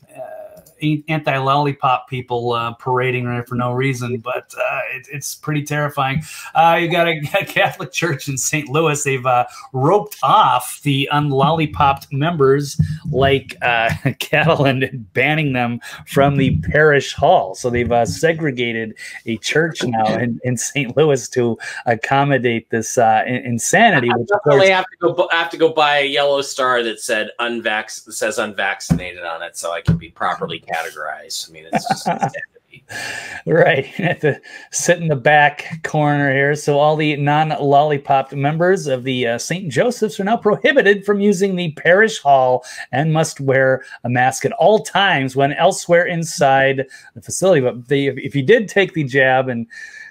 anti 1.07 1.37
lollipop 1.37 2.07
people 2.07 2.53
uh, 2.53 2.73
parading 2.75 3.25
around 3.25 3.45
for 3.45 3.55
no 3.55 3.71
reason. 3.71 4.17
But 4.17 4.53
uh, 4.57 4.79
it, 4.93 5.07
it's 5.11 5.35
pretty 5.35 5.63
terrifying. 5.63 6.23
Uh, 6.53 6.77
you 6.81 6.89
got 6.89 7.07
a, 7.07 7.19
a 7.41 7.45
Catholic 7.45 7.91
church 7.91 8.27
in 8.27 8.37
St. 8.37 8.69
Louis. 8.69 9.03
They've 9.03 9.25
uh, 9.25 9.45
roped 9.71 10.17
off 10.23 10.81
the 10.83 11.09
unlollipopped 11.11 12.11
members 12.11 12.79
like 13.11 13.55
uh, 13.61 13.93
cattle 14.19 14.65
and 14.65 15.07
banning 15.13 15.53
them 15.53 15.79
from 16.07 16.37
the 16.37 16.57
parish 16.71 17.13
hall. 17.13 17.55
So 17.55 17.69
they've 17.69 17.91
uh, 17.91 18.05
segregated 18.05 18.95
a 19.25 19.37
church 19.37 19.83
now 19.83 20.17
in, 20.17 20.39
in 20.43 20.57
St. 20.57 20.95
Louis 20.95 21.27
to 21.29 21.57
accommodate 21.85 22.69
this 22.69 22.97
uh, 22.97 23.23
in- 23.25 23.45
insanity. 23.45 24.09
I 24.11 24.17
Which 24.17 24.27
definitely 24.29 24.69
have 24.69 24.85
to 24.85 25.13
go. 25.13 25.29
I 25.31 25.35
have 25.35 25.49
to 25.51 25.57
go 25.57 25.73
buy 25.73 25.99
a 25.99 26.07
yellow 26.07 26.41
star 26.41 26.83
that 26.83 26.99
said 26.99 27.29
unvax 27.39 28.03
that 28.05 28.13
says 28.13 28.37
unvaccinated 28.37 29.23
on 29.23 29.41
it, 29.41 29.57
so 29.57 29.71
I 29.71 29.81
can 29.81 29.97
be 29.97 30.09
properly 30.09 30.59
categorized. 30.73 31.49
I 31.49 31.53
mean, 31.53 31.65
it's 31.71 31.87
just 31.87 32.07
right, 33.45 33.85
have 33.97 34.19
to 34.21 34.41
sit 34.71 34.99
in 34.99 35.07
the 35.07 35.15
back 35.15 35.81
corner 35.83 36.33
here. 36.33 36.55
So 36.55 36.79
all 36.79 36.95
the 36.95 37.15
non-lollipop 37.17 38.33
members 38.33 38.87
of 38.87 39.03
the 39.03 39.27
uh, 39.27 39.37
St. 39.37 39.71
Joseph's 39.71 40.19
are 40.19 40.23
now 40.23 40.37
prohibited 40.37 41.05
from 41.05 41.19
using 41.19 41.55
the 41.55 41.71
parish 41.73 42.19
hall 42.19 42.65
and 42.91 43.13
must 43.13 43.39
wear 43.39 43.83
a 44.03 44.09
mask 44.09 44.45
at 44.45 44.51
all 44.53 44.79
times 44.79 45.35
when 45.35 45.53
elsewhere 45.53 46.05
inside 46.05 46.85
the 47.15 47.21
facility. 47.21 47.61
But 47.61 47.87
they, 47.87 48.07
if 48.07 48.35
you 48.35 48.43
did 48.43 48.67
take 48.67 48.93
the 48.93 49.03
jab 49.03 49.49
and 49.49 49.67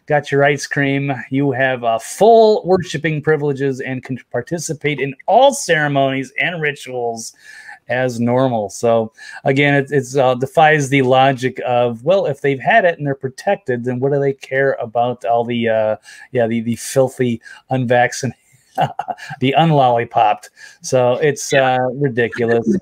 got 0.06 0.32
your 0.32 0.44
ice 0.44 0.66
cream, 0.66 1.12
you 1.30 1.52
have 1.52 1.84
uh, 1.84 1.98
full 1.98 2.66
worshiping 2.66 3.22
privileges 3.22 3.80
and 3.80 4.02
can 4.02 4.18
participate 4.30 5.00
in 5.00 5.14
all 5.26 5.54
ceremonies 5.54 6.32
and 6.40 6.60
rituals 6.60 7.34
as 7.88 8.20
normal. 8.20 8.70
So 8.70 9.12
again, 9.44 9.74
it 9.74 9.90
it's, 9.90 10.16
uh, 10.16 10.34
defies 10.34 10.88
the 10.88 11.02
logic 11.02 11.60
of 11.66 12.04
well, 12.04 12.26
if 12.26 12.40
they've 12.40 12.60
had 12.60 12.84
it 12.84 12.98
and 12.98 13.06
they're 13.06 13.14
protected, 13.14 13.84
then 13.84 14.00
what 14.00 14.12
do 14.12 14.20
they 14.20 14.32
care 14.32 14.74
about 14.74 15.24
all 15.24 15.44
the 15.44 15.68
uh, 15.68 15.96
yeah 16.32 16.46
the 16.46 16.60
the 16.60 16.76
filthy 16.76 17.40
unvaccinated, 17.70 18.38
the 19.40 19.52
unlollipopped? 19.56 20.50
So 20.82 21.14
it's 21.14 21.52
uh, 21.52 21.78
ridiculous. 21.94 22.78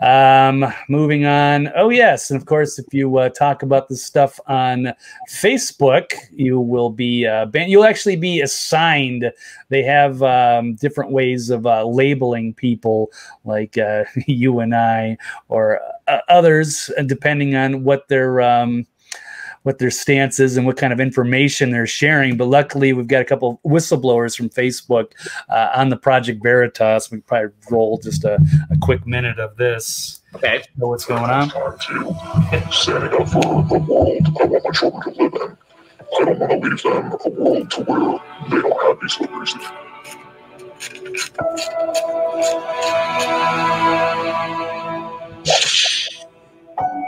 Um, 0.00 0.64
moving 0.88 1.24
on. 1.24 1.70
Oh 1.76 1.90
yes, 1.90 2.30
and 2.30 2.40
of 2.40 2.46
course, 2.46 2.78
if 2.78 2.86
you 2.92 3.18
uh, 3.18 3.28
talk 3.28 3.62
about 3.62 3.88
this 3.88 4.04
stuff 4.04 4.40
on 4.46 4.92
Facebook, 5.30 6.12
you 6.30 6.60
will 6.60 6.90
be 6.90 7.26
uh, 7.26 7.46
you'll 7.54 7.84
actually 7.84 8.16
be 8.16 8.40
assigned. 8.40 9.30
They 9.68 9.82
have 9.82 10.22
um, 10.22 10.74
different 10.74 11.12
ways 11.12 11.50
of 11.50 11.66
uh, 11.66 11.84
labeling 11.86 12.54
people, 12.54 13.10
like 13.44 13.78
uh, 13.78 14.04
you 14.26 14.60
and 14.60 14.74
I, 14.74 15.16
or 15.48 15.80
uh, 16.08 16.18
others, 16.28 16.90
uh, 16.98 17.02
depending 17.02 17.54
on 17.54 17.84
what 17.84 18.08
their 18.08 18.40
um, 18.40 18.86
what 19.64 19.78
their 19.78 19.90
stance 19.90 20.38
is 20.38 20.56
and 20.56 20.66
what 20.66 20.76
kind 20.76 20.92
of 20.92 21.00
information 21.00 21.70
they're 21.70 21.86
sharing. 21.86 22.36
But 22.36 22.46
luckily, 22.48 22.92
we've 22.92 23.08
got 23.08 23.22
a 23.22 23.24
couple 23.24 23.60
of 23.64 23.70
whistleblowers 23.70 24.36
from 24.36 24.50
Facebook 24.50 25.12
uh, 25.48 25.70
on 25.74 25.88
the 25.88 25.96
Project 25.96 26.42
Veritas. 26.42 27.10
We 27.10 27.18
can 27.18 27.22
probably 27.22 27.50
roll 27.70 27.98
just 27.98 28.24
a, 28.24 28.34
a 28.70 28.76
quick 28.80 29.06
minute 29.06 29.38
of 29.38 29.56
this. 29.56 30.22
Okay. 30.34 30.62
Know 30.76 30.88
what's 30.88 31.06
going 31.06 31.30
on? 31.30 31.50
standing 32.70 33.20
up 33.20 33.28
for 33.28 33.40
the 33.40 33.84
world 33.88 34.26
I 34.40 34.44
want 34.44 34.64
my 34.64 34.70
children 34.70 35.02
to 35.02 35.22
live 35.22 35.34
in. 35.34 35.56
I 36.14 36.24
don't 36.24 36.38
want 36.38 36.52
to 36.52 36.58
leave 36.58 36.82
them 36.82 37.12
a 37.24 37.28
world 37.30 37.70
to 37.70 37.80
where 37.82 38.20
they 38.50 38.60
don't 38.60 38.82
have 38.82 39.00
these 39.00 39.20
liberties. 39.20 39.54
We're 46.76 47.03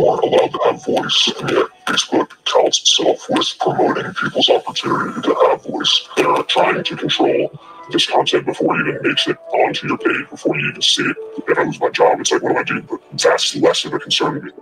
allowed 0.00 0.52
to 0.52 0.60
have 0.64 0.84
voice, 0.84 1.32
and 1.40 1.50
yet 1.50 1.66
Facebook 1.86 2.30
touts 2.44 2.80
itself 2.80 3.26
with 3.30 3.54
promoting 3.60 4.12
people's 4.14 4.48
opportunity 4.48 5.20
to 5.22 5.34
have 5.34 5.62
voice. 5.64 6.08
They're 6.16 6.42
trying 6.44 6.82
to 6.84 6.96
control 6.96 7.60
this 7.90 8.06
content 8.06 8.46
before 8.46 8.80
it 8.80 8.88
even 8.88 9.02
makes 9.02 9.28
it 9.28 9.36
onto 9.52 9.88
your 9.88 9.98
page, 9.98 10.28
before 10.28 10.58
you 10.58 10.68
even 10.68 10.82
see 10.82 11.02
it. 11.02 11.16
If 11.48 11.58
I 11.58 11.62
lose 11.62 11.80
my 11.80 11.90
job, 11.90 12.20
it's 12.20 12.32
like, 12.32 12.42
what 12.42 12.52
do 12.52 12.58
I 12.58 12.62
do? 12.64 12.82
But 12.82 13.00
that's 13.12 13.54
less 13.56 13.84
of 13.84 13.94
a 13.94 13.98
concern 13.98 14.34
to 14.34 14.46
me. 14.46 14.52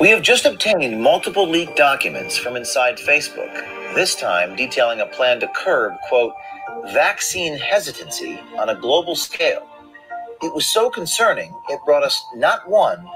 We 0.00 0.08
have 0.08 0.22
just 0.22 0.46
obtained 0.46 0.98
multiple 0.98 1.46
leaked 1.46 1.76
documents 1.76 2.34
from 2.34 2.56
inside 2.56 2.96
Facebook, 2.96 3.52
this 3.94 4.14
time 4.14 4.56
detailing 4.56 5.00
a 5.00 5.06
plan 5.06 5.40
to 5.40 5.48
curb, 5.48 5.92
quote, 6.08 6.32
vaccine 6.94 7.58
hesitancy 7.58 8.40
on 8.58 8.70
a 8.70 8.74
global 8.74 9.14
scale. 9.14 9.68
It 10.40 10.54
was 10.54 10.66
so 10.72 10.88
concerning, 10.88 11.54
it 11.68 11.80
brought 11.84 12.02
us 12.02 12.18
not 12.34 12.66
one, 12.66 13.06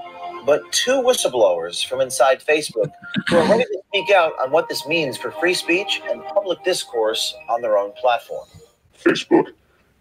but 0.45 0.71
two 0.73 1.01
whistleblowers 1.01 1.87
from 1.87 2.03
inside 2.03 2.45
Facebook 2.45 2.93
who 3.29 3.39
are 3.39 3.49
ready 3.49 3.65
to 3.65 3.83
speak 3.89 4.11
out 4.11 4.35
on 4.39 4.51
what 4.51 4.69
this 4.69 4.87
means 4.87 5.17
for 5.17 5.31
free 5.31 5.55
speech 5.55 6.03
and 6.11 6.23
public 6.35 6.63
discourse 6.65 7.35
on 7.49 7.63
their 7.63 7.79
own 7.79 7.93
platform. 7.93 8.47
Facebook 9.03 9.47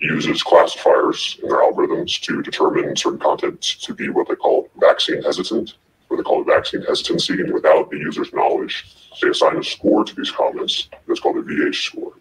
uses 0.01 0.43
classifiers 0.43 1.39
in 1.41 1.47
their 1.47 1.59
algorithms 1.59 2.19
to 2.23 2.41
determine 2.41 2.93
certain 2.97 3.19
content 3.19 3.61
to 3.61 3.93
be 3.93 4.09
what 4.09 4.27
they 4.27 4.35
call 4.35 4.67
vaccine 4.81 5.23
hesitant, 5.23 5.75
what 6.13 6.17
they 6.17 6.23
call 6.23 6.41
a 6.41 6.45
vaccine 6.45 6.81
hesitancy, 6.83 7.33
and 7.33 7.53
without 7.53 7.89
the 7.89 7.97
user's 7.97 8.31
knowledge, 8.33 8.85
they 9.21 9.29
assign 9.29 9.57
a 9.57 9.63
score 9.63 10.03
to 10.03 10.15
these 10.15 10.31
comments. 10.31 10.89
That's 11.07 11.19
called 11.19 11.37
a 11.37 11.41
VH 11.41 11.75
score, 11.75 12.13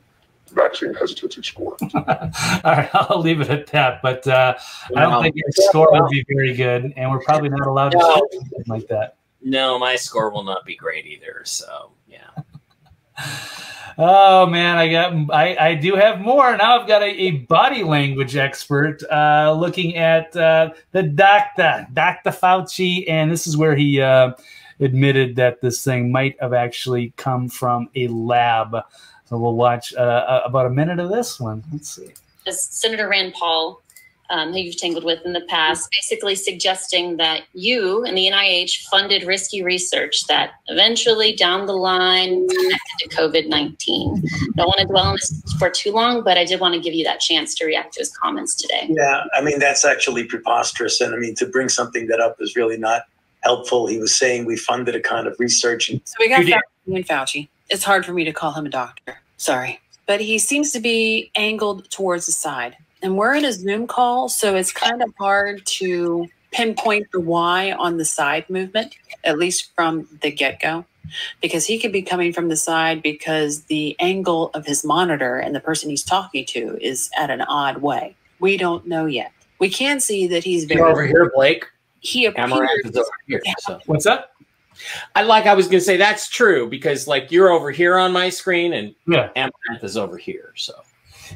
vaccine 0.53 0.95
hesitancy 0.95 1.43
score. 1.43 1.76
All 1.95 2.03
right, 2.64 2.88
I'll 2.95 3.20
leave 3.20 3.40
it 3.40 3.51
at 3.51 3.66
that. 3.68 4.01
But 4.03 4.26
uh, 4.26 4.55
I 4.97 5.01
don't 5.01 5.12
Wow. 5.12 5.22
think 5.22 5.36
your 5.36 5.51
score 5.53 5.88
would 5.93 6.09
be 6.11 6.24
very 6.28 6.55
good, 6.55 6.93
and 6.97 7.11
we're 7.11 7.20
probably 7.20 7.51
not 7.51 7.66
allowed 7.66 7.90
to 7.90 7.99
No. 7.99 8.14
say 8.30 8.38
something 8.38 8.64
like 8.68 8.88
that. 8.88 9.16
No, 9.43 9.78
my 9.78 9.97
score 9.97 10.30
will 10.30 10.45
not 10.45 10.64
be 10.64 10.74
great 10.76 11.05
either. 11.07 11.43
So 11.45 11.90
yeah. 12.09 12.18
Oh 13.98 14.46
man, 14.46 14.78
I 14.78 14.88
got 14.88 15.12
I, 15.34 15.56
I 15.56 15.74
do 15.74 15.94
have 15.96 16.20
more. 16.20 16.56
Now 16.56 16.80
I've 16.80 16.88
got 16.88 17.02
a, 17.02 17.06
a 17.06 17.30
body 17.32 17.82
language 17.82 18.36
expert 18.36 19.02
uh, 19.10 19.52
looking 19.52 19.96
at 19.96 20.34
uh, 20.34 20.70
the 20.92 21.02
doctor, 21.02 21.86
Dr. 21.92 22.30
Fauci, 22.30 23.04
and 23.08 23.30
this 23.30 23.46
is 23.46 23.56
where 23.56 23.76
he 23.76 24.00
uh, 24.00 24.32
admitted 24.80 25.36
that 25.36 25.60
this 25.60 25.84
thing 25.84 26.10
might 26.10 26.40
have 26.40 26.54
actually 26.54 27.12
come 27.16 27.48
from 27.48 27.90
a 27.94 28.08
lab. 28.08 28.76
So 29.26 29.38
we'll 29.38 29.56
watch 29.56 29.94
uh, 29.94 30.40
about 30.44 30.66
a 30.66 30.70
minute 30.70 30.98
of 30.98 31.10
this 31.10 31.38
one. 31.38 31.62
Let's 31.72 31.90
see. 31.90 32.12
as 32.46 32.64
Senator 32.64 33.08
Rand 33.08 33.34
Paul, 33.34 33.81
um, 34.32 34.52
who 34.52 34.58
you've 34.58 34.78
tangled 34.78 35.04
with 35.04 35.24
in 35.24 35.34
the 35.34 35.42
past, 35.42 35.88
basically 35.90 36.34
suggesting 36.34 37.18
that 37.18 37.42
you 37.52 38.02
and 38.04 38.16
the 38.16 38.28
NIH 38.28 38.88
funded 38.90 39.24
risky 39.24 39.62
research 39.62 40.26
that 40.26 40.54
eventually 40.68 41.36
down 41.36 41.66
the 41.66 41.74
line 41.74 42.48
connected 42.48 42.98
to 43.00 43.08
COVID 43.10 43.48
19. 43.48 44.22
Don't 44.56 44.66
want 44.66 44.78
to 44.78 44.86
dwell 44.86 45.04
on 45.04 45.14
this 45.14 45.42
for 45.58 45.68
too 45.68 45.92
long, 45.92 46.24
but 46.24 46.38
I 46.38 46.44
did 46.44 46.60
want 46.60 46.74
to 46.74 46.80
give 46.80 46.94
you 46.94 47.04
that 47.04 47.20
chance 47.20 47.54
to 47.56 47.66
react 47.66 47.92
to 47.94 48.00
his 48.00 48.16
comments 48.16 48.54
today. 48.56 48.88
Yeah, 48.88 49.24
I 49.34 49.42
mean 49.42 49.58
that's 49.58 49.84
actually 49.84 50.24
preposterous, 50.24 51.00
and 51.00 51.14
I 51.14 51.18
mean 51.18 51.34
to 51.36 51.46
bring 51.46 51.68
something 51.68 52.06
that 52.06 52.20
up 52.20 52.36
is 52.40 52.56
really 52.56 52.78
not 52.78 53.02
helpful. 53.42 53.86
He 53.86 53.98
was 53.98 54.16
saying 54.16 54.46
we 54.46 54.56
funded 54.56 54.96
a 54.96 55.00
kind 55.00 55.26
of 55.26 55.36
research, 55.38 55.90
and 55.90 56.00
So 56.04 56.14
we 56.18 56.30
got 56.30 56.46
You 56.46 56.54
Fauci 56.54 56.96
and 56.96 57.06
Fauci. 57.06 57.48
It's 57.68 57.84
hard 57.84 58.06
for 58.06 58.12
me 58.12 58.24
to 58.24 58.32
call 58.32 58.52
him 58.52 58.66
a 58.66 58.70
doctor. 58.70 59.20
Sorry. 59.36 59.78
But 60.06 60.20
he 60.20 60.38
seems 60.38 60.72
to 60.72 60.80
be 60.80 61.30
angled 61.36 61.90
towards 61.90 62.26
the 62.26 62.32
side. 62.32 62.76
And 63.03 63.16
we're 63.16 63.34
in 63.34 63.44
a 63.44 63.53
Zoom 63.53 63.86
call, 63.86 64.28
so 64.28 64.55
it's 64.55 64.72
kind 64.72 65.03
of 65.03 65.12
hard 65.18 65.66
to 65.66 66.28
pinpoint 66.53 67.11
the 67.11 67.20
why 67.20 67.72
on 67.72 67.96
the 67.96 68.05
side 68.05 68.48
movement, 68.48 68.94
at 69.24 69.38
least 69.38 69.72
from 69.74 70.09
the 70.22 70.30
get 70.30 70.61
go. 70.61 70.84
Because 71.40 71.66
he 71.66 71.78
could 71.78 71.92
be 71.92 72.03
coming 72.03 72.32
from 72.32 72.48
the 72.48 72.57
side 72.57 73.03
because 73.03 73.64
the 73.64 73.96
angle 73.98 74.50
of 74.55 74.64
his 74.64 74.84
monitor 74.84 75.38
and 75.38 75.55
the 75.55 75.61
person 75.61 75.90
he's 75.90 76.05
talking 76.05 76.46
to 76.46 76.78
is 76.80 77.11
at 77.18 77.28
an 77.28 77.42
odd 77.42 77.78
way. 77.78 78.14
We 78.38 78.57
don't 78.57 78.86
know 78.86 79.07
yet. 79.07 79.32
We 79.59 79.68
can 79.68 80.00
see 80.00 80.26
that 80.28 80.44
he's 80.44 80.64
very 80.64 80.80
You're 80.80 80.88
over 80.88 81.07
here, 81.07 81.30
Blake. 81.34 81.66
He 82.00 82.26
Amouranth 82.26 82.64
appears 82.64 82.86
is 82.86 82.96
over 82.96 83.11
here. 83.26 83.42
So. 83.59 83.80
What's 83.86 84.07
up? 84.07 84.30
I 85.14 85.22
like. 85.22 85.46
I 85.46 85.55
was 85.55 85.66
gonna 85.66 85.80
say 85.80 85.96
that's 85.96 86.28
true 86.28 86.68
because 86.68 87.07
like 87.07 87.30
you're 87.30 87.50
over 87.50 87.70
here 87.70 87.98
on 87.98 88.12
my 88.12 88.28
screen 88.28 88.72
and 88.72 88.94
Yeah. 89.07 89.28
Amouranth 89.36 89.84
is 89.84 89.96
over 89.96 90.16
here. 90.16 90.53
So 90.57 90.72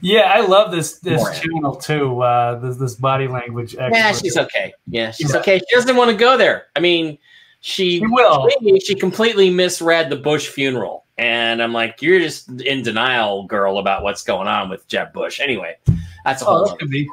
Yeah, 0.02 0.32
I 0.32 0.40
love 0.40 0.70
this 0.70 0.98
this 0.98 1.18
More. 1.20 1.32
channel 1.32 1.74
too. 1.76 2.20
Uh, 2.22 2.58
this 2.58 2.76
this 2.76 2.94
body 2.94 3.28
language 3.28 3.74
expert. 3.76 3.96
yeah, 3.96 4.12
she's 4.12 4.36
okay. 4.36 4.72
Yeah, 4.86 5.10
she's 5.10 5.32
Yeah. 5.32 5.40
okay. 5.40 5.58
She 5.58 5.74
doesn't 5.76 5.96
want 5.96 6.10
to 6.10 6.16
go 6.16 6.36
there. 6.36 6.66
I 6.76 6.80
mean, 6.80 7.18
she, 7.60 8.00
will. 8.06 8.48
She 8.84 8.94
completely 8.94 9.50
misread 9.50 10.08
the 10.10 10.16
Bush 10.16 10.48
funeral, 10.48 11.04
and 11.18 11.62
I'm 11.62 11.72
like, 11.72 12.00
you're 12.02 12.20
just 12.20 12.48
in 12.62 12.82
denial, 12.82 13.44
girl, 13.44 13.78
about 13.78 14.02
what's 14.02 14.22
going 14.22 14.46
on 14.48 14.68
with 14.68 14.86
Jeb 14.88 15.12
Bush. 15.12 15.40
Anyway, 15.40 15.76
that's 16.24 16.42
a 16.42 16.46
Oh, 16.46 16.48
whole. 16.48 16.64
that 16.64 16.70
other, 16.72 16.78
could 16.78 16.90
be. 16.90 17.08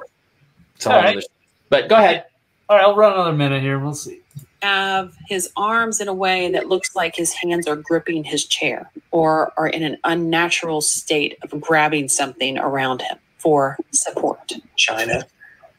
it's 0.76 0.86
a 0.86 0.90
whole 0.90 0.98
All 1.00 1.04
right. 1.06 1.18
other- 1.18 1.26
But 1.70 1.90
go 1.90 1.96
ahead. 1.96 2.26
All 2.70 2.78
right, 2.78 2.86
I'll 2.86 2.96
run 2.96 3.14
another 3.14 3.34
minute 3.34 3.62
here. 3.62 3.80
We'll 3.80 3.94
see. 3.94 4.20
Have 4.64 5.14
his 5.28 5.52
arms 5.58 6.00
in 6.00 6.08
a 6.08 6.14
way 6.14 6.50
that 6.52 6.70
looks 6.70 6.96
like 6.96 7.16
his 7.16 7.34
hands 7.34 7.68
are 7.68 7.76
gripping 7.76 8.24
his 8.24 8.46
chair 8.46 8.90
or 9.12 9.52
are 9.58 9.68
in 9.68 9.84
an 9.84 9.98
unnatural 10.06 10.80
state 10.80 11.38
of 11.44 11.60
grabbing 11.60 12.08
something 12.08 12.58
around 12.58 13.02
him 13.02 13.18
for 13.38 13.78
support. 13.92 14.54
China 14.78 15.26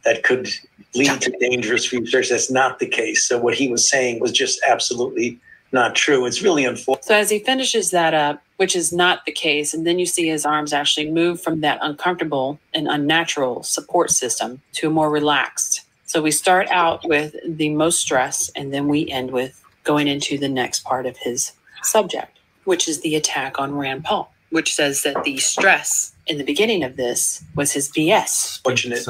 that 0.05 0.23
could 0.23 0.49
lead 0.95 1.19
to 1.23 1.35
dangerous 1.41 1.93
research. 1.93 2.29
That's 2.29 2.51
not 2.51 2.79
the 2.79 2.87
case. 2.87 3.27
So 3.27 3.39
what 3.39 3.55
he 3.55 3.69
was 3.69 3.89
saying 3.89 4.21
was 4.21 4.33
just 4.33 4.61
absolutely 4.69 5.41
not 5.73 5.95
true. 5.95 6.27
It's 6.27 6.43
really 6.43 6.67
unfortunate. 6.67 7.07
So 7.07 7.15
as 7.15 7.31
he 7.31 7.39
finishes 7.39 7.91
that 7.91 8.13
up, 8.13 8.43
which 8.59 8.77
is 8.77 8.93
not 8.93 9.25
the 9.25 9.33
case, 9.33 9.73
and 9.73 9.87
then 9.87 9.99
you 9.99 10.07
see 10.07 10.29
his 10.29 10.45
arms 10.45 10.75
actually 10.75 11.11
move 11.11 11.41
from 11.41 11.63
that 11.63 11.79
uncomfortable 11.81 12.61
and 12.75 12.87
unnatural 12.87 13.63
support 13.63 14.11
system 14.11 14.61
to 14.75 14.89
a 14.89 14.91
more 14.91 15.11
relaxed. 15.11 15.81
So 16.15 16.23
we 16.23 16.31
start 16.31 16.69
out 16.69 17.05
with 17.09 17.35
the 17.45 17.71
most 17.71 17.99
stress, 17.99 18.49
and 18.55 18.73
then 18.73 18.87
we 18.87 19.11
end 19.11 19.33
with 19.33 19.61
going 19.83 20.07
into 20.07 20.39
the 20.39 20.49
next 20.49 20.85
part 20.85 21.07
of 21.07 21.17
his 21.17 21.51
subject, 21.83 22.39
which 22.63 22.87
is 22.87 23.01
the 23.01 23.17
attack 23.17 23.59
on 23.59 23.75
Rand 23.75 24.05
Paul, 24.05 24.33
which 24.51 24.73
says 24.73 25.03
that 25.03 25.25
the 25.25 25.39
stress 25.39 26.15
in 26.29 26.39
the 26.39 26.45
beginning 26.45 26.85
of 26.85 26.95
this 26.95 27.43
was 27.57 27.73
his 27.73 27.91
BS. 27.91 28.63
Fortunate 28.63 29.05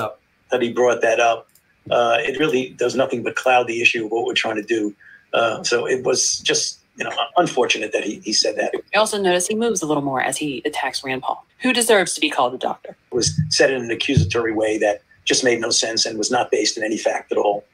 that 0.50 0.62
he 0.62 0.72
brought 0.72 1.02
that 1.02 1.20
up. 1.20 1.46
Uh, 1.90 2.16
it 2.20 2.38
really 2.38 2.70
does 2.70 2.94
nothing 2.94 3.22
but 3.22 3.36
cloud 3.36 3.66
the 3.66 3.82
issue 3.82 4.06
of 4.06 4.10
what 4.10 4.24
we're 4.24 4.32
trying 4.32 4.56
to 4.56 4.62
do. 4.62 4.96
Uh, 5.34 5.62
so 5.62 5.84
it 5.86 6.06
was 6.06 6.38
just 6.38 6.80
you 6.96 7.04
know 7.04 7.12
unfortunate 7.36 7.92
that 7.92 8.04
he, 8.04 8.20
he 8.20 8.32
said 8.32 8.56
that. 8.56 8.72
I 8.94 8.96
also 8.96 9.20
notice 9.20 9.46
he 9.46 9.54
moves 9.54 9.82
a 9.82 9.86
little 9.86 10.02
more 10.02 10.22
as 10.22 10.38
he 10.38 10.62
attacks 10.64 11.04
Rand 11.04 11.20
Paul, 11.20 11.44
who 11.58 11.74
deserves 11.74 12.14
to 12.14 12.22
be 12.22 12.30
called 12.30 12.54
a 12.54 12.58
doctor. 12.58 12.96
It 13.12 13.14
was 13.14 13.38
said 13.50 13.70
in 13.70 13.82
an 13.82 13.90
accusatory 13.90 14.54
way 14.54 14.78
that 14.78 15.02
just 15.24 15.44
made 15.44 15.60
no 15.60 15.70
sense 15.70 16.06
and 16.06 16.18
was 16.18 16.30
not 16.30 16.50
based 16.50 16.76
in 16.76 16.84
any 16.84 16.98
fact 16.98 17.32
at 17.32 17.38
all. 17.38 17.64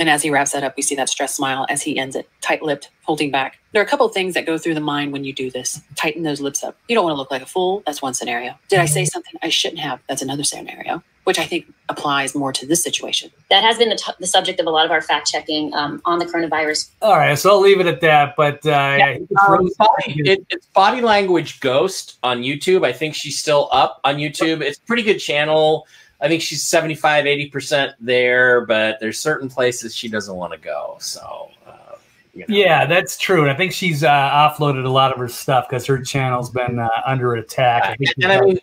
And 0.00 0.08
as 0.08 0.22
he 0.22 0.30
wraps 0.30 0.52
that 0.52 0.64
up, 0.64 0.76
we 0.78 0.82
see 0.82 0.94
that 0.94 1.10
stressed 1.10 1.36
smile 1.36 1.66
as 1.68 1.82
he 1.82 1.98
ends 1.98 2.16
it, 2.16 2.26
tight 2.40 2.62
lipped, 2.62 2.88
holding 3.02 3.30
back. 3.30 3.58
There 3.72 3.82
are 3.82 3.84
a 3.84 3.88
couple 3.88 4.06
of 4.06 4.14
things 4.14 4.32
that 4.32 4.46
go 4.46 4.56
through 4.56 4.72
the 4.72 4.80
mind 4.80 5.12
when 5.12 5.24
you 5.24 5.32
do 5.34 5.50
this. 5.50 5.82
Tighten 5.94 6.22
those 6.22 6.40
lips 6.40 6.64
up. 6.64 6.78
You 6.88 6.94
don't 6.94 7.04
want 7.04 7.12
to 7.12 7.18
look 7.18 7.30
like 7.30 7.42
a 7.42 7.46
fool. 7.46 7.82
That's 7.84 8.00
one 8.00 8.14
scenario. 8.14 8.58
Did 8.70 8.80
I 8.80 8.86
say 8.86 9.04
something 9.04 9.34
I 9.42 9.50
shouldn't 9.50 9.80
have? 9.80 10.00
That's 10.08 10.22
another 10.22 10.42
scenario, 10.42 11.02
which 11.24 11.38
I 11.38 11.44
think 11.44 11.70
applies 11.90 12.34
more 12.34 12.50
to 12.50 12.66
this 12.66 12.82
situation. 12.82 13.30
That 13.50 13.62
has 13.62 13.76
been 13.76 13.90
the, 13.90 13.96
t- 13.96 14.12
the 14.18 14.26
subject 14.26 14.58
of 14.58 14.66
a 14.66 14.70
lot 14.70 14.86
of 14.86 14.90
our 14.90 15.02
fact 15.02 15.30
checking 15.30 15.74
um, 15.74 16.00
on 16.06 16.18
the 16.18 16.24
coronavirus. 16.24 16.88
All 17.02 17.18
right, 17.18 17.38
so 17.38 17.50
I'll 17.50 17.60
leave 17.60 17.78
it 17.78 17.86
at 17.86 18.00
that. 18.00 18.36
But 18.36 18.64
uh, 18.64 18.96
yeah, 18.98 19.18
he 19.18 19.26
Um, 19.46 19.70
body, 19.78 20.22
it, 20.24 20.46
it's 20.48 20.66
body 20.68 21.02
language 21.02 21.60
ghost 21.60 22.18
on 22.22 22.42
youtube 22.42 22.84
i 22.84 22.92
think 22.92 23.14
she's 23.14 23.38
still 23.38 23.68
up 23.72 24.00
on 24.04 24.16
youtube 24.16 24.60
it's 24.60 24.78
a 24.78 24.82
pretty 24.82 25.02
good 25.02 25.18
channel 25.18 25.86
i 26.20 26.28
think 26.28 26.42
she's 26.42 26.62
75 26.62 27.24
80% 27.24 27.94
there 28.00 28.64
but 28.66 28.98
there's 29.00 29.18
certain 29.18 29.48
places 29.48 29.94
she 29.94 30.08
doesn't 30.08 30.34
want 30.34 30.52
to 30.52 30.58
go 30.58 30.96
so 31.00 31.50
uh, 31.66 31.96
you 32.32 32.40
know. 32.40 32.46
Yeah, 32.48 32.86
that's 32.86 33.18
true. 33.18 33.42
And 33.42 33.50
I 33.50 33.56
think 33.56 33.72
she's 33.72 34.04
uh, 34.04 34.08
offloaded 34.08 34.84
a 34.84 34.88
lot 34.88 35.10
of 35.10 35.18
her 35.18 35.28
stuff 35.28 35.66
because 35.68 35.84
her 35.86 36.00
channel's 36.00 36.48
been 36.48 36.78
uh, 36.78 36.88
under 37.04 37.34
attack. 37.34 37.82
I 37.84 37.96
think 37.96 38.10
and 38.22 38.32
i 38.32 38.40
mean 38.40 38.60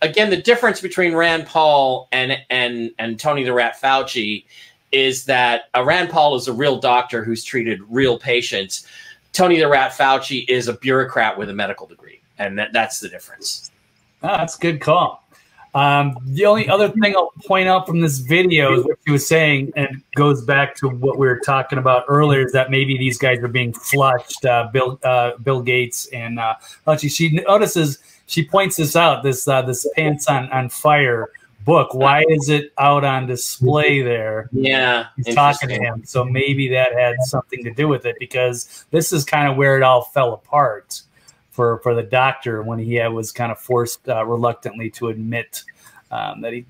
again 0.00 0.30
the 0.30 0.38
difference 0.38 0.80
between 0.80 1.14
rand 1.14 1.46
paul 1.46 2.08
and 2.12 2.38
and 2.48 2.90
and 2.98 3.20
tony 3.20 3.44
the 3.44 3.52
rat 3.52 3.78
fauci 3.80 4.44
is 4.92 5.26
that 5.26 5.64
uh, 5.76 5.84
rand 5.84 6.08
paul 6.08 6.34
is 6.34 6.48
a 6.48 6.52
real 6.52 6.78
doctor 6.78 7.22
who's 7.22 7.44
treated 7.44 7.80
real 7.90 8.18
patients 8.18 8.86
tony 9.32 9.58
the 9.58 9.68
rat 9.68 9.92
fauci 9.92 10.48
is 10.48 10.68
a 10.68 10.72
bureaucrat 10.72 11.36
with 11.36 11.50
a 11.50 11.54
medical 11.54 11.86
degree 11.86 12.20
and 12.38 12.58
that, 12.58 12.72
that's 12.72 13.00
the 13.00 13.08
difference 13.08 13.70
Ah, 14.22 14.38
that's 14.38 14.56
a 14.56 14.60
good 14.60 14.80
call. 14.80 15.24
Um, 15.74 16.16
the 16.24 16.46
only 16.46 16.68
other 16.68 16.88
thing 16.88 17.14
I'll 17.16 17.32
point 17.46 17.68
out 17.68 17.86
from 17.86 18.00
this 18.00 18.18
video 18.18 18.78
is 18.78 18.84
what 18.84 18.98
she 19.06 19.12
was 19.12 19.26
saying, 19.26 19.72
and 19.76 20.02
goes 20.16 20.42
back 20.44 20.74
to 20.76 20.88
what 20.88 21.18
we 21.18 21.26
were 21.26 21.40
talking 21.40 21.78
about 21.78 22.04
earlier, 22.08 22.44
is 22.44 22.52
that 22.52 22.70
maybe 22.70 22.98
these 22.98 23.18
guys 23.18 23.38
are 23.38 23.48
being 23.48 23.72
flushed. 23.72 24.44
Uh, 24.44 24.68
Bill, 24.72 24.98
uh, 25.04 25.36
Bill 25.42 25.62
Gates, 25.62 26.06
and 26.12 26.38
uh, 26.38 26.54
Fauci. 26.86 27.10
She 27.10 27.30
notices. 27.30 27.98
She 28.26 28.44
points 28.44 28.76
this 28.76 28.96
out. 28.96 29.22
This 29.22 29.46
uh, 29.46 29.62
this 29.62 29.88
pants 29.96 30.28
on 30.28 30.50
on 30.50 30.68
fire 30.68 31.30
book. 31.64 31.94
Why 31.94 32.24
is 32.28 32.48
it 32.48 32.72
out 32.78 33.04
on 33.04 33.26
display 33.26 34.02
there? 34.02 34.48
Yeah, 34.52 35.06
He's 35.16 35.34
talking 35.34 35.68
to 35.68 35.76
him. 35.76 36.02
So 36.04 36.24
maybe 36.24 36.68
that 36.68 36.92
had 36.94 37.16
something 37.22 37.62
to 37.64 37.70
do 37.70 37.86
with 37.86 38.06
it 38.06 38.16
because 38.18 38.86
this 38.90 39.12
is 39.12 39.24
kind 39.24 39.48
of 39.48 39.56
where 39.56 39.76
it 39.76 39.82
all 39.82 40.02
fell 40.02 40.32
apart 40.32 41.02
for 41.60 41.78
for 41.80 41.94
the 41.94 42.02
doctor 42.02 42.62
when 42.62 42.78
he 42.78 42.98
was 43.08 43.32
kind 43.32 43.52
of 43.52 43.58
forced 43.58 44.08
uh, 44.08 44.24
reluctantly 44.24 44.88
to 44.88 45.08
admit 45.08 45.62
um, 46.10 46.40
that 46.40 46.54
he 46.54 46.64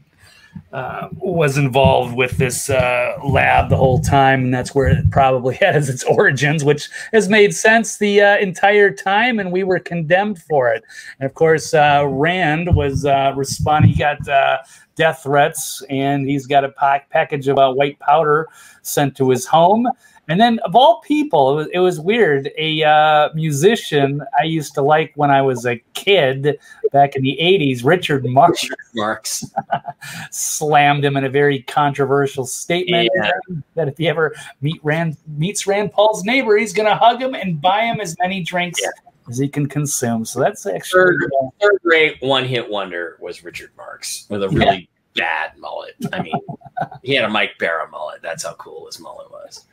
uh, 0.72 1.06
was 1.12 1.56
involved 1.56 2.16
with 2.16 2.36
this 2.38 2.68
uh, 2.70 3.16
lab 3.24 3.68
the 3.68 3.76
whole 3.76 4.00
time, 4.00 4.42
and 4.42 4.52
that's 4.52 4.74
where 4.74 4.88
it 4.88 5.08
probably 5.12 5.54
has 5.60 5.88
its 5.88 6.02
origins, 6.02 6.64
which 6.64 6.88
has 7.12 7.28
made 7.28 7.54
sense 7.54 7.98
the 7.98 8.20
uh, 8.20 8.38
entire 8.38 8.90
time, 8.92 9.38
and 9.38 9.52
we 9.52 9.62
were 9.62 9.78
condemned 9.78 10.42
for 10.42 10.72
it. 10.72 10.82
And 11.20 11.26
of 11.30 11.34
course, 11.34 11.72
uh, 11.72 12.04
Rand 12.08 12.74
was 12.74 13.04
uh, 13.04 13.32
responding. 13.36 13.92
He 13.92 13.96
got 13.96 14.28
uh, 14.28 14.58
death 14.96 15.22
threats, 15.22 15.84
and 15.88 16.28
he's 16.28 16.48
got 16.48 16.64
a 16.64 16.70
pack- 16.70 17.10
package 17.10 17.46
of 17.46 17.58
white 17.76 18.00
powder 18.00 18.48
sent 18.82 19.16
to 19.18 19.30
his 19.30 19.46
home. 19.46 19.86
And 20.30 20.40
then, 20.40 20.60
of 20.60 20.76
all 20.76 21.00
people, 21.00 21.50
it 21.50 21.54
was, 21.56 21.66
it 21.74 21.78
was 21.80 21.98
weird. 21.98 22.52
A 22.56 22.84
uh, 22.84 23.30
musician 23.34 24.22
I 24.40 24.44
used 24.44 24.74
to 24.74 24.82
like 24.82 25.12
when 25.16 25.28
I 25.28 25.42
was 25.42 25.66
a 25.66 25.82
kid 25.94 26.56
back 26.92 27.16
in 27.16 27.22
the 27.22 27.36
80s, 27.40 27.84
Richard 27.84 28.24
Marx, 28.24 28.68
Marks. 28.94 29.44
slammed 30.30 31.04
him 31.04 31.16
in 31.16 31.24
a 31.24 31.28
very 31.28 31.62
controversial 31.62 32.46
statement 32.46 33.10
Yeah. 33.16 33.32
that 33.74 33.88
if 33.88 33.98
he 33.98 34.08
ever 34.08 34.36
meet 34.60 34.78
Rand, 34.84 35.16
meets 35.36 35.66
Rand 35.66 35.90
Paul's 35.90 36.22
neighbor, 36.22 36.56
he's 36.56 36.72
going 36.72 36.88
to 36.88 36.94
hug 36.94 37.20
him 37.20 37.34
and 37.34 37.60
buy 37.60 37.82
him 37.82 38.00
as 38.00 38.14
many 38.20 38.40
drinks 38.40 38.80
as 39.28 39.36
he 39.36 39.48
can 39.48 39.68
consume. 39.68 40.24
So 40.24 40.38
that's 40.38 40.64
actually. 40.64 41.00
Third, 41.00 41.30
third 41.60 41.80
rate 41.82 42.18
one 42.20 42.44
hit 42.44 42.70
wonder 42.70 43.16
was 43.20 43.42
Richard 43.42 43.72
Marx 43.76 44.26
with 44.28 44.44
a 44.44 44.48
really 44.48 44.89
bad 45.14 45.58
mullet. 45.58 45.94
I 46.12 46.22
mean, 46.22 46.40
he 47.02 47.14
had 47.14 47.24
a 47.24 47.28
Mike 47.28 47.52
Barra 47.58 47.88
mullet. 47.90 48.22
That's 48.22 48.44
how 48.44 48.54
cool 48.54 48.86
his 48.86 49.00
mullet 49.00 49.30
was. 49.30 49.66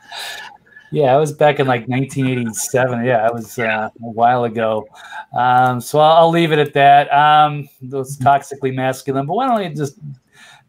Yeah, 0.91 1.13
I 1.13 1.17
was 1.17 1.33
back 1.33 1.59
in 1.59 1.67
like 1.67 1.87
1987. 1.87 3.05
Yeah, 3.05 3.27
I 3.27 3.31
was 3.31 3.59
uh, 3.59 3.89
a 3.89 4.09
while 4.09 4.45
ago. 4.45 4.87
Um, 5.37 5.81
so 5.81 5.99
I'll, 5.99 6.17
I'll 6.17 6.29
leave 6.29 6.51
it 6.51 6.59
at 6.59 6.73
that. 6.73 7.11
Um, 7.13 7.67
those 7.81 8.17
toxically 8.17 8.73
masculine. 8.73 9.25
But 9.25 9.33
why 9.33 9.47
don't 9.47 9.69
you 9.69 9.75
just 9.75 9.99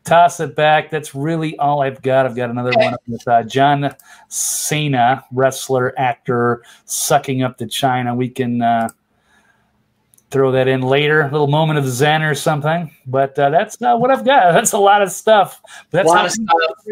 toss 0.04 0.40
it 0.40 0.56
back? 0.56 0.90
That's 0.90 1.14
really 1.14 1.56
all 1.58 1.82
I've 1.82 2.02
got. 2.02 2.26
I've 2.26 2.34
got 2.34 2.50
another 2.50 2.72
one 2.74 2.96
with 3.06 3.26
uh, 3.28 3.44
John 3.44 3.94
Cena, 4.28 5.24
wrestler, 5.30 5.94
actor, 5.96 6.64
sucking 6.84 7.42
up 7.42 7.56
to 7.58 7.66
China. 7.66 8.12
We 8.12 8.28
can 8.28 8.60
uh, 8.60 8.88
throw 10.30 10.52
that 10.52 10.68
in 10.68 10.82
later. 10.82 11.22
A 11.22 11.30
little 11.30 11.46
moment 11.46 11.78
of 11.78 11.86
zen 11.86 12.22
or 12.22 12.34
something. 12.34 12.94
But 13.06 13.38
uh, 13.38 13.50
that's 13.50 13.80
uh, 13.80 13.96
what 13.96 14.10
I've 14.10 14.24
got. 14.24 14.52
That's 14.58 14.72
a 14.72 14.78
lot 14.78 15.02
of 15.02 15.10
stuff. 15.10 15.62
But 15.90 16.04
a 16.04 16.08
lot 16.08 16.26
of 16.26 16.32
stuff, 16.32 16.46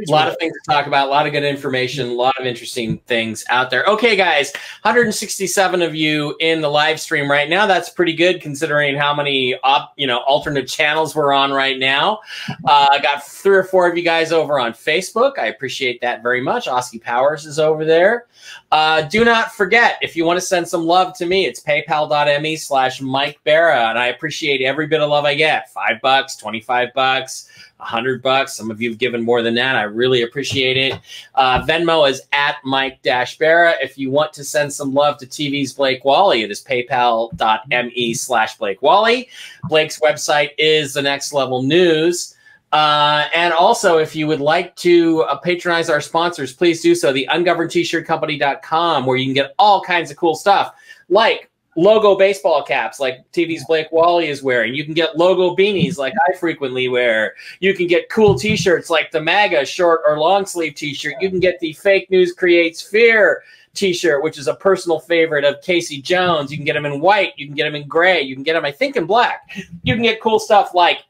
a 0.08 0.10
lot 0.10 0.28
of 0.28 0.36
things 0.38 0.54
to 0.54 0.72
talk 0.72 0.86
about, 0.86 1.08
a 1.08 1.10
lot 1.10 1.26
of 1.26 1.32
good 1.32 1.44
information, 1.44 2.08
a 2.08 2.12
lot 2.12 2.38
of 2.40 2.46
interesting 2.46 2.98
things 3.06 3.44
out 3.48 3.70
there. 3.70 3.84
Okay, 3.84 4.16
guys, 4.16 4.52
167 4.82 5.82
of 5.82 5.94
you 5.94 6.34
in 6.40 6.60
the 6.62 6.70
live 6.70 6.98
stream 7.00 7.30
right 7.30 7.50
now. 7.50 7.66
That's 7.66 7.90
pretty 7.90 8.14
good 8.14 8.40
considering 8.40 8.96
how 8.96 9.14
many 9.14 9.58
op, 9.62 9.92
you 9.96 10.06
know 10.06 10.18
alternate 10.20 10.68
channels 10.68 11.14
we're 11.14 11.32
on 11.32 11.52
right 11.52 11.78
now. 11.78 12.20
Uh, 12.64 12.88
I 12.92 12.98
got 13.00 13.26
three 13.26 13.56
or 13.56 13.64
four 13.64 13.88
of 13.88 13.96
you 13.96 14.02
guys 14.02 14.32
over 14.32 14.58
on 14.58 14.72
Facebook. 14.72 15.38
I 15.38 15.46
appreciate 15.46 16.00
that 16.00 16.22
very 16.22 16.40
much. 16.40 16.68
Oski 16.68 16.98
Powers 16.98 17.44
is 17.44 17.58
over 17.58 17.84
there. 17.84 18.26
Uh, 18.72 19.02
do 19.02 19.24
not 19.24 19.52
forget 19.52 19.98
if 20.02 20.16
you 20.16 20.24
want 20.24 20.36
to 20.36 20.44
send 20.44 20.66
some 20.66 20.84
love 20.84 21.16
to 21.18 21.26
me, 21.26 21.46
it's 21.46 21.60
paypal.me 21.60 22.56
slash 22.56 23.00
Mike 23.00 23.38
Barra, 23.44 23.88
and 23.90 23.98
I 23.98 24.08
appreciate 24.08 24.62
every 24.62 24.86
bit 24.86 25.00
of 25.00 25.10
love 25.10 25.24
I 25.24 25.34
get. 25.34 25.72
Five 25.72 26.00
bucks, 26.00 26.36
25 26.36 26.88
bucks, 26.94 27.48
a 27.80 27.84
hundred 27.84 28.22
bucks. 28.22 28.54
Some 28.54 28.70
of 28.70 28.80
you 28.80 28.90
have 28.90 28.98
given 28.98 29.22
more 29.22 29.42
than 29.42 29.54
that. 29.54 29.76
I 29.76 29.82
really 29.82 30.22
appreciate 30.22 30.76
it. 30.76 31.00
Uh, 31.34 31.62
Venmo 31.62 32.08
is 32.08 32.22
at 32.32 32.56
Mike 32.64 33.00
Dash 33.02 33.38
Barra. 33.38 33.74
If 33.82 33.98
you 33.98 34.10
want 34.10 34.32
to 34.34 34.44
send 34.44 34.72
some 34.72 34.94
love 34.94 35.18
to 35.18 35.26
TV's 35.26 35.72
Blake 35.72 36.04
Wally, 36.04 36.42
it 36.42 36.50
is 36.50 36.62
paypal.me 36.64 38.14
slash 38.14 38.56
Blake 38.58 38.82
Wally. 38.82 39.28
Blake's 39.64 40.00
website 40.00 40.50
is 40.58 40.94
the 40.94 41.02
next 41.02 41.32
level 41.32 41.62
news. 41.62 42.35
Uh, 42.72 43.26
and 43.34 43.54
also, 43.54 43.98
if 43.98 44.16
you 44.16 44.26
would 44.26 44.40
like 44.40 44.74
to 44.76 45.22
uh, 45.22 45.36
patronize 45.36 45.88
our 45.88 46.00
sponsors, 46.00 46.52
please 46.52 46.82
do 46.82 46.94
so. 46.94 47.12
The 47.12 47.28
ungovernedtshirtcompany.com, 47.30 49.06
where 49.06 49.16
you 49.16 49.24
can 49.24 49.34
get 49.34 49.54
all 49.58 49.80
kinds 49.82 50.10
of 50.10 50.16
cool 50.16 50.34
stuff 50.34 50.74
like 51.08 51.50
logo 51.76 52.16
baseball 52.16 52.62
caps, 52.62 52.98
like 52.98 53.30
TV's 53.32 53.64
Blake 53.66 53.92
Wally 53.92 54.28
is 54.28 54.42
wearing. 54.42 54.74
You 54.74 54.84
can 54.84 54.94
get 54.94 55.16
logo 55.16 55.54
beanies, 55.54 55.98
like 55.98 56.14
I 56.28 56.36
frequently 56.36 56.88
wear. 56.88 57.34
You 57.60 57.74
can 57.74 57.86
get 57.86 58.08
cool 58.08 58.34
t 58.34 58.56
shirts, 58.56 58.90
like 58.90 59.10
the 59.10 59.20
MAGA 59.20 59.64
short 59.66 60.00
or 60.06 60.18
long 60.18 60.46
sleeve 60.46 60.74
t 60.74 60.94
shirt. 60.94 61.14
You 61.20 61.30
can 61.30 61.40
get 61.40 61.60
the 61.60 61.72
Fake 61.74 62.10
News 62.10 62.32
Creates 62.32 62.82
Fear 62.82 63.42
t 63.74 63.92
shirt, 63.92 64.22
which 64.22 64.38
is 64.38 64.48
a 64.48 64.54
personal 64.54 64.98
favorite 64.98 65.44
of 65.44 65.60
Casey 65.62 66.00
Jones. 66.00 66.50
You 66.50 66.56
can 66.56 66.66
get 66.66 66.72
them 66.72 66.86
in 66.86 67.00
white, 67.00 67.32
you 67.36 67.46
can 67.46 67.54
get 67.54 67.64
them 67.64 67.74
in 67.74 67.86
gray, 67.86 68.22
you 68.22 68.34
can 68.34 68.42
get 68.42 68.54
them, 68.54 68.64
I 68.64 68.72
think, 68.72 68.96
in 68.96 69.06
black. 69.06 69.50
You 69.82 69.94
can 69.94 70.02
get 70.02 70.20
cool 70.20 70.38
stuff 70.38 70.74
like 70.74 71.04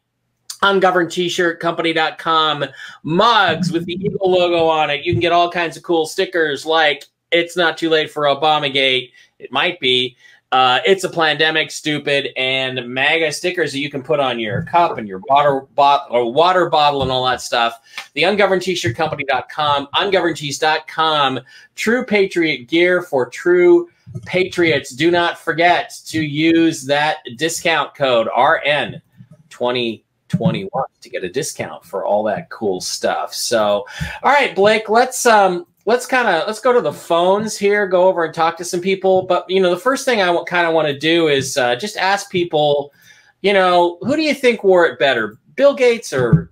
ungoverned 0.62 1.11
t-shirt 1.11 1.61
company.com 1.61 2.64
mugs 3.02 3.70
with 3.72 3.84
the 3.86 3.94
eagle 3.94 4.30
logo 4.30 4.66
on 4.66 4.90
it. 4.90 5.04
You 5.04 5.12
can 5.12 5.20
get 5.20 5.32
all 5.32 5.50
kinds 5.50 5.76
of 5.76 5.82
cool 5.82 6.07
stickers 6.07 6.64
like 6.64 7.04
it's 7.30 7.57
not 7.57 7.76
too 7.76 7.90
late 7.90 8.11
for 8.11 8.24
obamagate. 8.24 9.11
It 9.38 9.52
might 9.52 9.80
be. 9.80 10.16
Uh, 10.52 10.78
it's 10.86 11.02
a 11.02 11.09
pandemic 11.11 11.72
stupid 11.72 12.28
and 12.36 12.88
maga 12.88 13.32
stickers 13.32 13.72
that 13.72 13.80
you 13.80 13.90
can 13.90 14.02
put 14.02 14.20
on 14.20 14.38
your 14.38 14.62
cup 14.62 14.96
and 14.96 15.09
your 15.09 15.20
water 15.28 15.62
bottle 15.74 16.16
or 16.16 16.32
water 16.32 16.70
bottle 16.70 17.02
and 17.02 17.11
all 17.11 17.26
that 17.26 17.40
stuff. 17.40 17.80
The 18.14 18.22
ungoverned 18.22 18.62
t-shirt 18.62 18.96
company.com 18.96 19.88
ungovernedtees.com 19.94 21.40
true 21.74 22.04
patriot 22.07 22.68
gear 22.68 23.02
for 23.02 23.28
true 23.28 23.90
patriots. 24.24 24.90
Do 24.94 25.11
not 25.11 25.36
forget 25.36 25.92
to 26.07 26.22
use 26.22 26.84
that 26.84 27.18
discount 27.36 27.94
code 27.96 28.28
rn 28.28 29.02
20 29.50 30.05
21 30.29 30.85
to 31.01 31.11
get 31.11 31.24
a 31.24 31.29
discount 31.29 31.85
for 31.85 32.05
all 32.05 32.22
that 32.24 32.51
cool 32.51 32.81
stuff. 32.81 33.35
So, 33.35 33.87
all 34.22 34.33
right, 34.33 34.55
Blake, 34.55 34.89
let's 34.89 35.27
um 35.27 35.66
let's 35.87 36.05
kind 36.05 36.29
of 36.29 36.47
let's 36.47 36.61
go 36.61 36.72
to 36.72 36.81
the 36.81 36.93
phones 36.93 37.57
here, 37.57 37.87
go 37.87 38.09
over 38.09 38.24
and 38.24 38.35
talk 38.35 38.57
to 38.59 38.64
some 38.64 38.81
people. 38.81 39.22
But 39.22 39.49
you 39.49 39.61
know, 39.61 39.70
the 39.70 39.81
first 39.81 40.05
thing 40.05 40.20
I 40.20 40.37
kind 40.45 40.66
of 40.66 40.74
want 40.74 40.89
to 40.89 40.99
do 40.99 41.29
is 41.29 41.57
uh, 41.57 41.77
just 41.77 41.97
ask 41.97 42.31
people, 42.31 42.93
you 43.41 43.53
know, 43.53 43.99
who 44.03 44.16
do 44.16 44.22
you 44.22 44.35
think 44.35 44.62
wore 44.62 44.87
it 44.87 44.99
better, 44.99 45.39
Bill 45.55 45.74
Gates 45.74 46.12
or 46.12 46.51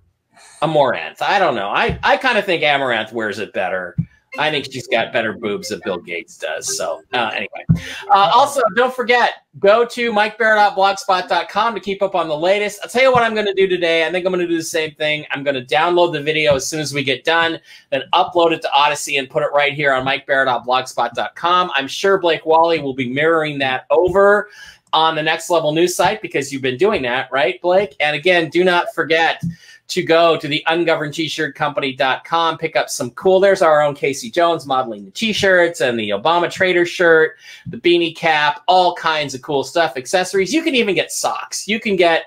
Amouranth? 0.61 1.21
I 1.21 1.37
don't 1.37 1.55
know. 1.55 1.69
I 1.69 1.99
I 2.01 2.17
kind 2.17 2.37
of 2.37 2.45
think 2.45 2.63
Amouranth 2.63 3.11
wears 3.11 3.39
it 3.39 3.53
better. 3.53 3.95
I 4.37 4.51
think 4.51 4.71
she's 4.71 4.87
got 4.87 5.13
better 5.13 5.33
boobs 5.33 5.69
than 5.69 5.81
Bill 5.83 5.97
Gates 5.97 6.37
does. 6.37 6.77
So 6.77 7.01
uh, 7.13 7.31
anyway, 7.33 7.65
uh, 8.09 8.31
also 8.33 8.61
don't 8.75 8.93
forget 8.93 9.45
go 9.59 9.85
to 9.85 10.11
mikebarrett.blogspot.com 10.11 11.73
to 11.73 11.79
keep 11.79 12.01
up 12.01 12.15
on 12.15 12.27
the 12.27 12.37
latest. 12.37 12.79
I'll 12.83 12.89
tell 12.89 13.03
you 13.03 13.11
what 13.11 13.23
I'm 13.23 13.33
going 13.33 13.45
to 13.45 13.53
do 13.53 13.67
today. 13.67 14.05
I 14.05 14.11
think 14.11 14.25
I'm 14.25 14.31
going 14.31 14.45
to 14.45 14.51
do 14.51 14.57
the 14.57 14.63
same 14.63 14.93
thing. 14.95 15.25
I'm 15.31 15.43
going 15.43 15.55
to 15.55 15.65
download 15.65 16.13
the 16.13 16.21
video 16.21 16.55
as 16.55 16.67
soon 16.67 16.81
as 16.81 16.93
we 16.93 17.03
get 17.03 17.23
done, 17.23 17.59
then 17.89 18.03
upload 18.13 18.51
it 18.51 18.61
to 18.63 18.69
Odysee 18.75 19.17
and 19.17 19.29
put 19.29 19.43
it 19.43 19.49
right 19.53 19.73
here 19.73 19.93
on 19.93 20.05
mikebarrett.blogspot.com. 20.05 21.71
I'm 21.73 21.87
sure 21.87 22.19
Blake 22.19 22.45
Wally 22.45 22.79
will 22.79 22.93
be 22.93 23.09
mirroring 23.09 23.59
that 23.59 23.85
over 23.89 24.49
on 24.93 25.15
the 25.15 25.23
next 25.23 25.49
level 25.49 25.73
news 25.73 25.95
site 25.95 26.21
because 26.21 26.51
you've 26.51 26.61
been 26.61 26.77
doing 26.77 27.01
that, 27.03 27.29
right, 27.31 27.61
Blake? 27.61 27.95
And 27.99 28.15
again, 28.15 28.49
do 28.49 28.63
not 28.63 28.93
forget 28.95 29.41
to 29.87 30.03
go 30.03 30.37
to 30.37 30.47
the 30.47 30.63
ungoverned 30.67 31.13
t-shirt 31.13 31.55
company.com 31.55 32.57
pick 32.57 32.75
up 32.75 32.89
some 32.89 33.11
cool 33.11 33.39
there's 33.39 33.61
our 33.61 33.81
own 33.81 33.93
casey 33.93 34.29
jones 34.29 34.65
modeling 34.65 35.05
the 35.05 35.11
t-shirts 35.11 35.81
and 35.81 35.99
the 35.99 36.09
obama 36.09 36.49
trader 36.49 36.85
shirt 36.85 37.37
the 37.67 37.77
beanie 37.77 38.15
cap 38.15 38.61
all 38.67 38.95
kinds 38.95 39.33
of 39.33 39.41
cool 39.41 39.63
stuff 39.63 39.95
accessories. 39.97 40.53
You 40.53 40.63
can 40.63 40.75
even 40.75 40.95
get 40.95 41.11
socks. 41.11 41.67
You 41.67 41.79
can 41.79 41.95
get 41.95 42.25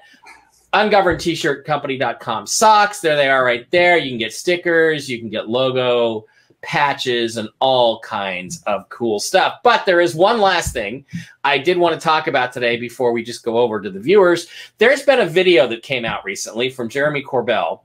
ungoverned 0.72 1.20
t-shirt 1.20 1.64
company.com 1.64 2.46
socks. 2.46 3.00
There 3.00 3.16
they 3.16 3.28
are 3.28 3.44
right 3.44 3.70
there. 3.70 3.96
You 3.96 4.11
can 4.11 4.18
get 4.18 4.32
stickers. 4.32 5.09
You 5.09 5.18
can 5.18 5.30
get 5.30 5.48
logo 5.48 6.26
patches 6.62 7.36
and 7.36 7.48
all 7.61 8.00
kinds 8.00 8.62
of 8.64 8.88
cool 8.88 9.20
stuff. 9.20 9.59
But 9.62 9.86
there 9.86 10.00
is 10.00 10.14
one 10.14 10.40
last 10.40 10.72
thing 10.72 11.04
i 11.44 11.56
did 11.56 11.78
want 11.78 11.94
to 11.94 12.00
talk 12.00 12.26
about 12.26 12.52
today 12.52 12.76
before 12.76 13.12
we 13.12 13.22
just 13.22 13.44
go 13.44 13.59
over 13.59 13.80
to 13.80 13.90
the 13.90 14.00
viewers. 14.00 14.48
There's 14.78 15.02
been 15.02 15.20
a 15.20 15.26
video 15.26 15.66
that 15.68 15.82
came 15.82 16.04
out 16.04 16.24
recently 16.24 16.70
from 16.70 16.88
jeremy 16.88 17.22
corbell 17.22 17.80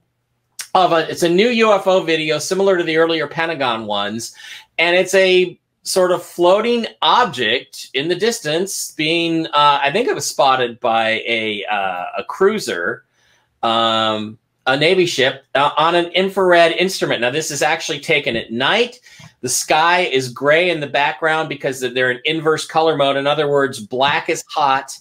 of 0.76 0.92
a 0.92 1.10
it's 1.10 1.24
a 1.24 1.30
new 1.30 1.50
ufo 1.50 2.06
video 2.06 2.40
similar 2.40 2.78
to 2.78 2.84
the 2.84 2.98
earlier 2.98 3.28
pentagon 3.28 3.86
ones 3.86 4.34
and 4.80 4.96
it's 4.96 5.14
a 5.14 5.60
sort 5.84 6.12
of 6.12 6.24
floating 6.24 6.88
object 7.02 7.90
in 7.94 8.08
the 8.08 8.16
distance 8.16 8.92
being 8.92 9.46
uh, 9.48 9.80
i 9.82 9.92
think 9.92 10.08
it 10.08 10.16
was 10.16 10.26
spotted 10.26 10.80
by 10.80 11.22
a 11.28 11.64
uh, 11.66 12.06
a 12.18 12.24
cruiser 12.24 13.06
um, 13.62 14.38
a 14.66 14.78
Navy 14.78 15.06
ship 15.06 15.46
uh, 15.56 15.72
on 15.78 15.96
an 15.96 16.06
infrared 16.08 16.74
instrument. 16.74 17.22
Now, 17.22 17.32
this 17.32 17.52
is 17.52 17.62
actually 17.62 18.00
taken 18.00 18.36
at 18.36 18.52
night. 18.52 19.00
The 19.42 19.50
sky 19.50 20.02
is 20.02 20.30
gray 20.30 20.70
in 20.70 20.80
the 20.80 20.88
background 20.88 21.50
because 21.50 21.82
they're 21.82 22.12
in 22.12 22.22
inverse 22.26 22.66
color 22.66 22.96
mode. 22.96 23.18
In 23.18 23.28
other 23.28 23.50
words, 23.50 23.80
black 23.80 24.30
is 24.30 24.44
hot 24.48 24.98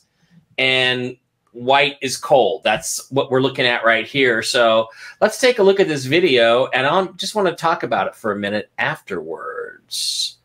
and 0.58 1.16
white 1.52 1.96
is 2.00 2.16
cold. 2.16 2.62
That's 2.64 3.10
what 3.10 3.30
we're 3.30 3.40
looking 3.40 3.66
at 3.66 3.84
right 3.84 4.06
here. 4.06 4.42
So 4.42 4.88
let's 5.20 5.40
take 5.40 5.58
a 5.58 5.62
look 5.62 5.80
at 5.80 5.88
this 5.88 6.06
video, 6.06 6.66
and 6.68 6.86
I 6.86 7.04
just 7.16 7.34
want 7.34 7.48
to 7.48 7.54
talk 7.54 7.82
about 7.82 8.08
it 8.08 8.16
for 8.16 8.32
a 8.32 8.36
minute 8.36 8.70
afterwards. 8.78 10.38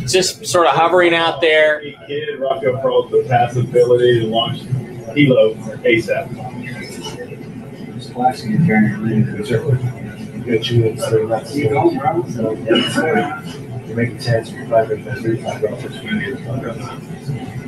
Just 0.06 0.46
sort 0.46 0.66
of 0.66 0.74
hovering 0.74 1.14
out 1.14 1.40
there. 1.40 1.80
Kid 1.80 2.28
and 2.28 2.40
the 3.10 3.24
pass 3.28 3.56
ability 3.56 4.20
to 4.20 4.26
launch 4.26 4.60
Hilo 5.14 5.54
ASAP. 5.54 6.28
Splashing 8.02 8.56
and 8.56 8.66
carrying 8.66 8.94
a 8.94 8.98
you 10.70 10.84
in, 10.84 10.98
so 10.98 11.26
that's 11.26 11.54
you. 11.54 11.68
So, 11.70 12.52
yeah, 12.52 13.42
you 13.86 13.94
make 13.94 14.12
a 14.14 14.18
chance 14.18 14.50
for 14.50 14.64
five 14.66 14.88
minutes, 14.88 15.22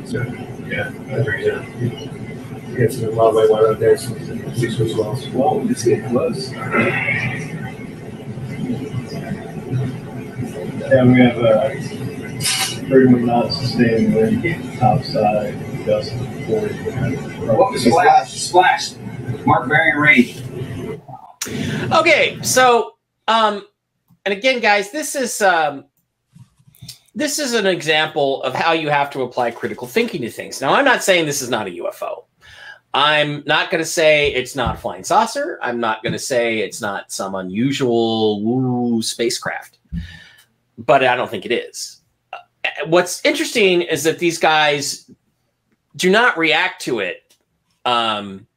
minutes. 0.07 0.58
So 0.69 0.75
yeah, 0.75 0.91
that's 1.07 1.27
right. 1.27 1.45
Yeah. 1.45 1.65
Get 2.77 2.93
some 2.93 3.15
long 3.15 3.35
way 3.35 3.47
while 3.47 3.67
out 3.67 3.79
there. 3.79 3.97
Some 3.97 4.19
six 4.55 4.77
foot 4.77 4.95
wells. 4.95 5.25
Whoa, 5.29 5.65
this 5.65 5.83
get 5.83 6.07
close. 6.09 6.51
Yeah, 10.91 11.03
we 11.05 11.19
have 11.19 11.37
uh, 11.39 11.69
31 12.89 13.25
knots 13.25 13.57
sustained 13.57 14.13
wind 14.13 14.45
outside, 14.81 15.85
gust 15.85 16.13
of 16.13 16.45
40. 16.45 16.75
What 17.47 17.71
was 17.71 17.83
splash? 17.83 18.31
Splash. 18.31 18.93
Mark 19.45 19.67
bearing 19.69 19.97
range. 19.97 20.43
Okay, 21.91 22.39
so 22.43 22.95
um, 23.27 23.65
and 24.25 24.33
again, 24.33 24.59
guys, 24.59 24.91
this 24.91 25.15
is 25.15 25.41
um, 25.41 25.85
this 27.19 27.37
is 27.37 27.53
an 27.53 27.65
example 27.65 28.41
of 28.43 28.55
how 28.55 28.71
you 28.71 28.89
have 28.89 29.09
to 29.11 29.23
apply 29.23 29.51
critical 29.51 29.87
thinking 29.87 30.21
to 30.21 30.29
things. 30.29 30.61
Now, 30.61 30.73
I'm 30.73 30.85
not 30.85 31.03
saying 31.03 31.25
this 31.25 31.41
is 31.41 31.49
not 31.49 31.67
a 31.67 31.71
UFO. 31.71 32.23
I'm 32.93 33.43
not 33.45 33.69
going 33.69 33.83
to 33.83 33.89
say 33.89 34.33
it's 34.33 34.55
not 34.55 34.75
a 34.75 34.77
flying 34.79 35.03
saucer. 35.03 35.59
I'm 35.61 35.79
not 35.79 36.01
going 36.01 36.13
to 36.13 36.19
say 36.19 36.59
it's 36.59 36.81
not 36.81 37.11
some 37.11 37.35
unusual 37.35 38.41
woo 38.41 39.01
spacecraft, 39.01 39.77
but 40.77 41.03
I 41.03 41.15
don't 41.15 41.29
think 41.29 41.45
it 41.45 41.51
is. 41.51 42.01
Uh, 42.33 42.37
What's 42.87 43.23
interesting 43.23 43.83
is 43.83 44.03
that 44.05 44.17
these 44.17 44.39
guys 44.39 45.11
do 45.97 46.09
not 46.09 46.37
react 46.37 46.81
to 46.83 46.99
it 46.99 47.35
um, 47.85 48.47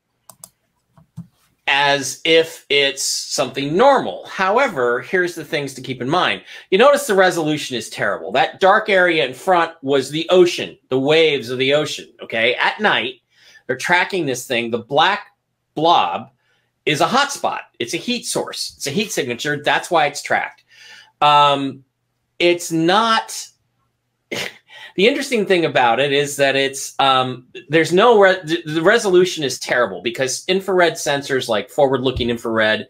as 1.74 2.20
if 2.26 2.66
it's 2.68 3.02
something 3.02 3.74
normal. 3.74 4.26
However, 4.26 5.00
here's 5.00 5.34
the 5.34 5.44
things 5.44 5.72
to 5.72 5.80
keep 5.80 6.02
in 6.02 6.08
mind. 6.08 6.42
You 6.70 6.76
notice 6.76 7.06
the 7.06 7.14
resolution 7.14 7.78
is 7.78 7.88
terrible. 7.88 8.30
That 8.30 8.60
dark 8.60 8.90
area 8.90 9.24
in 9.24 9.32
front 9.32 9.72
was 9.80 10.10
the 10.10 10.28
ocean, 10.28 10.76
the 10.90 11.00
waves 11.00 11.48
of 11.48 11.56
the 11.56 11.72
ocean. 11.72 12.12
Okay. 12.22 12.54
At 12.56 12.78
night, 12.78 13.22
they're 13.66 13.78
tracking 13.78 14.26
this 14.26 14.46
thing. 14.46 14.70
The 14.70 14.80
black 14.80 15.28
blob 15.74 16.30
is 16.84 17.00
a 17.00 17.06
hotspot, 17.06 17.60
it's 17.78 17.94
a 17.94 17.96
heat 17.96 18.26
source, 18.26 18.74
it's 18.76 18.86
a 18.86 18.90
heat 18.90 19.10
signature. 19.10 19.62
That's 19.64 19.90
why 19.90 20.06
it's 20.06 20.22
tracked. 20.22 20.64
Um, 21.22 21.84
it's 22.38 22.70
not. 22.70 23.48
The 24.94 25.06
interesting 25.06 25.46
thing 25.46 25.64
about 25.64 26.00
it 26.00 26.12
is 26.12 26.36
that 26.36 26.56
it's 26.56 26.94
um, 26.98 27.46
there's 27.68 27.92
no 27.92 28.20
re- 28.20 28.40
the 28.64 28.82
resolution 28.82 29.44
is 29.44 29.58
terrible 29.58 30.02
because 30.02 30.44
infrared 30.48 30.94
sensors 30.94 31.48
like 31.48 31.70
forward-looking 31.70 32.30
infrared 32.30 32.88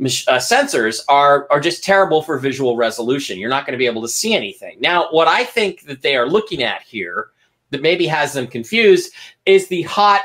uh, 0.00 0.38
sensors 0.38 1.00
are 1.08 1.46
are 1.50 1.60
just 1.60 1.84
terrible 1.84 2.22
for 2.22 2.38
visual 2.38 2.76
resolution. 2.76 3.38
You're 3.38 3.50
not 3.50 3.66
going 3.66 3.72
to 3.72 3.78
be 3.78 3.86
able 3.86 4.02
to 4.02 4.08
see 4.08 4.34
anything. 4.34 4.78
Now, 4.80 5.08
what 5.10 5.28
I 5.28 5.44
think 5.44 5.82
that 5.82 6.02
they 6.02 6.16
are 6.16 6.28
looking 6.28 6.62
at 6.62 6.82
here 6.82 7.28
that 7.70 7.82
maybe 7.82 8.06
has 8.06 8.32
them 8.32 8.46
confused 8.46 9.12
is 9.46 9.68
the 9.68 9.82
hot 9.82 10.22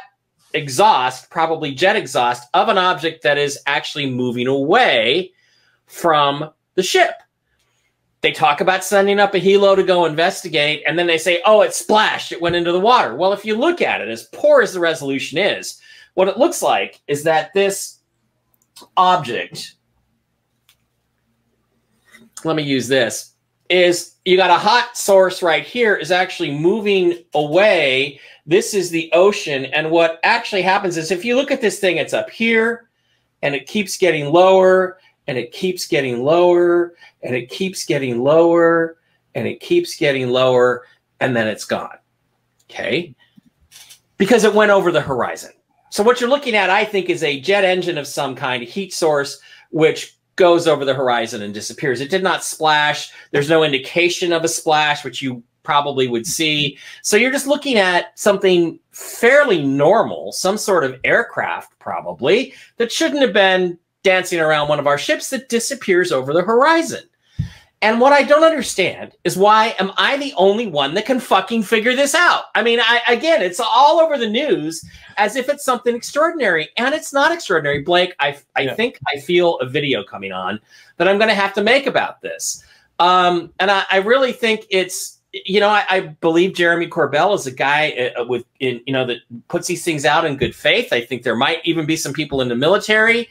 exhaust, 0.53 1.29
probably 1.29 1.73
jet 1.73 1.95
exhaust 1.95 2.47
of 2.53 2.69
an 2.69 2.77
object 2.77 3.23
that 3.23 3.37
is 3.37 3.59
actually 3.67 4.09
moving 4.09 4.47
away 4.47 5.31
from 5.85 6.49
the 6.75 6.83
ship. 6.83 7.11
They 8.25 8.31
talk 8.31 8.59
about 8.59 8.83
sending 8.83 9.19
up 9.19 9.35
a 9.35 9.39
helo 9.39 9.75
to 9.75 9.83
go 9.83 10.05
investigate, 10.05 10.81
and 10.87 10.97
then 10.97 11.05
they 11.05 11.19
say, 11.19 11.43
oh, 11.45 11.61
it 11.61 11.75
splashed, 11.75 12.31
it 12.31 12.41
went 12.41 12.55
into 12.55 12.71
the 12.71 12.79
water. 12.79 13.13
Well, 13.13 13.33
if 13.33 13.45
you 13.45 13.55
look 13.55 13.83
at 13.83 14.01
it, 14.01 14.09
as 14.09 14.23
poor 14.33 14.63
as 14.63 14.73
the 14.73 14.79
resolution 14.79 15.37
is, 15.37 15.79
what 16.15 16.27
it 16.27 16.39
looks 16.39 16.63
like 16.63 17.01
is 17.07 17.21
that 17.25 17.53
this 17.53 17.99
object, 18.97 19.75
let 22.43 22.55
me 22.55 22.63
use 22.63 22.87
this, 22.87 23.35
is 23.69 24.15
you 24.25 24.37
got 24.37 24.49
a 24.49 24.57
hot 24.57 24.97
source 24.97 25.43
right 25.43 25.63
here 25.63 25.95
is 25.95 26.09
actually 26.09 26.49
moving 26.49 27.23
away. 27.35 28.19
This 28.47 28.73
is 28.73 28.89
the 28.89 29.07
ocean. 29.13 29.65
And 29.65 29.91
what 29.91 30.19
actually 30.23 30.63
happens 30.63 30.97
is 30.97 31.11
if 31.11 31.23
you 31.23 31.35
look 31.35 31.51
at 31.51 31.61
this 31.61 31.77
thing, 31.77 31.97
it's 31.97 32.13
up 32.13 32.31
here 32.31 32.89
and 33.43 33.53
it 33.53 33.67
keeps 33.67 33.99
getting 33.99 34.33
lower 34.33 34.97
and 35.27 35.37
it 35.37 35.51
keeps 35.51 35.87
getting 35.87 36.23
lower 36.23 36.93
and 37.23 37.35
it 37.35 37.49
keeps 37.49 37.85
getting 37.85 38.23
lower 38.23 38.97
and 39.33 39.47
it 39.47 39.59
keeps 39.59 39.95
getting 39.95 40.29
lower 40.29 40.85
and 41.19 41.35
then 41.35 41.47
it's 41.47 41.65
gone. 41.65 41.97
Okay. 42.69 43.15
Because 44.17 44.43
it 44.43 44.53
went 44.53 44.71
over 44.71 44.91
the 44.91 45.01
horizon. 45.01 45.51
So 45.89 46.03
what 46.03 46.19
you're 46.19 46.29
looking 46.29 46.55
at, 46.55 46.69
I 46.69 46.85
think, 46.85 47.09
is 47.09 47.23
a 47.23 47.39
jet 47.39 47.63
engine 47.63 47.97
of 47.97 48.07
some 48.07 48.35
kind, 48.35 48.63
a 48.63 48.65
heat 48.65 48.93
source, 48.93 49.39
which 49.71 50.17
goes 50.35 50.67
over 50.67 50.83
the 50.83 50.93
horizon 50.93 51.41
and 51.41 51.53
disappears. 51.53 52.01
It 52.01 52.09
did 52.09 52.23
not 52.23 52.43
splash. 52.43 53.11
There's 53.31 53.49
no 53.49 53.63
indication 53.63 54.33
of 54.33 54.43
a 54.43 54.49
splash, 54.49 55.03
which 55.05 55.21
you 55.21 55.41
probably 55.63 56.07
would 56.07 56.27
see. 56.27 56.77
So 57.01 57.17
you're 57.17 57.31
just 57.31 57.47
looking 57.47 57.77
at 57.77 58.17
something 58.19 58.79
fairly 58.91 59.63
normal, 59.63 60.31
some 60.31 60.57
sort 60.57 60.83
of 60.83 60.99
aircraft, 61.03 61.77
probably, 61.79 62.53
that 62.77 62.91
shouldn't 62.91 63.21
have 63.21 63.33
been 63.33 63.77
dancing 64.05 64.39
around 64.39 64.69
one 64.69 64.79
of 64.79 64.87
our 64.87 64.99
ships 64.99 65.31
that 65.31 65.49
disappears 65.49 66.11
over 66.11 66.31
the 66.31 66.43
horizon. 66.43 67.01
And 67.81 67.99
what 67.99 68.13
I 68.13 68.23
don't 68.23 68.43
understand 68.43 69.13
is 69.25 69.35
why 69.35 69.75
am 69.79 69.91
I 69.97 70.15
the 70.17 70.33
only 70.37 70.67
one 70.67 70.93
that 70.93 71.05
can 71.05 71.19
fucking 71.19 71.63
figure 71.63 71.95
this 71.95 72.15
out? 72.15 72.45
I 72.55 72.63
mean, 72.63 72.79
I 72.79 73.01
again, 73.07 73.41
it's 73.41 73.59
all 73.59 73.99
over 73.99 74.17
the 74.17 74.29
news 74.29 74.87
as 75.17 75.35
if 75.35 75.49
it's 75.49 75.65
something 75.65 75.95
extraordinary, 75.95 76.69
and 76.77 76.95
it's 76.95 77.11
not 77.11 77.31
extraordinary. 77.31 77.81
Blake, 77.81 78.15
I 78.19 78.37
I 78.55 78.73
think 78.75 78.97
I 79.13 79.19
feel 79.19 79.57
a 79.59 79.67
video 79.67 80.03
coming 80.03 80.31
on 80.31 80.59
that 80.97 81.07
I'm 81.07 81.17
going 81.17 81.29
to 81.29 81.35
have 81.35 81.53
to 81.55 81.63
make 81.63 81.85
about 81.85 82.21
this, 82.21 82.63
um, 82.99 83.51
and 83.59 83.69
I, 83.69 83.83
I 83.91 83.97
really 83.97 84.31
think 84.31 84.65
it's 84.69 85.19
you 85.33 85.59
know 85.59 85.69
I, 85.69 85.83
I 85.89 85.99
believe 86.21 86.55
Jeremy 86.55 86.87
Corbell 86.87 87.35
is 87.35 87.45
a 87.45 87.51
guy 87.51 88.13
uh, 88.17 88.23
with 88.23 88.45
in, 88.61 88.81
you 88.87 88.93
know 88.93 89.05
that 89.05 89.17
puts 89.47 89.67
these 89.67 89.83
things 89.83 90.05
out 90.05 90.25
in 90.25 90.37
good 90.37 90.55
faith. 90.55 90.93
I 90.93 91.01
think 91.01 91.23
there 91.23 91.35
might 91.35 91.59
even 91.65 91.85
be 91.85 91.97
some 91.97 92.13
people 92.13 92.41
in 92.41 92.47
the 92.47 92.55
military 92.55 93.27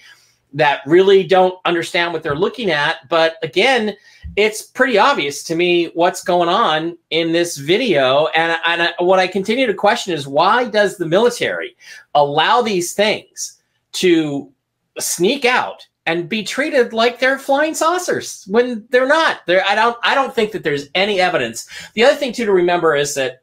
that 0.54 0.80
really 0.86 1.24
don't 1.24 1.58
understand 1.64 2.12
what 2.12 2.22
they're 2.22 2.36
looking 2.36 2.70
at. 2.70 3.08
But 3.08 3.36
again, 3.42 3.94
it's 4.36 4.62
pretty 4.62 4.98
obvious 4.98 5.42
to 5.44 5.56
me 5.56 5.86
what's 5.94 6.22
going 6.22 6.48
on 6.48 6.96
in 7.10 7.32
this 7.32 7.56
video. 7.56 8.28
And, 8.28 8.58
and 8.66 8.82
I, 8.82 8.94
what 8.98 9.18
I 9.18 9.26
continue 9.26 9.66
to 9.66 9.74
question 9.74 10.14
is 10.14 10.26
why 10.26 10.64
does 10.64 10.96
the 10.96 11.06
military 11.06 11.76
allow 12.14 12.62
these 12.62 12.94
things 12.94 13.60
to 13.92 14.50
sneak 14.98 15.44
out 15.44 15.86
and 16.06 16.28
be 16.28 16.42
treated 16.42 16.92
like 16.92 17.18
they're 17.18 17.38
flying 17.38 17.74
saucers 17.74 18.44
when 18.48 18.86
they're 18.90 19.08
not? 19.08 19.40
They're, 19.46 19.64
I 19.66 19.74
don't. 19.74 19.96
I 20.04 20.14
don't 20.14 20.34
think 20.34 20.52
that 20.52 20.62
there's 20.62 20.88
any 20.94 21.20
evidence. 21.20 21.68
The 21.94 22.04
other 22.04 22.16
thing 22.16 22.32
too 22.32 22.46
to 22.46 22.52
remember 22.52 22.94
is 22.94 23.14
that 23.14 23.42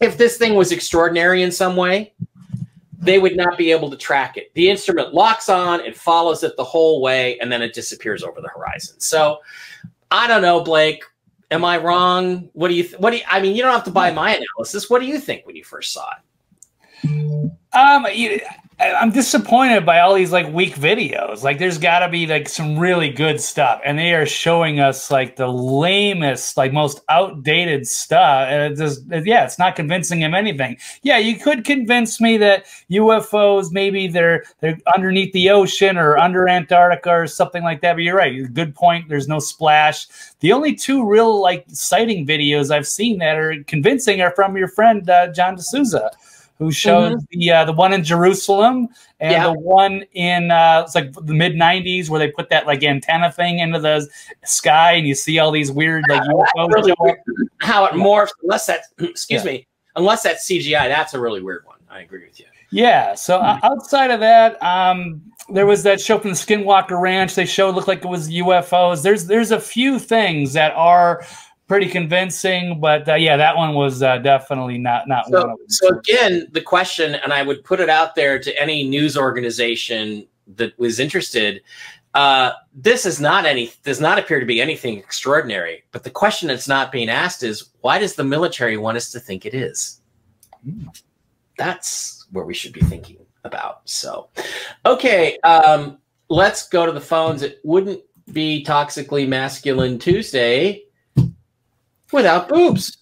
if 0.00 0.18
this 0.18 0.36
thing 0.36 0.54
was 0.54 0.72
extraordinary 0.72 1.42
in 1.42 1.50
some 1.50 1.76
way, 1.76 2.12
they 2.98 3.18
would 3.18 3.36
not 3.36 3.58
be 3.58 3.70
able 3.70 3.90
to 3.90 3.96
track 3.96 4.36
it. 4.36 4.52
The 4.54 4.70
instrument 4.70 5.12
locks 5.12 5.48
on, 5.48 5.80
it 5.80 5.96
follows 5.96 6.42
it 6.42 6.56
the 6.56 6.64
whole 6.64 7.00
way, 7.00 7.38
and 7.38 7.50
then 7.50 7.62
it 7.62 7.74
disappears 7.74 8.22
over 8.22 8.40
the 8.40 8.48
horizon. 8.48 8.98
So 9.00 9.38
I 10.10 10.26
don't 10.26 10.42
know, 10.42 10.62
Blake. 10.62 11.04
Am 11.50 11.64
I 11.64 11.78
wrong? 11.78 12.48
What 12.54 12.68
do 12.68 12.74
you? 12.74 12.82
Th- 12.82 12.98
what 12.98 13.10
do 13.10 13.18
you? 13.18 13.22
I 13.28 13.40
mean, 13.40 13.54
you 13.54 13.62
don't 13.62 13.72
have 13.72 13.84
to 13.84 13.90
buy 13.90 14.10
my 14.10 14.36
analysis. 14.36 14.90
What 14.90 15.00
do 15.00 15.06
you 15.06 15.20
think 15.20 15.46
when 15.46 15.54
you 15.54 15.62
first 15.62 15.92
saw 15.92 16.08
it? 16.10 16.22
Um, 17.04 18.06
you, 18.12 18.40
I'm 18.78 19.10
disappointed 19.10 19.86
by 19.86 20.00
all 20.00 20.12
these 20.12 20.32
like 20.32 20.52
weak 20.52 20.74
videos. 20.74 21.42
Like, 21.42 21.58
there's 21.58 21.78
got 21.78 22.00
to 22.00 22.10
be 22.10 22.26
like 22.26 22.46
some 22.46 22.78
really 22.78 23.08
good 23.08 23.40
stuff, 23.40 23.80
and 23.86 23.98
they 23.98 24.12
are 24.12 24.26
showing 24.26 24.80
us 24.80 25.10
like 25.10 25.36
the 25.36 25.46
lamest, 25.46 26.58
like 26.58 26.74
most 26.74 27.00
outdated 27.08 27.86
stuff. 27.86 28.48
And 28.50 28.72
it 28.72 28.76
just, 28.76 29.00
yeah, 29.24 29.44
it's 29.44 29.58
not 29.58 29.76
convincing 29.76 30.20
him 30.20 30.34
anything. 30.34 30.76
Yeah, 31.02 31.16
you 31.16 31.36
could 31.36 31.64
convince 31.64 32.20
me 32.20 32.36
that 32.36 32.66
UFOs 32.90 33.72
maybe 33.72 34.08
they're 34.08 34.44
they're 34.60 34.78
underneath 34.94 35.32
the 35.32 35.48
ocean 35.48 35.96
or 35.96 36.18
under 36.18 36.46
Antarctica 36.46 37.10
or 37.10 37.26
something 37.26 37.62
like 37.62 37.80
that. 37.80 37.94
But 37.94 38.02
you're 38.02 38.16
right. 38.16 38.52
Good 38.52 38.74
point. 38.74 39.08
There's 39.08 39.28
no 39.28 39.38
splash. 39.38 40.06
The 40.40 40.52
only 40.52 40.74
two 40.74 41.06
real 41.08 41.40
like 41.40 41.64
sighting 41.68 42.26
videos 42.26 42.70
I've 42.70 42.86
seen 42.86 43.18
that 43.20 43.36
are 43.36 43.54
convincing 43.66 44.20
are 44.20 44.32
from 44.32 44.54
your 44.54 44.68
friend 44.68 45.08
uh, 45.08 45.28
John 45.28 45.54
D'Souza 45.54 46.10
who 46.58 46.72
showed 46.72 47.18
the 47.30 47.50
uh, 47.50 47.64
the 47.64 47.72
one 47.72 47.92
in 47.92 48.02
Jerusalem 48.02 48.88
and 49.20 49.32
Yeah. 49.32 49.44
the 49.44 49.52
one 49.58 50.04
in 50.12 50.50
uh, 50.50 50.82
it's 50.84 50.94
like 50.94 51.12
the 51.12 51.34
mid 51.34 51.54
'90s 51.54 52.08
where 52.08 52.18
they 52.18 52.30
put 52.30 52.48
that 52.50 52.66
like 52.66 52.82
antenna 52.82 53.30
thing 53.30 53.58
into 53.58 53.78
the 53.78 54.08
sky 54.44 54.92
and 54.92 55.06
you 55.06 55.14
see 55.14 55.38
all 55.38 55.50
these 55.50 55.70
weird 55.70 56.04
like 56.08 56.22
UFOs. 56.56 56.72
Really 56.72 56.94
weird 56.98 57.18
how 57.60 57.84
it 57.84 57.92
morphs. 57.92 58.30
Unless 58.42 58.66
that's 58.66 58.88
excuse 58.98 59.44
Yeah. 59.44 59.50
me. 59.52 59.66
Unless 59.96 60.22
that's 60.24 60.46
CGI, 60.48 60.88
that's 60.88 61.14
a 61.14 61.20
really 61.20 61.40
weird 61.40 61.64
one. 61.64 61.78
I 61.90 62.00
agree 62.00 62.24
with 62.26 62.38
you. 62.38 62.46
Yeah. 62.70 63.14
So 63.14 63.38
uh, 63.38 63.58
outside 63.62 64.10
of 64.10 64.20
that, 64.20 64.60
um, 64.62 65.22
there 65.48 65.64
was 65.66 65.82
that 65.84 66.00
show 66.00 66.18
from 66.18 66.30
the 66.30 66.36
Skinwalker 66.36 67.00
Ranch. 67.00 67.34
They 67.34 67.46
showed 67.46 67.74
looked 67.74 67.86
like 67.88 68.04
it 68.04 68.08
was 68.08 68.28
UFOs. 68.28 69.02
There's 69.02 69.26
there's 69.26 69.52
a 69.52 69.60
few 69.60 69.98
things 69.98 70.52
that 70.54 70.72
are 70.74 71.24
pretty 71.66 71.88
convincing, 71.88 72.80
but 72.80 73.08
uh, 73.08 73.14
yeah, 73.14 73.36
that 73.36 73.56
one 73.56 73.74
was 73.74 74.02
uh, 74.02 74.18
definitely 74.18 74.78
not 74.78 75.08
not 75.08 75.30
one 75.30 75.42
of 75.42 75.58
them. 75.58 75.68
so 75.68 75.88
again, 75.98 76.46
the 76.52 76.60
question, 76.60 77.16
and 77.16 77.32
I 77.32 77.42
would 77.42 77.64
put 77.64 77.80
it 77.80 77.88
out 77.88 78.14
there 78.14 78.38
to 78.38 78.60
any 78.62 78.88
news 78.88 79.16
organization 79.16 80.26
that 80.56 80.78
was 80.78 81.00
interested. 81.00 81.62
Uh, 82.14 82.52
this 82.72 83.04
is 83.04 83.20
not 83.20 83.44
any 83.44 83.70
does 83.82 84.00
not 84.00 84.18
appear 84.18 84.40
to 84.40 84.46
be 84.46 84.60
anything 84.60 84.96
extraordinary. 84.96 85.84
But 85.92 86.02
the 86.02 86.10
question 86.10 86.48
that's 86.48 86.68
not 86.68 86.90
being 86.90 87.10
asked 87.10 87.42
is 87.42 87.70
why 87.80 87.98
does 87.98 88.14
the 88.14 88.24
military 88.24 88.76
want 88.76 88.96
us 88.96 89.10
to 89.10 89.20
think 89.20 89.44
it 89.44 89.54
is? 89.54 90.00
That's 91.58 92.26
where 92.32 92.44
we 92.44 92.54
should 92.54 92.72
be 92.72 92.80
thinking 92.80 93.18
about. 93.44 93.82
So, 93.84 94.28
okay, 94.86 95.38
um, 95.40 95.98
let's 96.28 96.68
go 96.68 96.86
to 96.86 96.92
the 96.92 97.00
phones. 97.00 97.42
It 97.42 97.60
wouldn't 97.64 98.00
be 98.32 98.64
toxically 98.64 99.28
masculine 99.28 99.98
Tuesday 99.98 100.85
without 102.12 102.48
boobs. 102.48 102.98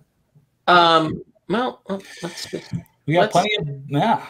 um, 0.66 1.22
well, 1.48 1.82
let's 2.22 2.52
we 3.06 3.14
got 3.14 3.20
let's- 3.20 3.32
plenty 3.32 3.56
of 3.56 3.68
yeah. 3.88 4.26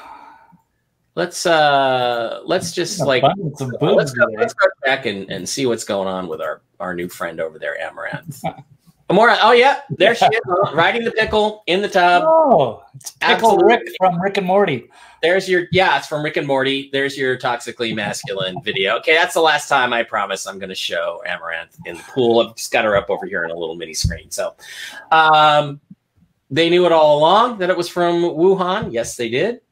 Let's 1.15 1.47
uh 1.47 2.43
let's 2.45 2.71
just 2.71 3.01
like 3.01 3.25
let's 3.39 3.61
go, 3.61 3.77
let's 3.97 4.13
go 4.13 4.69
back 4.85 5.07
and, 5.07 5.29
and 5.33 5.49
see 5.49 5.67
what's 5.67 5.83
going 5.83 6.07
on 6.07 6.29
with 6.29 6.41
our 6.41 6.63
our 6.79 6.95
new 6.95 7.09
friend 7.09 7.41
over 7.41 7.59
there, 7.59 7.77
Amouranth. 7.83 8.41
Amora, 9.09 9.39
oh 9.41 9.53
yeah, 9.53 9.81
there 9.89 10.15
she 10.15 10.27
is, 10.27 10.41
riding 10.75 11.03
the 11.03 11.11
pickle 11.13 11.63
in 11.67 11.81
the 11.81 11.89
tub. 11.89 12.25
Oh, 12.27 12.85
it's 12.95 13.13
Pickle 13.13 13.53
Absolutely. 13.53 13.65
Rick 13.65 13.89
from 13.99 14.21
Rick 14.21 14.37
and 14.37 14.47
Morty. 14.47 14.91
There's 15.23 15.49
your 15.49 15.67
yeah, 15.73 15.97
it's 15.97 16.07
from 16.07 16.23
Rick 16.23 16.37
and 16.37 16.47
Morty. 16.47 16.91
There's 16.93 17.17
your 17.17 17.39
toxically 17.39 17.95
masculine 17.95 18.61
video. 18.65 18.99
Okay, 18.99 19.15
that's 19.15 19.33
the 19.33 19.41
last 19.41 19.67
time 19.67 19.95
I 19.95 20.03
promise 20.03 20.47
I'm 20.47 20.59
going 20.59 20.69
to 20.69 20.75
show 20.75 21.23
Amouranth 21.27 21.79
in 21.87 21.97
the 21.97 22.03
pool. 22.03 22.41
I've 22.41 22.55
just 22.55 22.71
got 22.71 22.85
her 22.85 22.97
up 22.97 23.09
over 23.09 23.25
here 23.25 23.45
on 23.45 23.51
a 23.51 23.57
little 23.57 23.77
mini 23.77 23.95
screen. 23.95 24.31
So, 24.31 24.55
um, 25.11 25.81
they 26.51 26.69
knew 26.69 26.85
it 26.85 26.93
all 26.93 27.19
along 27.19 27.59
that 27.59 27.71
it 27.71 27.77
was 27.79 27.89
from 27.89 28.23
Wuhan. 28.23 28.93
Yes, 28.93 29.17
they 29.17 29.31
did. 29.31 29.63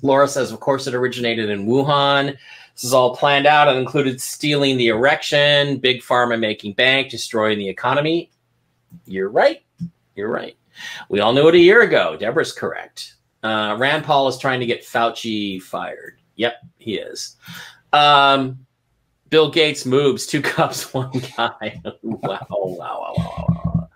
Laura 0.00 0.26
says, 0.26 0.52
of 0.52 0.60
course, 0.60 0.86
it 0.86 0.94
originated 0.94 1.50
in 1.50 1.66
Wuhan. 1.66 2.36
This 2.74 2.84
is 2.84 2.94
all 2.94 3.14
planned 3.14 3.46
out. 3.46 3.68
It 3.68 3.78
included 3.78 4.20
stealing 4.20 4.78
the 4.78 4.88
erection, 4.88 5.78
big 5.78 6.00
pharma 6.00 6.38
making 6.40 6.72
bank, 6.72 7.10
destroying 7.10 7.58
the 7.58 7.68
economy. 7.68 8.30
You're 9.06 9.30
right. 9.30 9.62
You're 10.14 10.30
right. 10.30 10.56
We 11.08 11.20
all 11.20 11.32
knew 11.32 11.48
it 11.48 11.54
a 11.54 11.58
year 11.58 11.82
ago. 11.82 12.16
Deborah's 12.16 12.52
correct. 12.52 13.14
Uh, 13.42 13.76
Rand 13.78 14.04
Paul 14.04 14.28
is 14.28 14.38
trying 14.38 14.60
to 14.60 14.66
get 14.66 14.82
Fauci 14.82 15.60
fired. 15.60 16.18
Yep, 16.36 16.54
he 16.78 16.96
is. 16.96 17.36
Um, 17.92 18.64
Bill 19.30 19.50
Gates 19.50 19.84
moves 19.84 20.26
two 20.26 20.42
cups, 20.42 20.92
one 20.94 21.10
guy. 21.36 21.80
wow, 22.02 22.46
wow, 22.48 22.48
wow, 22.50 23.14
wow, 23.16 23.46
wow. 23.48 23.88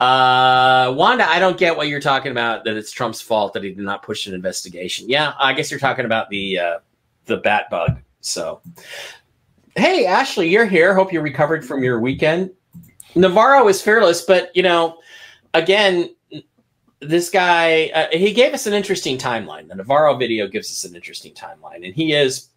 Uh, 0.00 0.92
Wanda, 0.92 1.28
I 1.28 1.38
don't 1.38 1.58
get 1.58 1.76
what 1.76 1.88
you're 1.88 2.00
talking 2.00 2.32
about. 2.32 2.64
That 2.64 2.76
it's 2.76 2.92
Trump's 2.92 3.20
fault 3.20 3.52
that 3.54 3.62
he 3.62 3.70
did 3.70 3.84
not 3.84 4.02
push 4.02 4.26
an 4.26 4.34
investigation. 4.34 5.08
Yeah, 5.08 5.34
I 5.38 5.52
guess 5.52 5.70
you're 5.70 5.80
talking 5.80 6.04
about 6.04 6.30
the 6.30 6.58
uh, 6.58 6.78
the 7.26 7.38
bat 7.38 7.68
bug. 7.70 8.00
So, 8.20 8.60
hey, 9.76 10.06
Ashley, 10.06 10.48
you're 10.48 10.66
here. 10.66 10.94
Hope 10.94 11.12
you 11.12 11.20
recovered 11.20 11.64
from 11.64 11.82
your 11.82 12.00
weekend. 12.00 12.50
Navarro 13.14 13.68
is 13.68 13.80
fearless, 13.80 14.22
but 14.22 14.54
you 14.54 14.62
know, 14.62 14.98
again, 15.52 16.14
this 17.00 17.30
guy 17.30 17.90
uh, 17.94 18.06
he 18.12 18.32
gave 18.32 18.54
us 18.54 18.66
an 18.66 18.72
interesting 18.72 19.18
timeline. 19.18 19.68
The 19.68 19.74
Navarro 19.74 20.16
video 20.16 20.46
gives 20.46 20.70
us 20.70 20.84
an 20.84 20.96
interesting 20.96 21.32
timeline, 21.34 21.84
and 21.84 21.94
he 21.94 22.12
is 22.12 22.48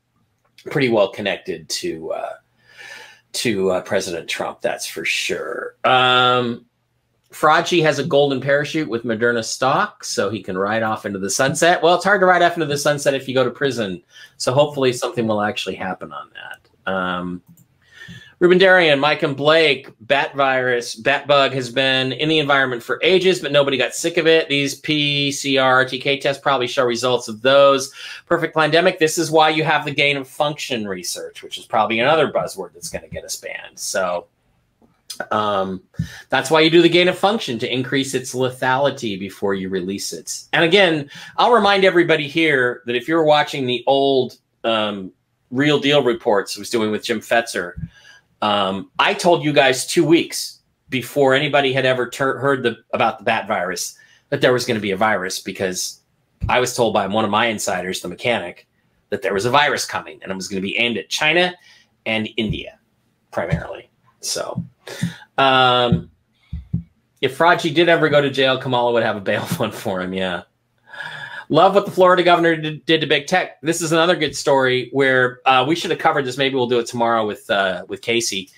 pretty 0.65 0.89
well 0.89 1.09
connected 1.09 1.69
to 1.69 2.11
uh, 2.13 2.33
to 3.33 3.71
uh, 3.71 3.81
President 3.81 4.29
Trump. 4.29 4.61
That's 4.61 4.87
for 4.87 5.05
sure. 5.05 5.75
Um, 5.83 6.65
Fraudgy 7.31 7.83
has 7.83 7.99
a 7.99 8.05
golden 8.05 8.39
parachute 8.39 8.87
with 8.87 9.03
Moderna 9.03 9.43
stock, 9.43 10.03
so 10.03 10.29
he 10.29 10.41
can 10.41 10.57
ride 10.57 10.81
off 10.81 11.05
into 11.05 11.19
the 11.19 11.29
sunset. 11.29 11.83
Well, 11.83 11.95
it's 11.95 12.05
hard 12.05 12.21
to 12.21 12.25
ride 12.25 12.41
off 12.41 12.53
into 12.53 12.65
the 12.65 12.77
sunset 12.77 13.13
if 13.13 13.27
you 13.27 13.33
go 13.33 13.43
to 13.43 13.51
prison. 13.51 14.01
So 14.37 14.53
hopefully 14.53 14.93
something 14.93 15.27
will 15.27 15.41
actually 15.41 15.75
happen 15.75 16.13
on 16.13 16.29
that. 16.33 16.91
Um, 16.91 17.41
Ruben 18.39 18.59
Darian, 18.59 18.99
Mike 18.99 19.23
and 19.23 19.35
Blake, 19.35 19.89
bat 20.01 20.35
virus, 20.35 20.93
bat 20.93 21.25
bug 21.25 21.53
has 21.53 21.71
been 21.71 22.11
in 22.11 22.29
the 22.29 22.37
environment 22.37 22.83
for 22.83 22.99
ages, 23.01 23.39
but 23.39 23.51
nobody 23.51 23.77
got 23.77 23.95
sick 23.95 24.17
of 24.17 24.27
it. 24.27 24.47
These 24.47 24.79
PCR, 24.81 25.85
TK 25.85 26.21
tests 26.21 26.41
probably 26.41 26.67
show 26.67 26.85
results 26.85 27.27
of 27.27 27.41
those. 27.41 27.91
Perfect 28.27 28.55
pandemic. 28.55 28.99
This 28.99 29.17
is 29.17 29.31
why 29.31 29.49
you 29.49 29.63
have 29.63 29.85
the 29.85 29.93
gain 29.93 30.17
of 30.17 30.27
function 30.27 30.87
research, 30.87 31.41
which 31.41 31.57
is 31.57 31.65
probably 31.65 31.99
another 31.99 32.31
buzzword 32.31 32.73
that's 32.73 32.89
going 32.89 33.03
to 33.03 33.09
get 33.09 33.25
us 33.25 33.37
banned. 33.37 33.79
So 33.79 34.27
um, 35.31 35.81
that's 36.29 36.51
why 36.51 36.61
you 36.61 36.69
do 36.69 36.83
the 36.83 36.89
gain 36.89 37.07
of 37.07 37.17
function 37.17 37.57
to 37.57 37.73
increase 37.73 38.13
its 38.13 38.35
lethality 38.35 39.19
before 39.19 39.55
you 39.55 39.69
release 39.69 40.13
it. 40.13 40.43
And 40.53 40.63
again, 40.63 41.09
I'll 41.37 41.53
remind 41.53 41.85
everybody 41.85 42.27
here 42.27 42.83
that 42.85 42.95
if 42.95 43.07
you're 43.07 43.23
watching 43.23 43.65
the 43.65 43.83
old 43.87 44.37
um, 44.63 45.11
Real 45.49 45.79
Deal 45.79 46.03
reports 46.03 46.55
I 46.55 46.59
was 46.59 46.69
doing 46.69 46.91
with 46.91 47.03
Jim 47.03 47.19
Fetzer, 47.19 47.73
um, 48.41 48.91
I 48.99 49.13
told 49.13 49.43
you 49.43 49.53
guys 49.53 49.85
two 49.85 50.05
weeks 50.05 50.59
before 50.89 51.33
anybody 51.33 51.73
had 51.73 51.85
ever 51.85 52.07
tur- 52.07 52.37
heard 52.39 52.63
the, 52.63 52.77
about 52.93 53.19
the 53.19 53.23
bat 53.23 53.47
virus 53.47 53.97
that 54.29 54.41
there 54.41 54.53
was 54.53 54.65
going 54.65 54.75
to 54.75 54.81
be 54.81 54.91
a 54.91 54.97
virus 54.97 55.39
because 55.39 56.01
I 56.49 56.59
was 56.59 56.75
told 56.75 56.93
by 56.93 57.07
one 57.07 57.25
of 57.25 57.31
my 57.31 57.47
insiders, 57.47 58.01
the 58.01 58.07
mechanic, 58.07 58.67
that 59.09 59.21
there 59.21 59.33
was 59.33 59.45
a 59.45 59.49
virus 59.49 59.85
coming 59.85 60.19
and 60.21 60.31
it 60.31 60.35
was 60.35 60.47
going 60.47 60.61
to 60.61 60.67
be 60.67 60.77
aimed 60.77 60.97
at 60.97 61.09
China 61.09 61.53
and 62.05 62.29
India 62.37 62.79
primarily. 63.31 63.89
So, 64.19 64.63
um, 65.37 66.09
if 67.21 67.37
Fraudgy 67.37 67.73
did 67.73 67.89
ever 67.89 68.09
go 68.09 68.21
to 68.21 68.29
jail, 68.29 68.57
Kamala 68.57 68.93
would 68.93 69.03
have 69.03 69.15
a 69.15 69.21
bail 69.21 69.41
fund 69.45 69.73
for 69.73 70.01
him. 70.01 70.13
Yeah. 70.13 70.43
Love 71.49 71.75
what 71.75 71.85
the 71.85 71.91
Florida 71.91 72.23
governor 72.23 72.55
did, 72.55 72.85
did 72.85 73.01
to 73.01 73.07
big 73.07 73.25
tech. 73.25 73.61
This 73.61 73.81
is 73.81 73.91
another 73.91 74.15
good 74.15 74.35
story 74.35 74.89
where 74.91 75.39
uh, 75.45 75.63
we 75.67 75.75
should 75.75 75.91
have 75.91 75.99
covered 75.99 76.25
this. 76.25 76.37
Maybe 76.37 76.55
we'll 76.55 76.67
do 76.67 76.79
it 76.79 76.87
tomorrow 76.87 77.25
with 77.25 77.49
uh, 77.49 77.85
with 77.87 78.01
Casey. 78.01 78.49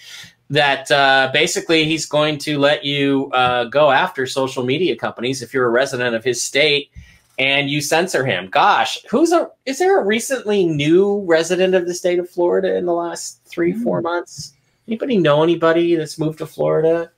That 0.49 0.89
uh, 0.89 1.29
basically 1.31 1.85
he's 1.85 2.07
going 2.07 2.39
to 2.39 2.57
let 2.57 2.83
you 2.83 3.29
uh, 3.33 3.65
go 3.65 3.91
after 3.91 4.25
social 4.25 4.63
media 4.63 4.95
companies 4.95 5.43
if 5.43 5.53
you're 5.53 5.67
a 5.67 5.69
resident 5.69 6.15
of 6.15 6.23
his 6.23 6.41
state 6.41 6.89
and 7.37 7.69
you 7.69 7.81
censor 7.81 8.25
him. 8.25 8.49
Gosh, 8.49 8.97
who's 9.09 9.31
a 9.31 9.49
is 9.65 9.77
there 9.77 9.99
a 9.99 10.05
recently 10.05 10.65
new 10.65 11.23
resident 11.25 11.75
of 11.75 11.85
the 11.85 11.93
state 11.93 12.17
of 12.17 12.29
Florida 12.29 12.75
in 12.75 12.85
the 12.85 12.93
last 12.93 13.41
three 13.45 13.73
four 13.73 14.01
months? 14.01 14.53
Anybody 14.87 15.17
know 15.17 15.43
anybody 15.43 15.95
that's 15.95 16.17
moved 16.17 16.39
to 16.39 16.47
Florida 16.47 17.11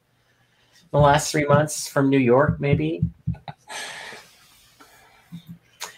in 0.81 0.89
the 0.91 0.99
last 0.99 1.31
three 1.31 1.45
months 1.45 1.87
from 1.87 2.09
New 2.09 2.19
York? 2.19 2.59
Maybe. 2.59 3.01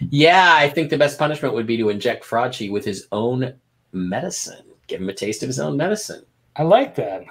Yeah, 0.10 0.54
I 0.56 0.70
think 0.70 0.90
the 0.90 0.98
best 0.98 1.20
punishment 1.20 1.54
would 1.54 1.68
be 1.68 1.78
to 1.78 1.90
inject 1.90 2.26
Fraudchi 2.26 2.72
with 2.72 2.86
his 2.86 3.08
own 3.12 3.54
medicine. 3.92 4.66
Give 4.88 5.02
him 5.02 5.10
a 5.10 5.14
taste 5.14 5.44
of 5.44 5.48
his 5.48 5.60
own 5.60 5.78
medicine. 5.78 6.26
I 6.56 6.64
like 6.64 6.96
that. 6.96 7.24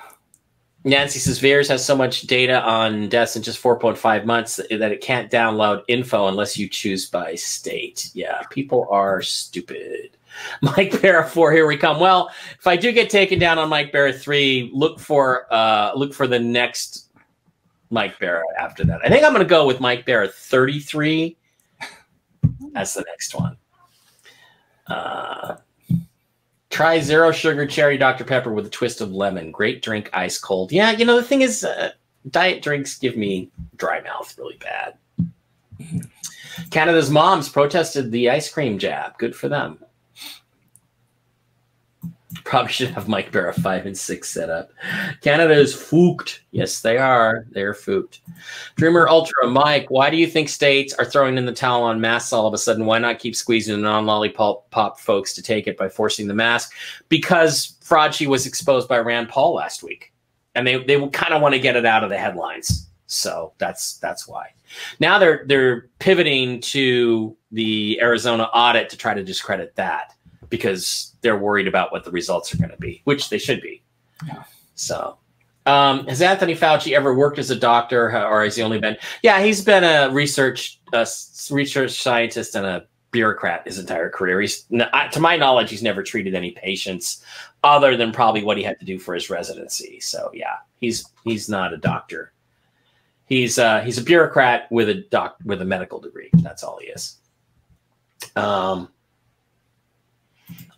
Nancy 0.85 1.20
says 1.20 1.39
VAERS 1.39 1.68
has 1.68 1.85
so 1.85 1.95
much 1.95 2.23
data 2.23 2.61
on 2.62 3.09
deaths 3.09 3.37
in 3.37 3.43
just 3.43 3.62
4.5 3.62 4.25
months 4.25 4.57
that 4.57 4.93
it 4.93 5.01
can't 5.01 5.31
download 5.31 5.83
info 5.87 6.27
unless 6.27 6.59
you 6.59 6.68
choose 6.68 7.09
by 7.09 7.37
state. 7.37 8.11
Yeah, 8.14 8.43
people 8.51 8.89
are 8.91 9.23
stupid. 9.23 10.16
Mike 10.62 11.01
Barra 11.01 11.29
4, 11.29 11.53
here 11.53 11.66
we 11.66 11.77
come. 11.77 12.01
Well, 12.01 12.31
if 12.59 12.66
I 12.66 12.77
do 12.77 12.91
get 12.91 13.11
taken 13.11 13.39
down 13.39 13.59
on 13.59 13.68
Mike 13.68 13.93
Barra 13.93 14.12
3, 14.12 14.70
look 14.75 14.99
for 14.99 15.47
uh 15.53 15.93
look 15.95 16.14
for 16.14 16.27
the 16.27 16.39
next 16.39 17.11
Mike 17.91 18.18
Barra 18.18 18.43
after 18.59 18.85
that. 18.85 19.01
I 19.05 19.09
think 19.09 19.25
I'm 19.25 19.33
gonna 19.33 19.45
go 19.45 19.66
with 19.66 19.79
Mike 19.79 20.05
Barra 20.05 20.27
33 20.27 21.37
as 22.74 22.95
the 22.95 23.05
next 23.09 23.34
one. 23.34 23.57
Uh 24.86 25.57
Try 26.72 27.01
zero 27.01 27.32
sugar 27.32 27.66
cherry 27.66 27.99
Dr. 27.99 28.24
Pepper 28.24 28.51
with 28.51 28.64
a 28.64 28.70
twist 28.70 29.03
of 29.03 29.12
lemon. 29.12 29.51
Great 29.51 29.82
drink, 29.82 30.09
ice 30.14 30.38
cold. 30.38 30.72
Yeah, 30.72 30.90
you 30.93 31.05
know, 31.05 31.16
the 31.16 31.22
thing 31.22 31.43
is, 31.43 31.64
uh, 31.64 31.90
diet 32.30 32.62
drinks 32.62 32.99
give 32.99 33.14
me 33.14 33.51
dry 33.76 34.01
mouth 34.01 34.34
really 34.38 34.57
bad. 34.57 34.95
Canada's 36.70 37.11
moms 37.11 37.51
protested 37.51 38.11
the 38.11 38.30
ice 38.30 38.51
cream 38.51 38.78
jab. 38.78 39.18
Good 39.18 39.36
for 39.36 39.51
them. 39.51 39.84
Probably 42.45 42.72
should 42.72 42.91
have 42.91 43.09
Mike 43.09 43.30
Barra 43.33 43.53
5 43.53 43.87
and 43.87 43.97
6 43.97 44.28
set 44.28 44.49
up. 44.49 44.70
Canada 45.20 45.55
is 45.55 45.74
fooked. 45.74 46.43
Yes, 46.51 46.80
they 46.80 46.97
are. 46.97 47.47
They're 47.51 47.74
fooked. 47.74 48.20
Dreamer 48.76 49.09
Ultra, 49.09 49.49
Mike, 49.49 49.91
why 49.91 50.11
do 50.11 50.16
you 50.16 50.26
think 50.26 50.49
states 50.49 50.95
are 50.95 51.05
throwing 51.05 51.37
in 51.37 51.47
the 51.47 51.53
towel 51.53 51.83
on 51.83 52.01
masks 52.01 52.33
all 52.33 52.47
of 52.47 52.55
a 52.55 52.59
sudden? 52.59 52.87
Why 52.87 52.99
not 52.99 53.18
keep 53.18 53.37
squeezing 53.37 53.76
the 53.76 53.83
non 53.83 54.07
lollipop 54.07 54.70
pop 54.70 54.99
folks 54.99 55.35
to 55.35 55.43
take 55.43 55.66
it 55.66 55.76
by 55.76 55.89
forcing 55.89 56.26
the 56.26 56.35
mask? 56.35 56.72
Because 57.09 57.76
Fraudchi 57.83 58.26
was 58.26 58.47
exposed 58.47 58.89
by 58.89 58.99
Rand 58.99 59.28
Paul 59.28 59.55
last 59.55 59.83
week. 59.83 60.12
And 60.55 60.66
they, 60.66 60.83
they 60.85 60.99
kind 61.09 61.33
of 61.35 61.43
want 61.43 61.55
to 61.55 61.61
get 61.61 61.76
it 61.76 61.87
out 61.87 62.05
of 62.05 62.11
the 62.11 62.18
headlines. 62.18 62.89
So 63.07 63.53
that's 63.59 63.99
that's 63.99 64.26
why. 64.26 64.49
Now 64.99 65.18
they're 65.18 65.45
they're 65.47 65.91
pivoting 65.99 66.61
to 66.62 67.37
the 67.51 67.99
Arizona 68.01 68.45
audit 68.45 68.89
to 68.91 68.97
try 68.97 69.12
to 69.12 69.22
discredit 69.22 69.76
that 69.76 70.14
because 70.53 71.14
they're 71.22 71.38
worried 71.38 71.66
about 71.66 71.90
what 71.92 72.05
the 72.05 72.11
results 72.11 72.55
are 72.55 72.59
going 72.59 72.70
to 72.70 72.76
be, 72.76 73.00
which 73.05 73.30
they 73.30 73.38
should 73.38 73.62
be. 73.62 73.82
Yeah. 74.26 74.44
So, 74.74 75.16
Um, 75.64 76.07
has 76.09 76.20
Anthony 76.20 76.55
Fauci 76.55 76.92
ever 76.92 77.14
worked 77.14 77.38
as 77.38 77.50
a 77.50 77.57
doctor, 77.57 78.07
or 78.26 78.44
has 78.44 78.57
he 78.57 78.62
only 78.62 78.78
been? 78.78 78.96
Yeah, 79.22 79.40
he's 79.42 79.64
been 79.64 79.82
a 79.82 80.12
research 80.12 80.78
a 80.92 81.07
research 81.50 82.03
scientist 82.03 82.55
and 82.55 82.66
a 82.66 82.84
bureaucrat 83.12 83.66
his 83.66 83.78
entire 83.78 84.11
career. 84.11 84.40
He's, 84.40 84.64
to 84.64 85.20
my 85.20 85.36
knowledge, 85.36 85.70
he's 85.70 85.82
never 85.82 86.03
treated 86.03 86.34
any 86.34 86.50
patients 86.50 87.24
other 87.62 87.96
than 87.96 88.12
probably 88.12 88.42
what 88.42 88.59
he 88.59 88.62
had 88.62 88.78
to 88.80 88.84
do 88.84 88.98
for 88.98 89.14
his 89.14 89.30
residency. 89.30 90.00
So 90.00 90.30
yeah, 90.34 90.57
he's 90.80 91.07
he's 91.24 91.48
not 91.48 91.72
a 91.72 91.78
doctor. 91.78 92.32
He's 93.26 93.59
uh, 93.59 93.80
he's 93.80 93.98
a 93.98 94.03
bureaucrat 94.03 94.70
with 94.70 94.88
a 94.90 95.07
doc 95.11 95.36
with 95.44 95.62
a 95.62 95.64
medical 95.64 96.00
degree. 96.00 96.30
That's 96.42 96.62
all 96.62 96.78
he 96.82 96.88
is. 96.88 97.18
Um, 98.36 98.88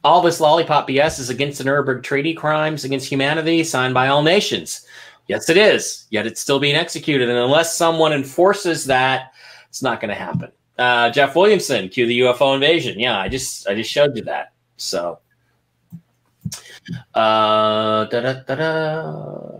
all 0.05 0.21
this 0.21 0.39
lollipop 0.39 0.87
BS 0.87 1.19
is 1.19 1.31
against 1.31 1.59
the 1.59 1.65
Nuremberg 1.65 2.03
Treaty, 2.03 2.35
crimes 2.35 2.85
against 2.85 3.09
humanity 3.09 3.65
signed 3.65 3.95
by 3.95 4.09
all 4.09 4.23
nations. 4.23 4.87
Yes, 5.27 5.49
it 5.49 5.57
is. 5.57 6.07
Yet 6.11 6.27
it's 6.27 6.41
still 6.41 6.61
being 6.61 6.77
executed, 6.77 7.31
and 7.31 7.39
unless 7.39 7.75
someone 7.75 8.13
enforces 8.13 8.85
that, 8.85 9.33
it's 9.69 9.83
not 9.83 10.01
going 10.01 10.11
to 10.11 10.15
happen. 10.15 10.53
Uh, 10.79 11.09
Jeff 11.11 11.35
Williamson, 11.35 11.89
cue 11.89 12.07
the 12.07 12.21
UFO 12.21 12.55
invasion. 12.55 12.99
Yeah, 12.99 13.19
I 13.19 13.29
just 13.29 13.67
I 13.67 13.75
just 13.75 13.91
showed 13.91 14.15
you 14.17 14.23
that. 14.25 14.53
So, 14.77 15.21
uh, 17.15 18.05
da 18.05 18.21
da 18.21 18.33
da 18.47 18.55
da. 18.55 19.51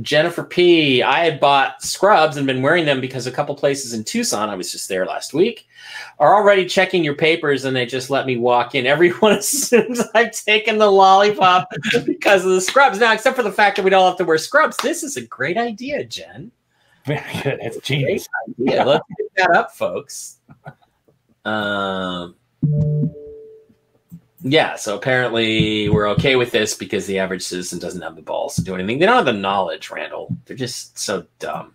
Jennifer 0.00 0.44
P. 0.44 1.02
I 1.02 1.24
had 1.24 1.40
bought 1.40 1.82
scrubs 1.82 2.36
and 2.36 2.46
been 2.46 2.62
wearing 2.62 2.84
them 2.84 3.00
because 3.00 3.26
a 3.26 3.32
couple 3.32 3.54
places 3.54 3.92
in 3.92 4.04
Tucson, 4.04 4.48
I 4.48 4.54
was 4.54 4.70
just 4.70 4.88
there 4.88 5.06
last 5.06 5.34
week, 5.34 5.66
are 6.18 6.34
already 6.34 6.66
checking 6.66 7.02
your 7.02 7.14
papers 7.14 7.64
and 7.64 7.76
they 7.76 7.86
just 7.86 8.10
let 8.10 8.26
me 8.26 8.36
walk 8.36 8.74
in. 8.74 8.86
Everyone 8.86 9.32
assumes 9.38 10.00
I've 10.14 10.32
taken 10.32 10.78
the 10.78 10.90
lollipop 10.90 11.68
because 12.04 12.44
of 12.44 12.52
the 12.52 12.60
scrubs. 12.60 12.98
Now, 12.98 13.12
except 13.12 13.36
for 13.36 13.42
the 13.42 13.52
fact 13.52 13.76
that 13.76 13.84
we 13.84 13.90
don't 13.90 14.06
have 14.06 14.18
to 14.18 14.24
wear 14.24 14.38
scrubs, 14.38 14.76
this 14.78 15.02
is 15.02 15.16
a 15.16 15.22
great 15.22 15.56
idea, 15.56 16.04
Jen. 16.04 16.52
Very 17.04 17.42
good. 17.42 17.58
That's 17.62 17.78
genius. 17.78 18.28
Yeah, 18.58 18.84
let's 18.84 19.04
get 19.16 19.28
that 19.36 19.56
up, 19.56 19.72
folks. 19.72 20.38
Um, 21.44 22.34
yeah, 24.40 24.76
so 24.76 24.96
apparently 24.96 25.88
we're 25.88 26.08
okay 26.10 26.36
with 26.36 26.52
this 26.52 26.74
because 26.74 27.06
the 27.06 27.18
average 27.18 27.42
citizen 27.42 27.78
doesn't 27.78 28.02
have 28.02 28.16
the 28.16 28.22
balls 28.22 28.54
to 28.56 28.62
do 28.62 28.74
anything. 28.74 28.98
They 28.98 29.06
don't 29.06 29.16
have 29.16 29.24
the 29.24 29.32
knowledge, 29.32 29.90
Randall. 29.90 30.36
They're 30.44 30.56
just 30.56 30.98
so 30.98 31.24
dumb. 31.38 31.74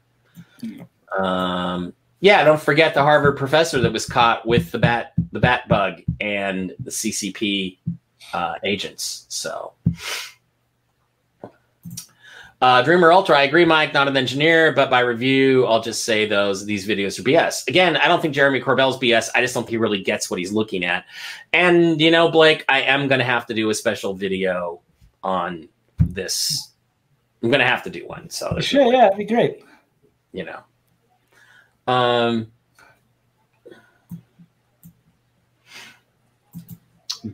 Um, 1.17 1.93
yeah, 2.21 2.43
don't 2.45 2.61
forget 2.61 2.93
the 2.93 3.01
Harvard 3.01 3.37
professor 3.37 3.81
that 3.81 3.91
was 3.91 4.05
caught 4.05 4.47
with 4.47 4.71
the 4.71 4.79
bat, 4.79 5.13
the 5.33 5.41
bat 5.41 5.67
bug, 5.67 6.01
and 6.21 6.73
the 6.79 6.91
CCP 6.91 7.79
uh, 8.33 8.55
agents. 8.63 9.25
So, 9.27 9.73
uh, 12.63 12.81
Dreamer 12.81 13.11
Ultra, 13.11 13.37
I 13.37 13.43
agree, 13.43 13.65
Mike. 13.65 13.93
Not 13.93 14.07
an 14.07 14.15
engineer, 14.15 14.71
but 14.71 14.89
by 14.89 15.01
review, 15.01 15.65
I'll 15.65 15.81
just 15.81 16.05
say 16.05 16.25
those 16.25 16.65
these 16.65 16.87
videos 16.87 17.19
are 17.19 17.23
BS. 17.23 17.67
Again, 17.67 17.97
I 17.97 18.07
don't 18.07 18.21
think 18.21 18.33
Jeremy 18.33 18.61
Corbell's 18.61 18.97
BS. 18.97 19.29
I 19.35 19.41
just 19.41 19.53
don't 19.53 19.63
think 19.63 19.71
he 19.71 19.77
really 19.77 20.01
gets 20.01 20.29
what 20.29 20.39
he's 20.39 20.53
looking 20.53 20.85
at. 20.85 21.03
And 21.51 21.99
you 21.99 22.09
know, 22.09 22.31
Blake, 22.31 22.63
I 22.69 22.83
am 22.83 23.09
going 23.09 23.19
to 23.19 23.25
have 23.25 23.45
to 23.47 23.53
do 23.53 23.69
a 23.69 23.73
special 23.73 24.13
video 24.13 24.79
on 25.25 25.67
this. 25.99 26.71
I'm 27.41 27.49
going 27.49 27.59
to 27.59 27.67
have 27.67 27.83
to 27.83 27.89
do 27.89 28.07
one. 28.07 28.29
So 28.29 28.57
Sure, 28.61 28.93
yeah, 28.93 29.09
that'd 29.09 29.17
be 29.17 29.25
great. 29.25 29.65
you 30.31 30.45
know. 30.45 30.61
Um, 31.85 32.52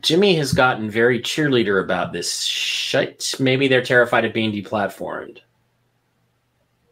Jimmy 0.00 0.36
has 0.36 0.52
gotten 0.52 0.88
very 0.88 1.20
cheerleader 1.20 1.82
about 1.82 2.12
this 2.12 2.42
shit. 2.42 3.34
Maybe 3.40 3.66
they're 3.68 3.82
terrified 3.82 4.24
of 4.24 4.32
being 4.32 4.52
deplatformed. 4.52 5.40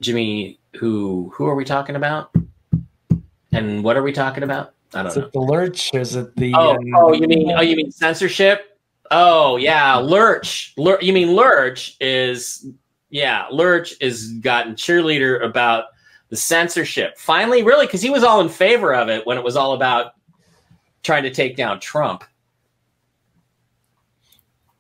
Jimmy, 0.01 0.59
who 0.77 1.31
who 1.35 1.47
are 1.47 1.55
we 1.55 1.65
talking 1.65 1.97
about? 1.97 2.35
And 3.53 3.83
what 3.83 3.97
are 3.97 4.03
we 4.03 4.13
talking 4.13 4.43
about? 4.43 4.75
I 4.95 4.99
don't 5.03 5.09
Is 5.09 5.17
know. 5.17 5.25
it 5.25 5.33
the 5.33 5.41
lurch? 5.41 5.95
Is 5.95 6.17
it 6.17 6.35
the? 6.37 6.53
Oh, 6.55 6.77
um, 6.77 6.95
oh, 6.97 7.13
you 7.13 7.27
mean 7.27 7.53
oh, 7.53 7.61
you 7.61 7.77
mean 7.77 7.91
censorship? 7.91 8.79
Oh, 9.11 9.57
yeah, 9.57 9.97
Lurch. 9.97 10.75
Lur- 10.77 11.01
you 11.01 11.13
mean 11.13 11.35
Lurch 11.35 11.97
is 12.01 12.67
yeah, 13.11 13.47
Lurch 13.51 13.95
is 14.01 14.33
gotten 14.35 14.75
cheerleader 14.75 15.43
about 15.45 15.87
the 16.29 16.37
censorship. 16.37 17.19
Finally, 17.19 17.63
really, 17.63 17.87
because 17.87 18.03
he 18.03 18.11
was 18.11 18.23
all 18.23 18.41
in 18.41 18.49
favor 18.49 18.95
of 18.95 19.09
it 19.09 19.27
when 19.27 19.39
it 19.39 19.45
was 19.45 19.57
all 19.57 19.73
about 19.73 20.13
trying 21.03 21.23
to 21.23 21.31
take 21.31 21.57
down 21.57 21.81
Trump. 21.81 22.25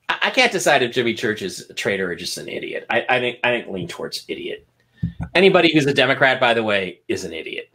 I, 0.09 0.30
can't 0.30 0.52
decide 0.52 0.82
if 0.82 0.92
Jimmy 0.92 1.14
Church 1.14 1.42
is 1.42 1.68
a 1.68 1.74
traitor 1.74 2.11
or 2.11 2.14
just 2.14 2.38
an 2.38 2.48
idiot. 2.48 2.86
I, 2.90 3.04
I 3.09 3.18
think 3.20 3.38
I 3.44 3.50
think 3.50 3.68
lean 3.68 3.88
towards 3.88 4.24
idiot. 4.28 4.66
Anybody 5.34 5.72
who's 5.72 5.86
a 5.86 5.94
Democrat, 5.94 6.40
by 6.40 6.54
the 6.54 6.62
way, 6.62 7.00
is 7.09 7.24
an 7.24 7.32
idiot. 7.32 7.70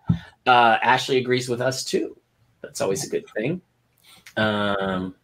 Uh, 0.46 0.78
Ashley 0.82 1.18
agrees 1.18 1.48
with 1.48 1.62
us 1.62 1.84
too. 1.84 2.18
That's 2.62 2.82
always 2.82 3.06
a 3.06 3.10
good 3.10 3.26
thing. 3.36 3.62
Um, 4.36 5.16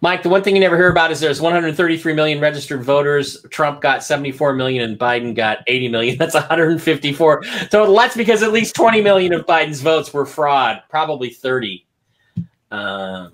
Mike, 0.00 0.22
the 0.22 0.28
one 0.28 0.42
thing 0.42 0.54
you 0.54 0.60
never 0.60 0.76
hear 0.76 0.90
about 0.90 1.10
is 1.10 1.20
there's 1.20 1.40
133 1.40 2.14
million 2.14 2.40
registered 2.40 2.82
voters. 2.82 3.42
Trump 3.50 3.80
got 3.80 4.02
74 4.02 4.54
million 4.54 4.82
and 4.88 4.98
Biden 4.98 5.34
got 5.34 5.58
80 5.66 5.88
million. 5.88 6.16
That's 6.18 6.34
154 6.34 7.42
total. 7.70 7.94
That's 7.94 8.16
because 8.16 8.42
at 8.42 8.52
least 8.52 8.74
20 8.74 9.02
million 9.02 9.32
of 9.32 9.46
Biden's 9.46 9.80
votes 9.80 10.12
were 10.12 10.26
fraud, 10.26 10.82
probably 10.88 11.30
30. 11.30 11.86
Um, 12.70 13.32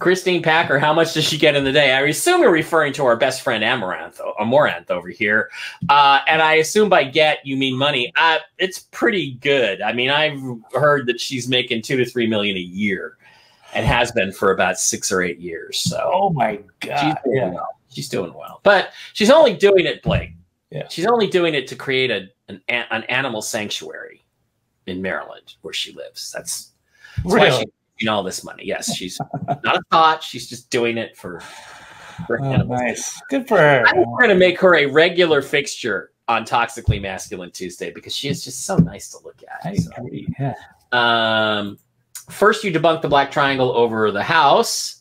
Christine 0.00 0.42
Packer, 0.42 0.78
how 0.78 0.94
much 0.94 1.14
does 1.14 1.24
she 1.24 1.36
get 1.38 1.54
in 1.54 1.62
the 1.62 1.72
day? 1.72 1.92
I 1.92 2.00
assume 2.00 2.40
you're 2.40 2.50
referring 2.50 2.92
to 2.94 3.04
our 3.04 3.16
best 3.16 3.42
friend 3.42 3.62
Amouranth, 3.62 4.18
Amouranth 4.40 4.90
over 4.90 5.10
here. 5.10 5.50
Uh, 5.88 6.20
and 6.26 6.40
I 6.40 6.54
assume 6.54 6.88
by 6.88 7.04
get 7.04 7.38
you 7.44 7.56
mean 7.56 7.76
money. 7.76 8.10
Uh, 8.16 8.38
it's 8.58 8.80
pretty 8.80 9.34
good. 9.34 9.82
I 9.82 9.92
mean, 9.92 10.10
I've 10.10 10.40
heard 10.72 11.06
that 11.06 11.20
she's 11.20 11.48
making 11.48 11.82
two 11.82 11.96
to 11.98 12.04
three 12.04 12.26
million 12.26 12.56
a 12.56 12.60
year 12.60 13.18
and 13.74 13.86
has 13.86 14.10
been 14.10 14.32
for 14.32 14.52
about 14.52 14.78
six 14.78 15.12
or 15.12 15.22
eight 15.22 15.38
years. 15.38 15.78
So, 15.78 16.10
oh 16.12 16.30
my 16.30 16.60
god, 16.80 16.98
she's 16.98 17.14
doing 17.24 17.36
yeah. 17.36 17.50
well. 17.50 17.68
She's 17.90 18.08
doing 18.08 18.32
well, 18.34 18.60
but 18.62 18.92
she's 19.12 19.30
only 19.30 19.54
doing 19.54 19.84
it, 19.84 20.02
Blake. 20.02 20.32
Yeah. 20.70 20.88
She's 20.88 21.06
only 21.06 21.26
doing 21.26 21.54
it 21.54 21.68
to 21.68 21.76
create 21.76 22.10
a 22.10 22.28
an, 22.48 22.62
an 22.68 23.02
animal 23.04 23.42
sanctuary 23.42 24.24
in 24.86 25.02
Maryland 25.02 25.54
where 25.60 25.74
she 25.74 25.92
lives. 25.92 26.32
That's, 26.32 26.72
that's 27.16 27.34
Really? 27.34 27.66
Making 28.00 28.08
all 28.12 28.22
this 28.22 28.42
money. 28.44 28.64
Yes, 28.66 28.94
she's 28.94 29.18
not 29.62 29.76
a 29.76 29.82
thought. 29.90 30.22
She's 30.22 30.48
just 30.48 30.70
doing 30.70 30.98
it 30.98 31.16
for. 31.16 31.40
for 32.26 32.40
Oh, 32.40 32.44
animals. 32.44 32.80
nice. 32.80 33.22
Good 33.30 33.48
for 33.48 33.56
her. 33.58 33.84
I'm 33.86 34.04
going 34.04 34.28
to 34.28 34.34
make 34.34 34.60
her 34.60 34.74
a 34.76 34.86
regular 34.86 35.40
fixture 35.42 36.12
on 36.28 36.44
Toxically 36.44 37.00
Masculine 37.00 37.50
Tuesday 37.50 37.90
because 37.90 38.14
she 38.14 38.28
is 38.28 38.44
just 38.44 38.64
so 38.66 38.76
nice 38.76 39.08
to 39.10 39.18
look 39.24 39.42
at. 39.48 39.66
I 39.66 39.74
So, 39.76 39.90
agree. 39.96 40.28
Yeah. 40.38 40.54
um, 40.92 41.78
first, 42.28 42.62
you 42.62 42.72
debunk 42.72 43.00
the 43.02 43.08
black 43.08 43.30
triangle 43.30 43.70
over 43.72 44.10
the 44.12 44.22
house. 44.22 44.96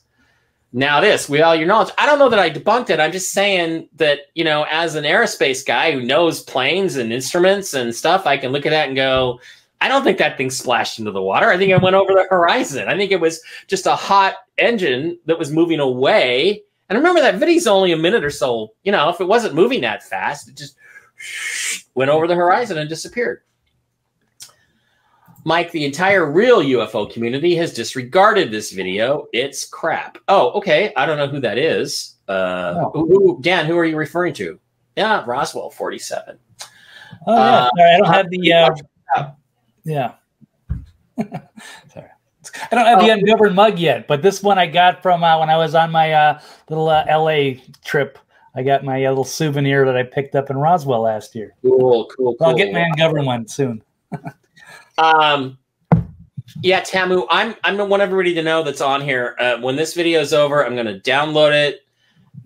Now, 0.71 1.01
this, 1.01 1.27
with 1.27 1.41
all 1.41 1.55
your 1.55 1.67
knowledge, 1.67 1.93
I 1.97 2.05
don't 2.05 2.19
know 2.19 2.29
that 2.29 2.39
I 2.39 2.49
debunked 2.49 2.89
it. 2.91 2.99
I'm 3.01 3.11
just 3.11 3.31
saying 3.31 3.89
that, 3.95 4.19
you 4.35 4.43
know, 4.43 4.65
as 4.69 4.95
an 4.95 5.03
aerospace 5.03 5.65
guy 5.65 5.91
who 5.91 6.01
knows 6.01 6.41
planes 6.43 6.95
and 6.95 7.11
instruments 7.11 7.73
and 7.73 7.93
stuff, 7.93 8.27
I 8.27 8.37
can 8.37 8.51
look 8.51 8.65
at 8.65 8.69
that 8.69 8.87
and 8.87 8.95
go, 8.95 9.39
I 9.81 9.87
don't 9.87 10.03
think 10.03 10.17
that 10.17 10.37
thing 10.37 10.49
splashed 10.49 10.99
into 10.99 11.11
the 11.11 11.21
water. 11.21 11.49
I 11.49 11.57
think 11.57 11.71
it 11.71 11.81
went 11.81 11.95
over 11.95 12.13
the 12.13 12.27
horizon. 12.29 12.87
I 12.89 12.97
think 12.97 13.11
it 13.11 13.19
was 13.21 13.41
just 13.67 13.85
a 13.85 13.95
hot 13.95 14.35
engine 14.57 15.17
that 15.25 15.39
was 15.39 15.51
moving 15.51 15.79
away. 15.79 16.63
And 16.89 16.97
remember 16.97 17.21
that 17.21 17.35
video's 17.35 17.67
only 17.67 17.91
a 17.93 17.97
minute 17.97 18.23
or 18.23 18.29
so. 18.29 18.73
You 18.83 18.91
know, 18.91 19.09
if 19.09 19.21
it 19.21 19.27
wasn't 19.27 19.55
moving 19.55 19.81
that 19.81 20.03
fast, 20.03 20.49
it 20.49 20.57
just 20.57 20.75
went 21.95 22.11
over 22.11 22.27
the 22.27 22.35
horizon 22.35 22.77
and 22.77 22.89
disappeared. 22.89 23.41
Mike, 25.45 25.71
the 25.71 25.85
entire 25.85 26.29
real 26.29 26.59
UFO 26.61 27.09
community 27.11 27.55
has 27.55 27.73
disregarded 27.73 28.51
this 28.51 28.71
video. 28.71 29.27
It's 29.31 29.63
crap. 29.65 30.17
Oh, 30.27 30.49
okay. 30.51 30.91
I 30.97 31.05
don't 31.05 31.17
know 31.17 31.27
who 31.27 31.39
that 31.39 31.57
is. 31.57 32.15
Uh, 32.27 32.89
who, 32.89 33.07
who- 33.07 33.41
Dan, 33.41 33.65
who 33.65 33.77
are 33.77 33.85
you 33.85 33.95
referring 33.95 34.33
to? 34.35 34.59
Yeah, 34.97 35.23
Roswell 35.25 35.69
47. 35.69 36.37
Oh 37.25 37.33
yeah. 37.33 37.41
Uh, 37.41 37.69
Sorry, 37.77 37.93
I 37.93 37.97
don't 37.97 38.13
have 38.13 38.29
the. 38.29 38.53
Uh, 38.53 39.31
yeah. 39.83 40.13
Sorry. 41.17 42.09
I 42.71 42.75
don't 42.75 42.85
have 42.85 42.99
the 42.99 43.09
ungoverned 43.09 43.55
mug 43.55 43.77
yet, 43.79 44.07
but 44.07 44.21
this 44.21 44.41
one 44.41 44.57
I 44.57 44.65
got 44.65 45.01
from 45.01 45.23
uh, 45.23 45.39
when 45.39 45.49
I 45.49 45.57
was 45.57 45.75
on 45.75 45.91
my 45.91 46.13
uh, 46.13 46.39
little 46.69 46.89
uh, 46.89 47.05
LA 47.09 47.59
trip. 47.83 48.17
I 48.55 48.63
got 48.63 48.83
my 48.83 49.05
uh, 49.05 49.09
little 49.09 49.23
souvenir 49.23 49.85
that 49.85 49.95
I 49.95 50.03
picked 50.03 50.35
up 50.35 50.49
in 50.49 50.57
Roswell 50.57 51.01
last 51.01 51.35
year. 51.35 51.53
Cool, 51.61 52.09
cool, 52.15 52.35
So 52.39 52.45
I'll 52.45 52.55
get 52.55 52.65
cool. 52.65 52.73
my 52.73 52.81
ungoverned 52.81 53.25
one 53.25 53.47
soon. 53.47 53.83
Um, 54.99 55.57
yeah, 56.61 56.81
Tamu, 56.81 57.25
I'm 57.29 57.55
I'm 57.63 57.77
the 57.77 57.85
want 57.85 58.03
everybody 58.03 58.33
to 58.33 58.43
know 58.43 58.63
that's 58.63 58.81
on 58.81 59.01
here. 59.01 59.35
Uh, 59.39 59.57
when 59.59 59.75
this 59.75 59.93
video 59.93 60.19
is 60.19 60.33
over, 60.33 60.65
I'm 60.65 60.73
going 60.73 60.87
to 60.87 60.99
download 60.99 61.53
it, 61.53 61.85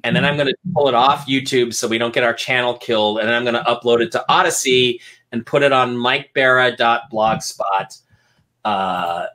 and 0.03 0.15
then 0.15 0.23
I'm 0.23 0.35
going 0.35 0.49
to 0.49 0.55
pull 0.73 0.87
it 0.87 0.93
off 0.93 1.25
YouTube 1.25 1.73
so 1.73 1.87
we 1.87 1.97
don't 1.97 2.13
get 2.13 2.23
our 2.23 2.33
channel 2.33 2.77
killed, 2.77 3.19
and 3.19 3.27
then 3.27 3.35
I'm 3.35 3.43
going 3.43 3.55
to 3.55 3.63
upload 3.63 4.01
it 4.01 4.11
to 4.11 4.23
Odysee 4.29 5.01
and 5.33 5.45
put 5.45 5.63
it 5.63 5.73
on 5.73 5.97
MikeBara.blogspot 5.97 7.99
uh. 8.63 9.25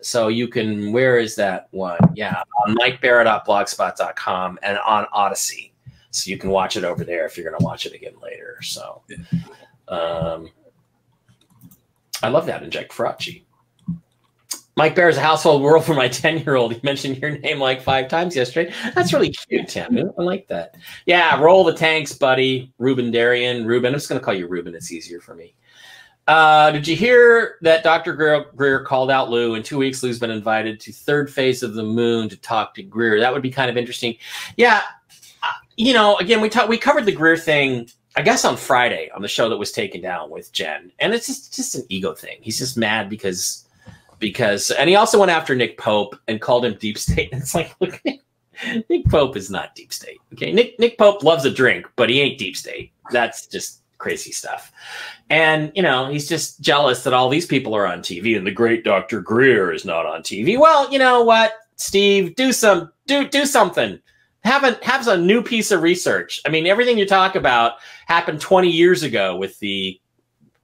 So 0.00 0.28
you 0.28 0.48
can. 0.48 0.92
Where 0.92 1.18
is 1.18 1.36
that 1.36 1.68
one? 1.70 1.98
Yeah, 2.14 2.42
on 2.64 2.74
MikeBara.blogspot.com 2.76 4.58
and 4.62 4.78
on 4.78 5.06
Odysee. 5.14 5.72
So 6.10 6.30
you 6.30 6.38
can 6.38 6.50
watch 6.50 6.76
it 6.76 6.84
over 6.84 7.04
there 7.04 7.26
if 7.26 7.36
you're 7.36 7.48
going 7.48 7.58
to 7.58 7.64
watch 7.64 7.86
it 7.86 7.92
again 7.92 8.14
later. 8.22 8.58
So, 8.62 9.02
um, 9.88 10.50
I 12.22 12.28
love 12.28 12.46
that 12.46 12.62
in 12.62 12.70
Jack 12.70 12.88
Ferracci. 12.88 13.42
Mike 14.78 14.94
Bara 14.94 15.10
is 15.10 15.16
a 15.16 15.20
household 15.20 15.60
world 15.60 15.84
for 15.84 15.94
my 15.94 16.06
10 16.08 16.38
year 16.38 16.54
old. 16.54 16.72
He 16.72 16.80
mentioned 16.84 17.18
your 17.18 17.36
name 17.36 17.58
like 17.58 17.82
five 17.82 18.06
times 18.06 18.36
yesterday. 18.36 18.72
That's 18.94 19.12
really 19.12 19.30
cute, 19.30 19.66
Tim. 19.66 20.12
I 20.16 20.22
like 20.22 20.46
that. 20.46 20.76
Yeah, 21.04 21.38
roll 21.40 21.64
the 21.64 21.74
tanks, 21.74 22.12
buddy. 22.12 22.72
Ruben 22.78 23.10
Darian. 23.10 23.66
Ruben. 23.66 23.88
I'm 23.88 23.94
just 23.98 24.08
going 24.08 24.20
to 24.20 24.24
call 24.24 24.34
you 24.34 24.46
Ruben. 24.46 24.76
It's 24.76 24.92
easier 24.92 25.20
for 25.20 25.34
me. 25.34 25.52
Uh, 26.28 26.70
did 26.70 26.86
you 26.86 26.94
hear 26.94 27.56
that 27.62 27.82
Dr. 27.82 28.12
Greer, 28.12 28.44
Greer 28.54 28.84
called 28.84 29.10
out 29.10 29.30
Lou? 29.30 29.56
In 29.56 29.64
two 29.64 29.78
weeks, 29.78 30.00
Lou's 30.04 30.20
been 30.20 30.30
invited 30.30 30.78
to 30.78 30.92
third 30.92 31.28
phase 31.28 31.64
of 31.64 31.74
the 31.74 31.82
moon 31.82 32.28
to 32.28 32.36
talk 32.36 32.72
to 32.74 32.82
Greer. 32.84 33.18
That 33.18 33.32
would 33.32 33.42
be 33.42 33.50
kind 33.50 33.68
of 33.68 33.76
interesting. 33.76 34.16
Yeah, 34.56 34.82
uh, 35.42 35.46
you 35.76 35.92
know, 35.92 36.16
again, 36.18 36.40
we 36.40 36.48
talked, 36.48 36.68
we 36.68 36.78
covered 36.78 37.04
the 37.04 37.12
Greer 37.12 37.36
thing, 37.36 37.88
I 38.14 38.22
guess, 38.22 38.44
on 38.44 38.56
Friday 38.56 39.10
on 39.12 39.22
the 39.22 39.28
show 39.28 39.48
that 39.48 39.56
was 39.56 39.72
taken 39.72 40.00
down 40.00 40.30
with 40.30 40.52
Jen, 40.52 40.92
and 41.00 41.14
it's 41.14 41.26
just 41.26 41.56
just 41.56 41.74
an 41.74 41.82
ego 41.88 42.14
thing. 42.14 42.36
He's 42.42 42.58
just 42.58 42.76
mad 42.76 43.08
because 43.08 43.67
because, 44.18 44.70
and 44.70 44.88
he 44.88 44.96
also 44.96 45.18
went 45.18 45.30
after 45.30 45.54
Nick 45.54 45.78
Pope 45.78 46.16
and 46.28 46.40
called 46.40 46.64
him 46.64 46.76
deep 46.78 46.98
state. 46.98 47.30
And 47.32 47.42
it's 47.42 47.54
like, 47.54 47.74
look, 47.80 48.00
Nick 48.88 49.06
Pope 49.08 49.36
is 49.36 49.50
not 49.50 49.74
deep 49.74 49.92
state. 49.92 50.18
Okay, 50.32 50.52
Nick 50.52 50.78
Nick 50.78 50.98
Pope 50.98 51.22
loves 51.22 51.44
a 51.44 51.50
drink, 51.50 51.86
but 51.96 52.10
he 52.10 52.20
ain't 52.20 52.38
deep 52.38 52.56
state. 52.56 52.92
That's 53.10 53.46
just 53.46 53.82
crazy 53.98 54.32
stuff. 54.32 54.72
And 55.30 55.72
you 55.74 55.82
know, 55.82 56.08
he's 56.08 56.28
just 56.28 56.60
jealous 56.60 57.04
that 57.04 57.12
all 57.14 57.28
these 57.28 57.46
people 57.46 57.74
are 57.74 57.86
on 57.86 58.00
TV 58.00 58.36
and 58.36 58.46
the 58.46 58.50
great 58.50 58.84
Dr. 58.84 59.20
Greer 59.20 59.72
is 59.72 59.84
not 59.84 60.06
on 60.06 60.22
TV. 60.22 60.58
Well, 60.58 60.90
you 60.90 60.98
know 60.98 61.22
what, 61.22 61.52
Steve, 61.76 62.34
do 62.34 62.52
some 62.52 62.92
do 63.06 63.28
do 63.28 63.46
something. 63.46 63.98
Have 64.44 64.64
a 64.64 64.78
have 64.82 65.06
a 65.08 65.16
new 65.16 65.42
piece 65.42 65.70
of 65.70 65.82
research. 65.82 66.40
I 66.46 66.48
mean, 66.48 66.66
everything 66.66 66.98
you 66.98 67.06
talk 67.06 67.34
about 67.34 67.74
happened 68.06 68.40
20 68.40 68.70
years 68.70 69.02
ago 69.02 69.36
with 69.36 69.58
the 69.58 70.00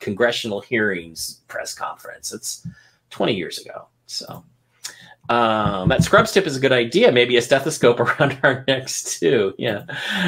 congressional 0.00 0.60
hearings 0.60 1.40
press 1.48 1.74
conference. 1.74 2.32
It's 2.32 2.66
20 3.14 3.32
years 3.32 3.58
ago. 3.58 3.86
So 4.06 4.44
um, 5.28 5.88
that 5.88 6.02
scrubs 6.02 6.32
tip 6.32 6.46
is 6.46 6.56
a 6.56 6.60
good 6.60 6.72
idea. 6.72 7.12
Maybe 7.12 7.36
a 7.36 7.42
stethoscope 7.42 8.00
around 8.20 8.38
our 8.42 8.64
necks 8.66 9.18
too. 9.18 9.54
Yeah. 9.56 9.84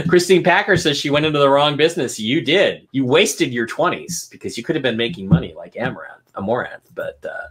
Christine 0.09 0.45
Packer 0.45 0.77
says 0.77 0.97
she 0.97 1.11
went 1.11 1.27
into 1.27 1.41
the 1.41 1.51
wrong 1.51 1.77
business. 1.77 2.19
You 2.19 2.41
did. 2.41 2.87
You 2.93 3.05
wasted 3.05 3.53
your 3.53 3.67
20s 3.67 4.31
because 4.31 4.57
you 4.57 4.63
could 4.63 4.77
have 4.77 4.85
been 4.85 4.97
making 4.97 5.29
money 5.29 5.53
like 5.55 5.75
Amouranth, 5.75 6.23
Amouranth. 6.37 6.95
But 6.95 7.19
uh, 7.25 7.49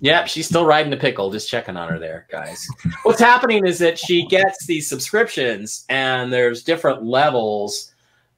yeah, 0.00 0.24
she's 0.24 0.46
still 0.46 0.66
riding 0.66 0.90
the 0.90 0.96
pickle. 0.96 1.30
Just 1.30 1.48
checking 1.48 1.76
on 1.76 1.88
her 1.88 2.00
there, 2.00 2.26
guys. 2.30 2.66
What's 3.04 3.20
happening 3.20 3.64
is 3.64 3.78
that 3.78 3.96
she 3.96 4.26
gets 4.26 4.66
these 4.66 4.88
subscriptions 4.88 5.86
and 5.88 6.32
there's 6.32 6.64
different 6.64 7.04
levels. 7.04 7.94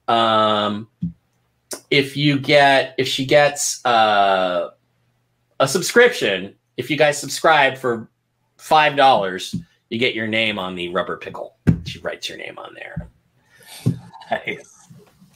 Um, 0.07 0.87
if 1.89 2.15
you 2.15 2.39
get, 2.39 2.93
if 2.99 3.07
she 3.07 3.25
gets, 3.25 3.83
uh, 3.85 4.69
a 5.59 5.67
subscription. 5.67 6.55
If 6.77 6.89
you 6.89 6.97
guys 6.97 7.17
subscribe 7.17 7.77
for 7.77 8.09
five 8.57 8.95
dollars, 8.95 9.55
you 9.89 9.99
get 9.99 10.15
your 10.15 10.27
name 10.27 10.59
on 10.59 10.75
the 10.75 10.89
rubber 10.89 11.17
pickle. 11.17 11.57
She 11.85 11.99
writes 11.99 12.27
your 12.27 12.37
name 12.37 12.57
on 12.57 12.73
there. 12.73 13.09
Hey. 14.27 14.59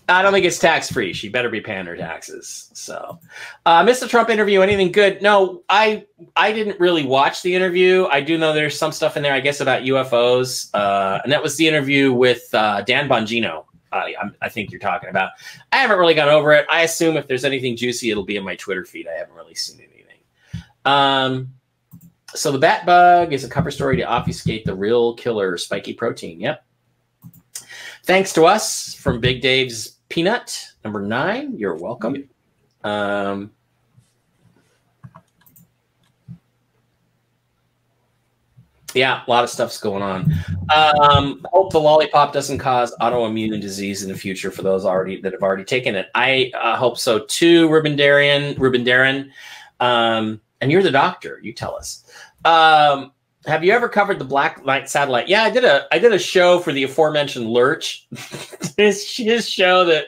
I 0.10 0.24
don't 0.24 0.34
think 0.34 0.46
it's 0.46 0.58
tax 0.58 0.92
free. 0.92 1.14
She 1.14 1.30
better 1.30 1.50
be 1.50 1.62
paying 1.62 1.86
her 1.86 1.96
taxes. 1.96 2.72
So, 2.74 3.20
uh, 3.68 3.84
Mr. 3.84 4.10
Trump 4.10 4.30
interview. 4.30 4.62
Anything 4.62 4.92
good? 4.92 5.22
No, 5.22 5.62
I 5.70 6.06
I 6.36 6.52
didn't 6.52 6.80
really 6.80 7.06
watch 7.06 7.44
the 7.44 7.54
interview. 7.54 8.08
I 8.10 8.22
do 8.22 8.38
know 8.38 8.52
there's 8.52 8.78
some 8.78 8.92
stuff 8.92 9.18
in 9.18 9.24
there, 9.24 9.34
I 9.34 9.40
guess, 9.40 9.62
about 9.62 9.84
UFOs, 9.84 10.70
uh, 10.74 11.20
and 11.24 11.32
that 11.32 11.44
was 11.44 11.58
the 11.58 11.68
interview 11.68 12.12
with 12.12 12.50
uh, 12.54 12.82
Dan 12.82 13.08
Bongino. 13.08 13.66
I, 13.92 14.14
I 14.42 14.50
think 14.50 14.72
you're 14.72 14.80
talking 14.80 15.10
about. 15.10 15.32
I 15.72 15.78
haven't 15.78 15.98
really 15.98 16.14
gone 16.14 16.30
over 16.30 16.52
it. 16.54 16.66
I 16.72 16.82
assume 16.82 17.18
if 17.18 17.28
there's 17.28 17.46
anything 17.46 17.76
juicy, 17.76 18.12
it'll 18.12 18.24
be 18.24 18.36
in 18.36 18.44
my 18.44 18.56
Twitter 18.56 18.86
feed. 18.86 19.08
I 19.08 19.18
haven't 19.18 19.36
really 19.36 19.56
seen 19.56 19.80
anything. 19.80 19.99
Um, 20.90 21.54
so 22.34 22.52
the 22.52 22.58
bat 22.58 22.86
bug 22.86 23.32
is 23.32 23.44
a 23.44 23.50
cover 23.50 23.70
story 23.70 23.98
to 23.98 24.04
obfuscate 24.04 24.66
the 24.66 24.74
real 24.74 25.14
killer 25.16 25.58
spiky 25.58 25.94
protein. 25.94 26.40
Yep. 26.40 26.66
Thanks 28.06 28.34
to 28.34 28.46
us 28.46 28.96
from 28.96 29.20
Big 29.20 29.42
Dave's 29.42 29.98
Peanut 30.10 30.74
number 30.84 31.02
nine. 31.02 31.56
You're 31.58 31.76
welcome. 31.76 32.28
Um, 32.84 33.52
yeah, 38.96 39.22
a 39.28 39.30
lot 39.30 39.44
of 39.44 39.52
stuff's 39.52 39.80
going 39.80 40.02
on. 40.02 40.34
Um, 40.74 41.46
hope 41.52 41.72
the 41.72 41.80
lollipop 41.80 42.34
doesn't 42.34 42.58
cause 42.58 42.96
autoimmune 43.00 43.62
disease 43.62 44.02
in 44.02 44.10
the 44.10 44.18
future 44.18 44.50
for 44.50 44.64
those 44.64 44.86
already 44.86 45.22
that 45.22 45.34
have 45.34 45.44
already 45.44 45.66
taken 45.66 45.94
it. 45.94 46.08
I 46.16 46.52
uh, 46.60 46.76
hope 46.78 46.98
so 46.98 47.26
too. 47.26 47.70
Ruben 47.70 47.96
Darren, 47.96 48.58
Ruben 48.58 48.84
Darren. 48.84 49.30
Um, 49.80 50.42
and 50.62 50.72
you're 50.72 50.84
the 50.84 50.92
doctor. 50.92 51.40
You 51.42 51.54
tell 51.54 51.76
us. 51.76 52.04
Um, 52.46 53.12
have 53.46 53.64
you 53.64 53.72
ever 53.72 53.88
covered 53.88 54.20
the 54.20 54.26
Black 54.26 54.66
Knight 54.66 54.90
satellite? 54.90 55.30
Yeah, 55.30 55.44
I 55.44 55.50
did 55.50 55.64
a 55.64 55.88
I 55.94 56.00
did 56.00 56.14
a 56.14 56.20
show 56.20 56.60
for 56.60 56.74
the 56.74 56.84
aforementioned 56.84 57.48
Lurch. 57.48 58.06
his, 58.78 59.16
his 59.16 59.50
show 59.50 59.86
that 59.86 60.08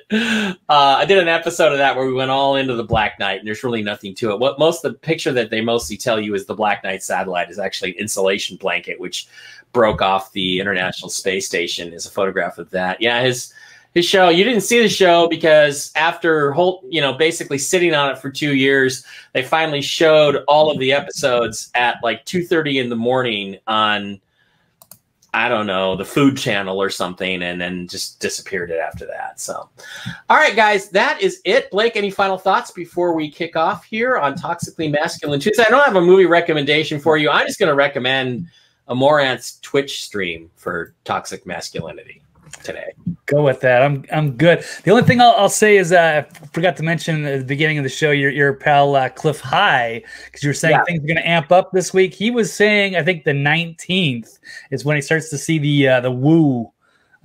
uh, 0.70 0.96
I 1.00 1.06
did 1.06 1.18
an 1.18 1.30
episode 1.30 1.72
of 1.72 1.78
that 1.78 1.96
where 1.96 2.06
we 2.06 2.14
went 2.14 2.30
all 2.30 2.58
into 2.58 2.76
the 2.76 2.84
Black 2.84 3.20
Knight, 3.20 3.40
and 3.40 3.48
there's 3.48 3.64
really 3.64 3.82
nothing 3.82 4.14
to 4.16 4.32
it. 4.32 4.40
What 4.40 4.60
most 4.60 4.82
the 4.82 4.94
picture 4.94 5.32
that 5.32 5.50
they 5.50 5.62
mostly 5.62 5.96
tell 5.96 6.20
you 6.20 6.36
is 6.36 6.46
the 6.46 6.54
Black 6.54 6.84
Knight 6.84 7.04
satellite 7.04 7.50
is 7.50 7.58
actually 7.58 7.92
an 7.92 8.00
insulation 8.00 8.58
blanket 8.58 9.00
which 9.00 9.28
broke 9.72 10.02
off 10.02 10.34
the 10.34 10.60
International 10.60 11.10
Space 11.10 11.46
Station. 11.46 11.94
Is 11.94 12.06
a 12.06 12.12
photograph 12.12 12.58
of 12.58 12.70
that. 12.72 13.02
Yeah, 13.02 13.22
his 13.22 13.54
his 13.94 14.06
show. 14.06 14.30
You 14.30 14.44
didn't 14.44 14.62
see 14.62 14.82
the 14.82 14.90
show 14.90 15.28
because 15.28 15.92
after 15.96 16.52
Holt, 16.54 16.84
you 16.88 17.02
know, 17.02 17.14
basically 17.14 17.58
sitting 17.58 17.94
on 17.94 18.10
it 18.10 18.18
for 18.18 18.30
two 18.30 18.56
years, 18.56 19.06
they 19.34 19.44
finally 19.44 19.82
showed 19.82 20.44
all 20.48 20.72
of 20.72 20.80
the 20.80 20.94
episodes 20.94 21.72
at 21.76 21.98
like 22.02 22.24
two 22.26 22.46
thirty 22.46 22.80
in 22.80 22.90
the 22.90 22.96
morning 22.96 23.58
on, 23.68 24.22
I 25.34 25.50
don't 25.50 25.68
know, 25.68 25.96
the 25.96 26.06
Food 26.06 26.38
Channel 26.38 26.82
or 26.82 26.90
something, 26.90 27.44
and 27.44 27.60
then 27.60 27.88
just 27.88 28.20
disappeared 28.22 28.72
it 28.72 28.80
after 28.80 29.06
that. 29.08 29.40
So, 29.40 29.70
all 30.30 30.38
right, 30.38 30.56
guys, 30.56 30.90
that 30.90 31.22
is 31.22 31.42
it. 31.44 31.70
Blake, 31.70 31.98
any 31.98 32.12
final 32.12 32.38
thoughts 32.38 32.72
before 32.72 33.14
we 33.14 33.30
kick 33.30 33.58
off 33.58 33.84
here 33.84 34.18
on 34.18 34.36
Toxically 34.36 34.90
Masculine 34.90 35.40
Tuesday? 35.42 35.64
I 35.68 35.70
don't 35.70 35.84
have 35.86 35.98
a 35.98 36.02
movie 36.02 36.26
recommendation 36.26 37.00
for 37.00 37.18
you. 37.18 37.30
I'm 37.30 37.46
just 37.46 37.60
going 37.60 37.70
to 37.70 37.76
recommend 37.76 38.48
a 38.88 38.94
Amouranth's 38.94 39.60
Twitch 39.62 40.04
stream 40.04 40.50
for 40.56 40.94
toxic 41.04 41.46
masculinity 41.46 42.22
today. 42.64 42.94
Go 43.26 43.44
with 43.44 43.60
that. 43.62 43.82
I'm 43.82 44.06
I'm 44.12 44.32
good. 44.38 44.64
The 44.84 44.92
only 44.92 45.04
thing 45.04 45.22
I'll, 45.22 45.34
I'll 45.38 45.50
say 45.50 45.78
is 45.78 45.92
uh, 45.92 46.24
I 46.26 46.48
forgot 46.48 46.78
to 46.78 46.84
mention 46.84 47.26
at 47.26 47.40
the 47.40 47.46
beginning 47.46 47.78
of 47.78 47.84
the 47.84 47.90
show 47.90 48.12
your 48.12 48.30
your 48.32 48.54
pal 48.54 48.96
uh, 48.96 49.10
Cliff 49.10 49.40
High 49.40 50.04
because 50.26 50.44
you 50.44 50.50
were 50.50 50.54
saying 50.54 50.76
Yeah. 50.76 50.84
things 50.86 51.04
are 51.04 51.08
going 51.08 51.18
to 51.18 51.28
amp 51.28 51.52
up 51.52 51.72
this 51.72 51.94
week. 51.94 52.14
He 52.14 52.32
was 52.32 52.54
saying 52.54 52.96
I 52.96 53.04
think 53.04 53.24
the 53.24 53.32
19th 53.32 54.40
is 54.72 54.86
when 54.86 54.96
he 54.96 55.02
starts 55.02 55.30
to 55.30 55.38
see 55.38 55.60
the 55.60 55.88
uh, 55.88 56.00
the 56.02 56.12
woo 56.12 56.72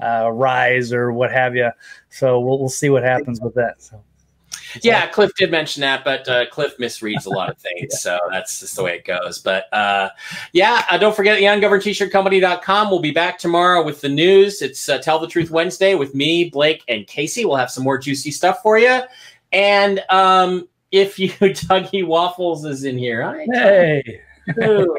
uh, 0.02 0.30
rise 0.30 0.92
or 0.92 1.12
what 1.12 1.32
have 1.32 1.56
you. 1.56 1.70
So 2.10 2.40
we'll 2.40 2.58
we'll 2.58 2.68
see 2.68 2.90
what 2.90 3.02
happens 3.02 3.40
with 3.40 3.54
that. 3.54 3.82
So 3.82 4.02
Yeah, 4.82 5.06
Cliff 5.06 5.32
did 5.36 5.50
mention 5.50 5.80
that, 5.82 6.04
but 6.04 6.28
uh, 6.28 6.46
Cliff 6.46 6.76
misreads 6.78 7.26
a 7.26 7.30
lot 7.30 7.50
of 7.50 7.58
things, 7.58 8.00
so 8.00 8.18
that's 8.30 8.60
just 8.60 8.76
the 8.76 8.82
way 8.82 8.96
it 8.96 9.04
goes. 9.04 9.38
But 9.38 9.72
uh, 9.72 10.10
yeah, 10.52 10.84
uh, 10.90 10.98
don't 10.98 11.14
forget 11.14 11.38
the 11.38 11.46
ungoverned-t-shirt-company.com. 11.46 12.90
We'll 12.90 13.00
be 13.00 13.10
back 13.10 13.38
tomorrow 13.38 13.84
with 13.84 14.00
the 14.00 14.08
news. 14.08 14.62
It's 14.62 14.88
uh, 14.88 14.98
Tell 14.98 15.18
the 15.18 15.28
Truth 15.28 15.50
Wednesday 15.50 15.94
with 15.94 16.14
me, 16.14 16.50
Blake, 16.50 16.82
and 16.88 17.06
Casey. 17.06 17.44
We'll 17.44 17.56
have 17.56 17.70
some 17.70 17.84
more 17.84 17.98
juicy 17.98 18.30
stuff 18.30 18.62
for 18.62 18.78
you. 18.78 19.00
And 19.52 20.02
um, 20.10 20.68
if 20.90 21.18
you, 21.18 21.30
Dougie 21.40 22.06
Waffles 22.06 22.64
is 22.64 22.84
in 22.84 22.98
here. 22.98 23.22
Hi, 23.22 23.46
Hey. 24.54 24.96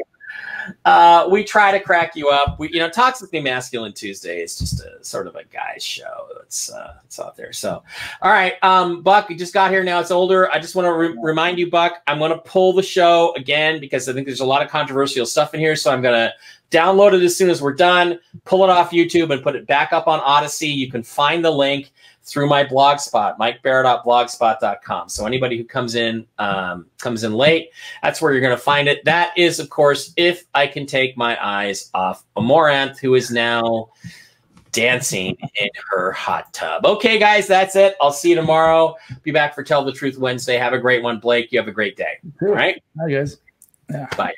Uh, 0.84 1.28
we 1.30 1.44
try 1.44 1.70
to 1.70 1.80
crack 1.80 2.16
you 2.16 2.28
up. 2.28 2.58
We, 2.58 2.70
you 2.70 2.78
know, 2.78 2.88
Toxically 2.88 3.42
Masculine 3.42 3.92
Tuesday 3.92 4.42
is 4.42 4.58
just 4.58 4.80
a 4.80 5.02
sort 5.02 5.26
of 5.26 5.36
a 5.36 5.44
guy's 5.44 5.82
show. 5.82 6.28
It's 6.42 6.70
uh, 6.70 6.94
it's 7.04 7.18
out 7.18 7.36
there. 7.36 7.52
So, 7.52 7.82
all 8.22 8.30
right, 8.30 8.54
um, 8.62 9.02
Buck, 9.02 9.30
you 9.30 9.36
just 9.36 9.54
got 9.54 9.70
here 9.70 9.84
now. 9.84 10.00
It's 10.00 10.10
older. 10.10 10.50
I 10.50 10.58
just 10.58 10.74
want 10.74 10.86
to 10.86 10.92
re- 10.92 11.16
remind 11.20 11.58
you, 11.58 11.70
Buck, 11.70 12.02
I'm 12.06 12.18
going 12.18 12.32
to 12.32 12.38
pull 12.38 12.72
the 12.72 12.82
show 12.82 13.34
again 13.34 13.80
because 13.80 14.08
I 14.08 14.12
think 14.12 14.26
there's 14.26 14.40
a 14.40 14.46
lot 14.46 14.62
of 14.62 14.70
controversial 14.70 15.26
stuff 15.26 15.54
in 15.54 15.60
here. 15.60 15.76
So 15.76 15.92
I'm 15.92 16.02
going 16.02 16.14
to 16.14 16.32
download 16.70 17.14
it 17.14 17.22
as 17.22 17.36
soon 17.36 17.50
as 17.50 17.62
we're 17.62 17.74
done, 17.74 18.18
pull 18.44 18.64
it 18.64 18.70
off 18.70 18.90
YouTube, 18.90 19.32
and 19.32 19.42
put 19.42 19.56
it 19.56 19.66
back 19.66 19.92
up 19.92 20.06
on 20.06 20.20
Odysee. 20.20 20.72
You 20.72 20.90
can 20.90 21.02
find 21.02 21.44
the 21.44 21.50
link 21.50 21.92
through 22.28 22.48
my 22.48 22.64
blogspot, 22.64 23.38
mikebara.blogspot.com. 23.38 25.08
So 25.08 25.26
anybody 25.26 25.56
who 25.56 25.64
comes 25.64 25.94
in 25.94 26.26
um, 26.38 26.86
comes 26.98 27.24
in 27.24 27.32
late, 27.32 27.70
that's 28.02 28.20
where 28.20 28.32
you're 28.32 28.40
going 28.40 28.56
to 28.56 28.62
find 28.62 28.88
it. 28.88 29.04
That 29.04 29.36
is, 29.36 29.58
of 29.58 29.70
course, 29.70 30.12
if 30.16 30.44
I 30.54 30.66
can 30.66 30.86
take 30.86 31.16
my 31.16 31.38
eyes 31.44 31.90
off 31.94 32.24
Amouranth, 32.36 32.98
who 32.98 33.14
is 33.14 33.30
now 33.30 33.90
dancing 34.72 35.36
in 35.60 35.68
her 35.90 36.12
hot 36.12 36.52
tub. 36.52 36.84
Okay, 36.84 37.18
guys, 37.18 37.46
that's 37.46 37.74
it. 37.76 37.96
I'll 38.00 38.12
see 38.12 38.30
you 38.30 38.36
tomorrow. 38.36 38.94
Be 39.22 39.30
back 39.30 39.54
for 39.54 39.62
Tell 39.62 39.84
the 39.84 39.92
Truth 39.92 40.18
Wednesday. 40.18 40.56
Have 40.56 40.72
a 40.72 40.78
great 40.78 41.02
one, 41.02 41.18
Blake. 41.18 41.50
You 41.50 41.58
have 41.58 41.68
a 41.68 41.72
great 41.72 41.96
day. 41.96 42.18
All 42.42 42.48
right. 42.48 42.82
Hi 43.00 43.10
guys. 43.10 43.38
Bye. 44.16 44.34